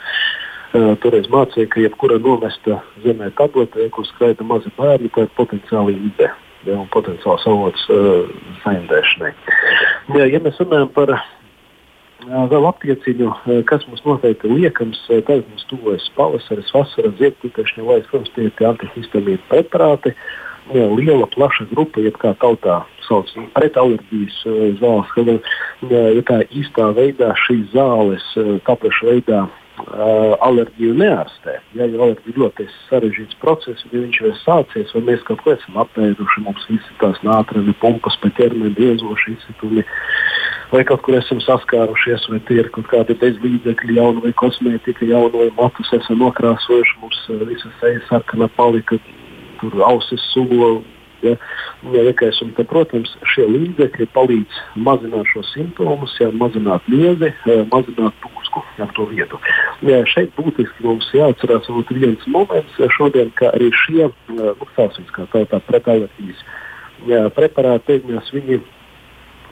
Uh, 0.71 0.93
toreiz 1.03 1.27
mācīja, 1.31 1.67
ka 1.71 1.83
jebkura 1.83 2.19
nomesta 2.19 2.81
zemē 3.05 3.31
tabletē, 3.39 3.87
ko 3.95 4.03
skaita 4.07 4.43
mazi 4.47 4.71
bērni, 4.77 5.11
tā 5.15 5.25
ir 5.27 5.35
potenciāli 5.39 5.95
ide 5.95 6.29
ja, 6.29 6.75
un 6.75 6.87
potenciāls 6.91 7.47
avots 7.47 7.87
uh, 7.91 8.27
saindēšanai. 8.65 9.31
Ja, 10.15 10.27
ja 10.27 10.43
mēs 10.43 10.59
runājam 10.59 10.91
par 10.95 11.15
vēl 12.27 12.67
aptieciņu, 12.69 13.31
kas 13.69 13.85
mums 13.89 14.03
noteikti 14.05 14.51
liekams, 14.51 14.99
tagad 15.09 15.47
mums 15.49 15.65
tuvojas 15.69 16.07
pavasaris, 16.17 16.71
vasara, 16.75 17.11
ziedputekšņa 17.19 17.87
laiks, 17.87 18.09
protams, 18.11 18.33
tie 18.35 18.47
ir 18.47 18.55
tie 18.57 18.69
antihistamīnu 18.71 19.43
preparāti. 19.51 20.15
liela, 20.71 21.25
plaša 21.27 21.65
grupa, 21.71 21.99
jeb 21.99 22.15
kā 22.21 22.35
tautā 22.39 22.83
sauc 23.07 23.27
pretalerģijas 23.55 24.37
zāles, 24.79 25.09
kad 25.15 25.27
ja 25.91 26.21
tā 26.29 26.37
īstā 26.53 26.91
veidā 26.95 27.33
šīs 27.45 27.73
zāles 27.73 28.23
tapuša 28.67 29.09
veidā 29.09 29.41
uh, 29.79 30.35
alerģiju 30.45 30.95
neārstē. 30.99 31.55
Ja 31.77 31.87
jau 31.89 32.03
alerģija 32.05 32.33
ir 32.33 32.39
ļoti 32.43 32.67
sarežģīts 32.89 33.39
process, 33.41 33.85
ja 33.91 34.03
viņš 34.03 34.19
jau 34.21 34.29
ir 34.31 34.37
sācies, 34.41 34.93
vai 34.95 35.03
mēs 35.09 35.25
kaut 35.27 35.43
ko 35.45 35.55
esam 35.55 35.79
apēduši, 35.83 36.43
mums 36.45 36.67
visi 36.69 36.97
tās 37.01 37.19
nātreni, 37.27 37.75
pumpas 37.81 38.17
pēc 38.23 38.37
ķermeņa, 38.39 38.75
biezoši 38.77 39.35
izsitumi, 39.35 39.85
vai 40.73 40.83
kaut 40.89 41.03
kur 41.07 41.17
esam 41.19 41.41
saskārušies, 41.45 42.29
vai 42.33 42.41
tie 42.47 42.61
ir 42.63 42.71
kaut 42.75 42.89
kādi 42.93 43.17
bezlīdzekļi, 43.23 43.99
jauni 43.99 44.25
vai 44.27 44.33
kosmētika, 44.43 45.07
jauni 45.09 45.45
vai 45.45 45.51
matus 45.59 45.91
esam 45.97 46.21
nokrāsojuši, 46.23 46.97
mums 47.03 47.25
uh, 47.29 47.43
visa 47.49 47.75
seja 47.81 48.03
sarkana 48.09 48.51
palika, 48.57 48.99
tur 49.61 49.83
ausis 49.87 50.31
sulo 50.33 50.79
Ja, 51.21 51.35
liekais, 51.85 52.39
tad, 52.57 52.65
protams, 52.69 53.11
šie 53.29 53.45
līdzekļi 53.45 54.07
palīdz 54.15 54.61
mazināt 54.81 55.29
šo 55.29 55.43
simptomus, 55.51 56.15
ja, 56.17 56.31
mazināt 56.33 56.87
liezi, 56.89 57.29
eh, 57.29 57.61
mazināt 57.69 58.15
pūsku 58.53 58.85
ap 58.85 58.93
to 58.97 59.07
vietu. 59.11 59.39
Ja, 59.87 60.01
šeit 60.09 60.35
būtiski 60.37 60.85
mums 60.85 61.09
jāatcerās 61.15 61.69
viens 61.89 62.27
moments 62.27 62.77
šodien, 62.97 63.31
ka 63.39 63.53
arī 63.55 63.71
šie 63.85 64.05
eh, 64.09 64.51
nu, 64.59 65.09
kā 65.15 65.25
tā, 65.33 65.45
tā 65.49 65.61
ja, 67.09 67.25
preparāti, 67.33 68.01
viņi 68.35 68.61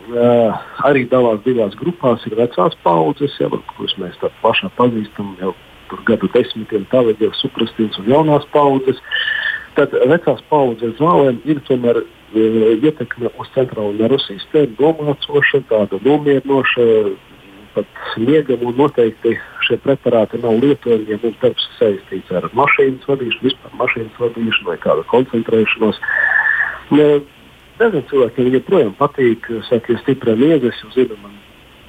Uh, 0.10 0.56
arī 0.89 1.04
dalās 1.06 1.43
divās 1.45 1.76
grupās. 1.78 2.24
Ir 2.26 2.34
vecās 2.39 2.74
paudzes, 2.82 3.36
ja, 3.38 3.50
kuras 3.76 3.93
mēs 4.02 4.16
tā 4.18 4.32
pašā 4.41 4.72
pazīstam 4.74 5.36
jau 5.38 5.52
gadu 6.08 6.30
desmitiem, 6.34 6.88
tālāk 6.89 7.22
jau 7.22 7.30
suprastīns 7.38 8.00
un 8.02 8.10
jaunās 8.10 8.47
paudzes. 8.54 8.97
Tad 9.78 9.93
vecās 10.10 10.41
paudzes 10.50 10.95
zālēm 10.97 11.38
ir 11.45 11.62
tomēr 11.68 12.02
e, 12.02 12.47
ietekme 12.80 13.30
uz 13.38 13.52
centrālo 13.54 13.93
nervu 14.00 14.18
sistēmu, 14.24 14.80
domācoša, 14.80 15.62
tāda 15.70 16.02
nomierinoša, 16.06 16.88
pat 17.76 18.00
sniegama 18.14 18.70
un 18.70 18.78
noteikti 18.80 19.36
šie 19.68 19.78
preparāti 19.84 20.42
nav 20.44 20.58
lietojami, 20.64 21.10
ja 21.12 21.20
mums 21.24 21.38
darbs 21.42 21.68
saistīts 21.80 22.32
ar 22.36 22.48
mašīnas 22.58 23.10
vadīšanu, 23.10 23.46
vispār 23.48 23.76
mašīnas 23.82 24.24
vadīšanu 24.24 24.72
vai 24.72 24.80
kādu 24.86 25.06
koncentrēšanos. 25.12 26.02
Dažiem 27.80 28.08
cilvēkiem 28.10 28.50
joprojām 28.58 28.96
patīk, 29.00 29.46
saka, 29.70 29.94
ja 29.94 30.02
stipra 30.02 30.36
miezes, 30.36 30.82
jūs 30.84 30.98
zināt, 30.98 31.22
man 31.24 31.38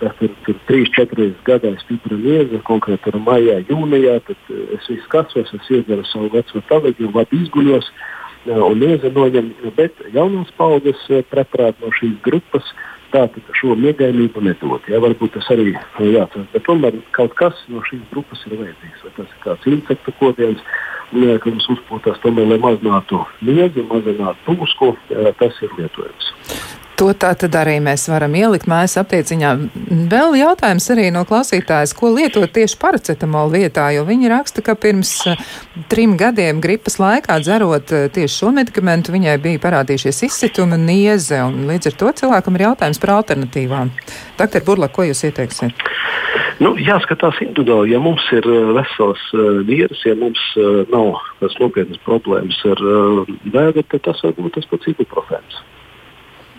tas 0.01 0.23
ir, 0.25 0.33
ir 0.49 0.57
3-4 0.69 1.29
gadā 1.45 1.75
stipra 1.83 2.17
miega, 2.17 2.61
konkrēti 2.69 3.13
ar 3.13 3.19
maijā, 3.25 3.59
jūnijā, 3.69 4.17
tad 4.27 4.53
eh, 4.53 4.63
es 4.77 4.89
visu 4.89 5.05
skatos, 5.05 5.53
es 5.57 5.71
iedzeru 5.71 6.07
savu 6.09 6.31
veco 6.35 6.63
tabaģi, 6.71 7.11
labi 7.15 7.43
izguļos 7.45 7.91
eh, 7.91 8.55
un 8.57 8.81
miega 8.81 9.13
noņem, 9.17 9.53
bet 9.77 10.01
jaunās 10.15 10.53
paudzes 10.61 11.05
eh, 11.11 11.25
preparāti 11.33 11.85
no 11.85 11.93
šīs 12.01 12.17
grupas 12.25 12.73
tātad 13.15 13.55
šo 13.59 13.75
miegainību 13.79 14.43
nedod. 14.45 14.87
Ja, 14.91 15.01
varbūt 15.03 15.35
tas 15.37 15.49
arī 15.55 15.73
jāatcerās, 15.73 16.49
bet 16.55 16.67
tomēr 16.67 16.99
kaut 17.17 17.35
kas 17.39 17.59
no 17.73 17.83
šīs 17.89 18.03
grupas 18.13 18.43
ir 18.49 18.59
vajadzīgs. 18.59 19.05
Vai 19.07 19.13
tas 19.19 19.31
ir 19.35 19.45
kāds 19.45 19.71
insektu 19.71 20.15
kodiens, 20.21 20.65
ka 21.13 21.53
mums 21.53 21.71
uzpūtās 21.75 22.21
tomēr, 22.25 22.51
lai 22.53 22.61
mazinātu 22.63 23.23
miegu, 23.47 23.87
mazinātu 23.91 24.47
pūsku, 24.47 24.93
tas 25.41 25.65
ir 25.65 25.75
lietojams. 25.79 26.35
To 27.01 27.15
tā 27.17 27.31
tad 27.33 27.55
arī 27.57 27.79
mēs 27.81 28.03
varam 28.13 28.35
ielikt 28.37 28.67
mājas 28.69 28.99
aptieciņā. 29.01 29.51
Vēl 30.13 30.35
jautājums 30.37 30.85
arī 30.93 31.07
no 31.15 31.23
klausītājas, 31.25 31.95
ko 31.97 32.11
lietot 32.13 32.53
tieši 32.53 32.77
paracetamolu 32.83 33.55
vietā, 33.55 33.87
jo 33.95 34.03
viņi 34.05 34.29
raksta, 34.29 34.61
ka 34.67 34.75
pirms 34.77 35.15
uh, 35.31 35.41
trim 35.89 36.19
gadiem 36.21 36.61
gripas 36.61 36.99
laikā 37.01 37.39
dzerot 37.41 37.95
uh, 37.97 38.05
tieši 38.13 38.43
šo 38.43 38.53
medikamentu, 38.59 39.15
viņai 39.17 39.39
bija 39.41 39.63
parādījušies 39.65 40.27
izsitumi 40.29 40.77
un 40.77 40.85
nieze, 40.91 41.41
un 41.41 41.65
līdz 41.71 41.89
ar 41.89 41.99
to 42.05 42.13
cilvēkam 42.21 42.61
ir 42.61 42.67
jautājums 42.67 43.01
par 43.01 43.15
alternatīvām. 43.17 43.95
Doktor 44.37 44.69
Burla, 44.69 44.93
ko 44.93 45.09
jūs 45.09 45.25
ieteiksiet? 45.31 45.89
Nu, 46.61 46.75
jāskatās 46.77 47.41
individuāli. 47.41 47.95
Ja 47.95 48.05
mums 48.05 48.29
ir 48.37 48.45
uh, 48.45 48.75
vesels 48.77 49.25
uh, 49.33 49.65
vīrs, 49.65 50.05
ja 50.05 50.13
mums 50.21 50.45
uh, 50.61 50.85
nav 50.93 51.17
nopietnas 51.65 52.05
problēmas 52.05 52.61
ar 52.69 52.85
uh, 52.85 53.37
vēdru, 53.57 53.89
tad 53.89 54.05
tas 54.13 54.21
var 54.29 54.37
būt 54.37 54.61
tas 54.61 54.69
pats 54.69 54.93
ibuprofens. 54.93 55.63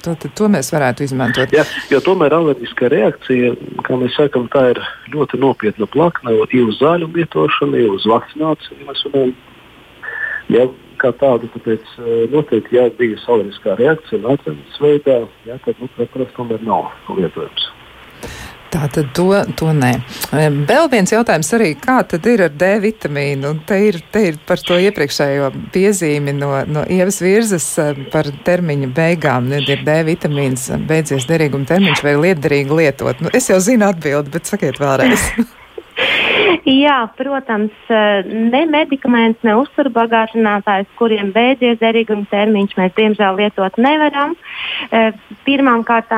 To, 0.01 0.15
to 0.17 0.47
mēs 0.49 0.71
varētu 0.73 1.05
izmantot. 1.05 1.51
Jā, 1.53 1.65
jo 1.91 1.99
tomēr 2.05 2.33
alerģiskā 2.33 2.89
reakcija, 2.93 3.53
kā 3.85 3.97
mēs 4.01 4.15
sakām, 4.17 4.47
tā 4.53 4.71
ir 4.73 4.81
ļoti 5.13 5.39
nopietna 5.41 5.87
plakne, 5.91 6.33
jau 6.41 6.67
uz 6.67 6.79
zāļu 6.81 7.11
lietošanu, 7.15 7.81
jau 7.83 7.97
uz 7.97 8.07
vakcināciju. 8.09 8.79
Mēs 8.87 9.03
runājam, 9.07 9.35
ja, 10.55 10.65
kā 11.01 11.11
tādu, 11.21 11.49
tāpēc 11.55 11.93
eh, 11.99 12.23
noteikti, 12.33 12.77
ja 12.77 12.87
bija 12.97 13.19
alerģiskā 13.35 13.77
reakcija, 13.79 14.23
nācijas 14.25 14.81
veidā, 14.81 15.21
ja, 15.49 15.59
tad, 15.65 15.77
nu, 15.81 15.89
protams, 15.97 16.33
tomēr 16.37 16.65
nav 16.65 16.89
lietojams. 17.17 17.69
Tā 18.71 18.85
tad 18.87 19.09
to, 19.15 19.27
to 19.59 19.73
nē. 19.75 19.91
Vēl 20.31 20.87
viens 20.91 21.11
jautājums 21.11 21.49
arī, 21.57 21.73
kā 21.79 21.97
tad 22.07 22.27
ir 22.31 22.45
ar 22.45 22.53
D 22.55 22.69
vitamīnu? 22.85 23.53
Te 23.67 23.79
ir, 23.89 23.99
te 24.13 24.23
ir 24.29 24.39
par 24.47 24.63
to 24.63 24.79
iepriekšējo 24.79 25.51
piezīmi 25.75 26.35
no, 26.37 26.53
no 26.71 26.85
ievas 26.87 27.19
virzes 27.23 27.67
par 28.13 28.31
termiņa 28.47 28.91
beigām. 28.95 29.51
Ir 29.59 29.83
D 29.85 29.97
vitamīns, 30.07 30.69
beidzies 30.87 31.27
derīguma 31.29 31.67
termiņš 31.67 32.05
vai 32.07 32.15
lietderīgi 32.25 32.81
lietot. 32.81 33.25
Nu, 33.25 33.33
es 33.35 33.51
jau 33.51 33.59
zinu 33.63 33.91
atbildi, 33.91 34.31
bet 34.37 34.53
sakiet 34.53 34.79
vēlreiz. 34.79 35.33
Jā, 36.61 36.97
protams, 37.17 37.73
ne 37.89 38.61
medikaments, 38.69 39.41
ne 39.41 39.55
uzturbagātinātājs, 39.57 40.91
kuriem 40.99 41.31
beidzies 41.33 41.79
derīguma 41.81 42.29
termiņš, 42.29 42.75
mēs 42.77 42.93
diemžēl 42.99 43.39
lietot 43.39 43.79
nevaram. 43.81 44.35
Pirmkārt, 45.47 46.13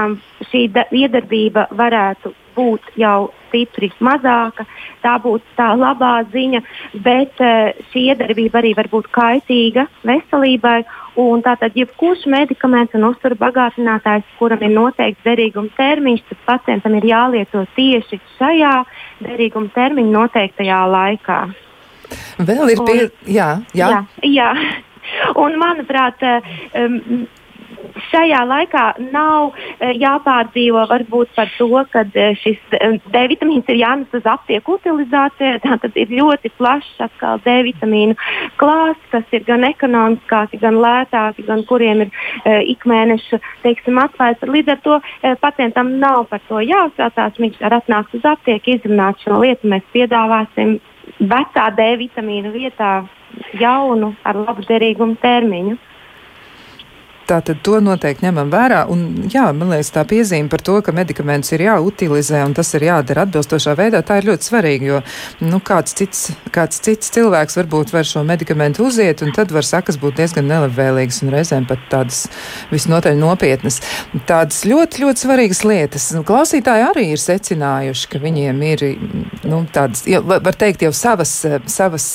šī 0.52 0.66
iedarbība 1.00 1.70
varētu 1.72 2.34
būt 2.58 2.92
jau 3.00 3.32
stipri 3.54 3.92
mazāka. 4.04 4.66
Tā 5.04 5.16
būtu 5.22 5.56
tā 5.58 5.74
labā 5.78 6.16
ziņa, 6.34 6.62
bet 7.06 7.40
uh, 7.44 7.72
šī 7.92 8.10
iedarbība 8.14 8.62
arī 8.62 8.74
var 8.78 8.90
būt 8.92 9.10
kaitīga 9.14 9.88
veselībai. 10.08 10.82
Tātad, 11.14 11.76
jebkurš 11.78 12.26
medikaments 12.26 12.96
un 12.98 13.06
uzturu 13.06 13.38
bagātinātājs, 13.38 14.26
kuram 14.40 14.64
ir 14.66 14.72
noteikts 14.74 15.22
derīguma 15.26 15.70
termiņš, 15.78 16.24
tad 16.30 16.40
pacientam 16.48 16.96
ir 16.98 17.06
jālieto 17.06 17.66
tieši 17.76 18.18
šajā 18.40 18.74
derīguma 19.22 19.70
termiņa 19.76 20.16
noteiktajā 20.16 20.80
laikā. 20.90 21.38
Vēl 22.42 22.74
ir 22.74 22.82
pie... 22.88 22.98
un, 23.06 23.14
jā, 23.30 23.50
jā. 23.78 23.92
jā, 23.94 24.02
jā. 24.40 24.50
Un, 25.38 25.58
manuprāt, 25.62 26.22
um, 26.80 27.28
šajā 28.10 28.42
laikā 28.48 28.84
nav 29.12 29.54
e, 29.54 29.92
jāpārdzīvo 30.02 30.86
varbūt 30.90 31.34
par 31.38 31.52
to, 31.58 31.70
ka 31.94 32.04
e, 32.14 32.28
šis 32.42 32.76
e, 32.78 32.90
D 33.14 33.24
vitamīns 33.32 33.70
ir 33.72 33.80
jānes 33.82 34.14
uz 34.16 34.28
aptieku 34.30 34.78
utilizācijai. 34.80 35.62
Tātad 35.66 35.98
ir 36.00 36.14
ļoti 36.14 36.54
plašs 36.58 37.04
atkal 37.08 37.42
D 37.46 37.58
vitamīnu 37.70 38.18
klāsts, 38.62 39.10
kas 39.14 39.36
ir 39.36 39.46
gan 39.48 39.66
ekonomiskāki, 39.68 40.62
gan 40.62 40.80
lētāki, 40.82 41.46
gan 41.48 41.64
kuriem 41.70 42.06
ir 42.06 42.12
uh, 42.12 42.60
ikmēneša 42.74 43.40
atklājums. 43.64 44.46
Līdz 44.56 44.74
ar 44.74 44.82
to 44.86 44.98
uh, 45.00 45.36
pacientam 45.42 45.96
nav 46.02 46.28
par 46.32 46.42
to 46.50 46.62
jāuztraucās. 46.64 47.40
Viņš 47.40 47.60
var 47.62 47.78
atnākt 47.80 48.16
uz 48.18 48.26
aptieku, 48.28 48.78
izrunāt 48.78 49.22
šo 49.24 49.40
lietu. 49.42 49.70
Mēs 49.72 49.86
piedāvāsim 49.96 50.78
vecā 51.20 51.70
D 51.78 51.90
vitamīnu 52.04 52.54
vietā 52.54 52.94
jaunu 53.60 54.14
ar 54.26 54.40
labu 54.40 54.66
derīgumu 54.68 55.18
termiņu. 55.22 55.78
Tātad 57.24 57.62
to 57.64 57.78
noteikti 57.80 58.26
ņemam 58.26 58.50
vērā. 58.52 58.82
Un, 58.92 59.04
jā, 59.32 59.46
man 59.56 59.70
liekas, 59.72 59.94
tā 59.96 60.04
piezīme 60.08 60.52
par 60.52 60.60
to, 60.66 60.80
ka 60.84 60.92
medikamentus 60.96 61.54
ir 61.56 61.64
jāutilizē 61.68 62.42
un 62.44 62.56
tas 62.58 62.74
ir 62.76 62.84
jādara 62.90 63.24
atbilstošā 63.24 63.76
veidā, 63.80 64.02
tā 64.04 64.18
ir 64.20 64.28
ļoti 64.28 64.50
svarīga. 64.50 64.90
Jo 64.90 65.00
nu, 65.48 65.62
kāds, 65.64 65.96
cits, 65.96 66.26
kāds 66.54 66.82
cits 66.84 67.14
cilvēks 67.16 67.56
varbūt 67.62 67.94
var 67.96 68.08
šo 68.08 68.26
medikamentu 68.28 68.84
uziet, 68.90 69.24
un 69.24 69.32
tad 69.36 69.54
var 69.56 69.64
sakas 69.68 70.00
būt 70.02 70.20
diezgan 70.20 70.50
nelabvēlīgas 70.52 71.22
un 71.24 71.32
reizēm 71.34 71.68
pat 71.70 71.86
tādas 71.94 72.26
visnotaļ 72.74 73.16
nopietnas. 73.22 73.80
Tādas 74.28 74.64
ļoti, 74.68 75.06
ļoti 75.06 75.24
svarīgas 75.24 75.64
lietas. 75.68 76.10
Nu, 76.18 76.26
klausītāji 76.28 76.88
arī 76.90 77.06
ir 77.14 77.24
secinājuši, 77.24 78.12
ka 78.12 78.22
viņiem 78.24 78.62
ir 78.68 78.86
nu, 79.48 79.64
tādas, 79.72 80.04
jau, 80.10 80.20
var 80.28 80.60
teikt, 80.60 80.84
jau 80.84 80.92
savas, 80.96 81.32
savas, 81.72 82.10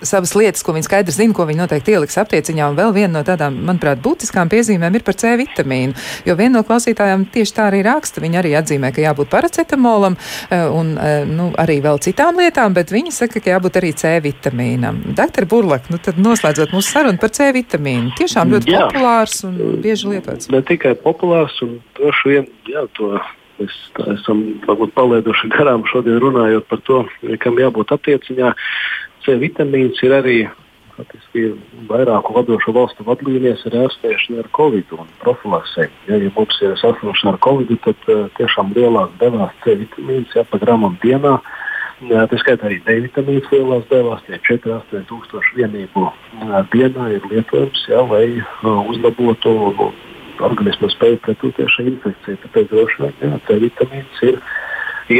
savas 0.00 0.34
lietas, 0.38 0.64
ko 0.64 0.72
viņi 0.76 0.88
skaidri 0.88 1.14
zina, 1.14 1.36
ko 1.36 1.44
viņi 1.48 1.64
noteikti 1.64 1.96
ieliks 1.98 2.18
aptieciņā. 2.24 2.72
Un 2.72 2.80
vēl 2.80 2.96
viena 2.96 3.18
no 3.18 3.24
tādām, 3.26 3.60
manuprāt, 3.68 4.00
būtiskām 4.04 4.50
piezīmēm 4.54 4.98
ir 4.98 5.04
par 5.06 5.18
C 5.18 5.34
vitamīnu. 5.40 5.98
Jo 6.28 6.38
viena 6.38 6.58
no 6.58 6.64
klausītājām 6.66 7.26
tieši 7.34 7.56
tā 7.56 7.68
arī 7.70 7.82
raksta. 7.86 8.22
Viņa 8.24 8.40
arī 8.40 8.54
atzīmē, 8.60 8.92
ka 8.94 9.04
jābūt 9.04 9.30
paracetamolam 9.32 10.16
eh, 10.16 10.64
un 10.70 10.94
eh, 10.96 11.28
nu, 11.28 11.50
arī 11.60 11.80
vēl 11.84 12.00
citām 12.04 12.40
lietām, 12.40 12.76
bet 12.76 12.94
viņa 12.94 13.14
saka, 13.14 13.42
ka 13.42 13.54
jābūt 13.56 13.80
arī 13.80 13.92
C 13.98 14.16
vitamīnam. 14.24 15.02
Doktor 15.18 15.48
Burlak, 15.50 15.90
nu 15.92 16.00
tad 16.02 16.20
noslēdzot 16.22 16.74
mūsu 16.74 16.96
sarunu 16.96 17.20
par 17.20 17.34
C 17.34 17.50
vitamīnu. 17.56 18.14
Tiešām 18.20 18.54
ļoti 18.54 18.74
jā. 18.74 18.84
populārs 18.86 19.40
un 19.48 19.58
bieži 19.84 20.12
lietots. 20.14 20.50
Ne 20.54 20.62
tikai 20.66 20.94
populārs 21.00 21.56
un 21.64 21.78
droši 21.98 22.30
vien, 22.32 22.50
jā, 22.70 22.86
to 22.98 23.16
mēs 23.58 23.78
esam 24.16 24.42
varbūt 24.66 24.94
palaiduši 24.96 25.50
garām 25.54 25.84
šodien 25.90 26.18
runājot 26.22 26.66
par 26.70 26.82
to, 26.88 27.04
kam 27.42 27.58
jābūt 27.60 27.94
attieciņā. 27.94 28.52
C 29.24 29.38
vitamīns 29.40 30.02
ir 30.04 30.12
arī 30.12 30.38
Faktiski 30.94 31.48
vairāku 31.90 32.36
vadošo 32.36 32.72
valstu 32.76 33.04
vadlīnijas 33.08 33.64
ir 33.66 33.74
ārstēšana 33.80 34.44
ar 34.44 34.48
covid 34.54 34.92
un 34.94 35.08
profilaksē. 35.24 35.88
Ja, 36.06 36.20
ja 36.22 36.30
mums 36.36 36.60
ir 36.62 36.76
saslimšana 36.78 37.34
ar 37.34 37.40
covid, 37.42 37.72
tad 37.82 38.06
uh, 38.12 38.28
tiešām 38.38 38.70
lielās 38.76 39.10
devās 39.18 39.56
C 39.64 39.74
vitamīns 39.80 40.36
ja, 40.38 40.46
pa 40.46 40.62
gramam 40.62 40.94
dienā. 41.02 41.40
Tā 42.04 42.38
skaitā 42.38 42.68
arī 42.68 42.80
D 42.86 42.98
vitamīns 43.08 43.50
lielās 43.50 43.86
devās, 43.90 44.22
tie 44.26 44.38
4-8 44.46 45.06
tūkstoši 45.10 45.60
vienību 45.60 46.08
dienā 46.74 47.10
ir 47.16 47.28
lietojams, 47.30 47.86
ja, 47.90 48.02
lai 48.06 48.26
uh, 48.38 48.82
uzlabotu 48.90 49.54
organisma 50.44 50.90
spēju 50.94 51.22
pretoties 51.26 51.74
šai 51.74 51.88
infekcijai. 51.90 52.42
Tāpēc 52.44 52.70
droši 52.70 53.02
vien 53.02 53.14
jā, 53.22 53.38
C 53.48 53.62
vitamīns 53.66 54.26
ir, 54.30 54.42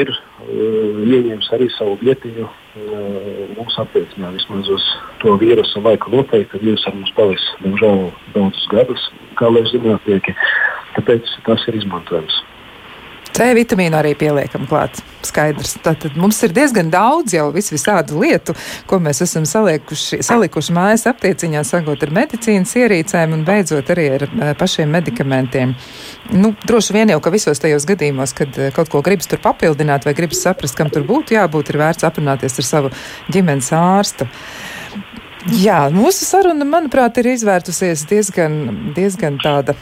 ir 0.02 0.12
uh, 0.14 1.02
ieņēmis 1.02 1.50
arī 1.56 1.72
savu 1.74 1.98
vietiņu 2.02 2.52
mūsu 2.74 3.82
attieksmē. 3.82 4.32
Vismaz 4.34 4.70
uz 4.72 4.86
to 5.22 5.36
vīrusu 5.40 5.82
laiku 5.84 6.10
noteikti, 6.14 6.50
ka 6.52 6.62
vīrus 6.62 6.86
ar 6.88 6.96
mums 6.96 7.12
paliks 7.18 7.46
diemžēl 7.62 8.08
daudzus 8.34 8.66
gadus, 8.72 9.06
kā 9.38 9.50
lai 9.52 9.64
zinātnieki. 9.70 10.34
Tāpēc 10.96 11.30
tas 11.46 11.68
ir 11.70 11.78
izmantojams. 11.80 12.42
C 13.34 13.48
vitamīnu 13.56 13.98
arī 13.98 14.12
pieliekam 14.14 14.68
klāt. 14.70 15.00
Skaidrs. 15.26 15.72
Tātad 15.82 16.14
mums 16.20 16.36
ir 16.46 16.52
diezgan 16.54 16.90
daudz 16.92 17.34
jau 17.34 17.48
vis 17.54 17.72
visādu 17.72 18.20
lietu, 18.22 18.54
ko 18.86 19.00
mēs 19.02 19.24
esam 19.24 19.46
saliekuši, 19.48 20.20
salikuši 20.22 20.74
mājas 20.76 21.06
aptieciņā, 21.10 21.64
sākot 21.66 22.04
ar 22.06 22.12
medicīnas 22.14 22.74
ierīcēm 22.78 23.34
un 23.34 23.42
beidzot 23.48 23.90
arī 23.90 24.04
ar 24.18 24.26
eh, 24.28 24.52
pašiem 24.60 24.92
medikamentiem. 24.94 25.74
Nu, 26.36 26.52
droši 26.62 26.94
vien 26.94 27.10
jau, 27.10 27.18
ka 27.24 27.32
visos 27.34 27.62
tajos 27.62 27.88
gadījumos, 27.90 28.36
kad 28.38 28.54
eh, 28.60 28.70
kaut 28.76 28.92
ko 28.92 29.02
gribas 29.02 29.26
tur 29.30 29.42
papildināt 29.42 30.06
vai 30.06 30.14
gribas 30.14 30.44
saprast, 30.44 30.78
kam 30.78 30.92
tur 30.94 31.02
būtu 31.08 31.34
jābūt, 31.34 31.72
ir 31.72 31.80
vērts 31.82 32.06
aprunāties 32.06 32.60
ar 32.62 32.70
savu 32.70 32.94
ģimenes 33.34 33.72
ārstu. 33.74 34.28
Jā, 35.58 35.82
mūsu 35.92 36.24
saruna, 36.24 36.64
manuprāt, 36.68 37.18
ir 37.20 37.34
izvērtusies 37.34 38.06
diezgan, 38.08 38.94
diezgan 38.94 39.42
tāda 39.42 39.74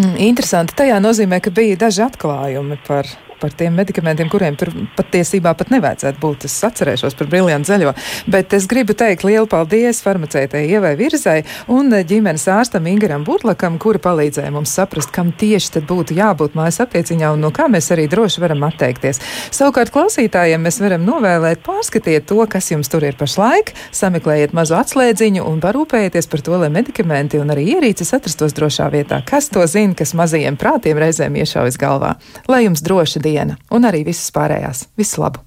interesanti. 0.00 0.76
Tajā 0.78 0.98
nozīmē, 1.02 1.40
ka 1.42 1.52
bija 1.54 1.78
daži 1.86 2.04
atklājumi 2.06 2.78
par 2.86 3.08
par 3.42 3.54
tiem 3.58 3.74
medikamentiem, 3.74 4.30
kuriem 4.30 4.56
tur 4.58 4.70
patiesībā 4.96 5.54
pat 5.58 5.72
nevajadzētu 5.74 6.20
būt. 6.22 6.46
Es 6.46 6.54
atcerēšos 6.68 7.16
par 7.18 7.30
briljantu 7.32 7.72
zaļo. 7.72 7.94
Bet 8.30 8.54
es 8.54 8.68
gribu 8.70 8.94
teikt 8.98 9.24
lielu 9.26 9.48
paldies 9.50 10.02
farmaceitei 10.04 10.68
Ievai 10.70 10.94
Virzai 11.00 11.40
un 11.72 11.90
ģimenes 11.90 12.46
ārstam 12.52 12.86
Ingaram 12.90 13.24
Burlakam, 13.26 13.80
kura 13.82 13.98
palīdzēja 14.02 14.52
mums 14.54 14.74
saprast, 14.76 15.10
kam 15.14 15.32
tieši 15.38 15.78
tad 15.78 15.88
būtu 15.90 16.14
jābūt 16.18 16.54
mājas 16.58 16.78
aptieciņā 16.84 17.32
un 17.34 17.42
no 17.42 17.50
kā 17.54 17.66
mēs 17.72 17.90
arī 17.94 18.06
droši 18.12 18.44
varam 18.44 18.62
atteikties. 18.68 19.20
Savukārt 19.50 19.92
klausītājiem 19.94 20.62
mēs 20.62 20.78
varam 20.82 21.06
novēlēt 21.08 21.64
pārskatiet 21.66 22.28
to, 22.30 22.38
kas 22.46 22.70
jums 22.70 22.90
tur 22.92 23.06
ir 23.08 23.18
pašlaik, 23.18 23.74
sameklējiet 23.96 24.54
mazu 24.56 24.78
atslēdziņu 24.78 25.46
un 25.48 25.58
parūpējieties 25.64 26.30
par 26.30 26.46
to, 26.46 26.56
lai 26.62 26.70
medikamenti 26.74 27.42
un 27.42 27.50
arī 27.54 27.66
ierīces 27.76 28.14
atrastos 28.14 28.54
drošā 28.56 28.90
vietā. 28.94 29.22
Kas 29.26 29.50
to 29.52 29.66
zina, 29.66 29.96
kas 29.98 30.14
mazajiem 30.18 30.60
prātiem 30.60 31.00
reizēm 31.02 31.40
iešaujas 31.42 31.80
galvā? 31.80 32.14
Lai 32.52 32.64
jums 32.68 32.84
droša 32.86 33.22
diena! 33.22 33.31
Diena 33.32 33.58
un 33.72 33.88
arī 33.88 34.04
visas 34.12 34.30
pārējās. 34.36 34.86
Visu 35.00 35.24
labu! 35.24 35.42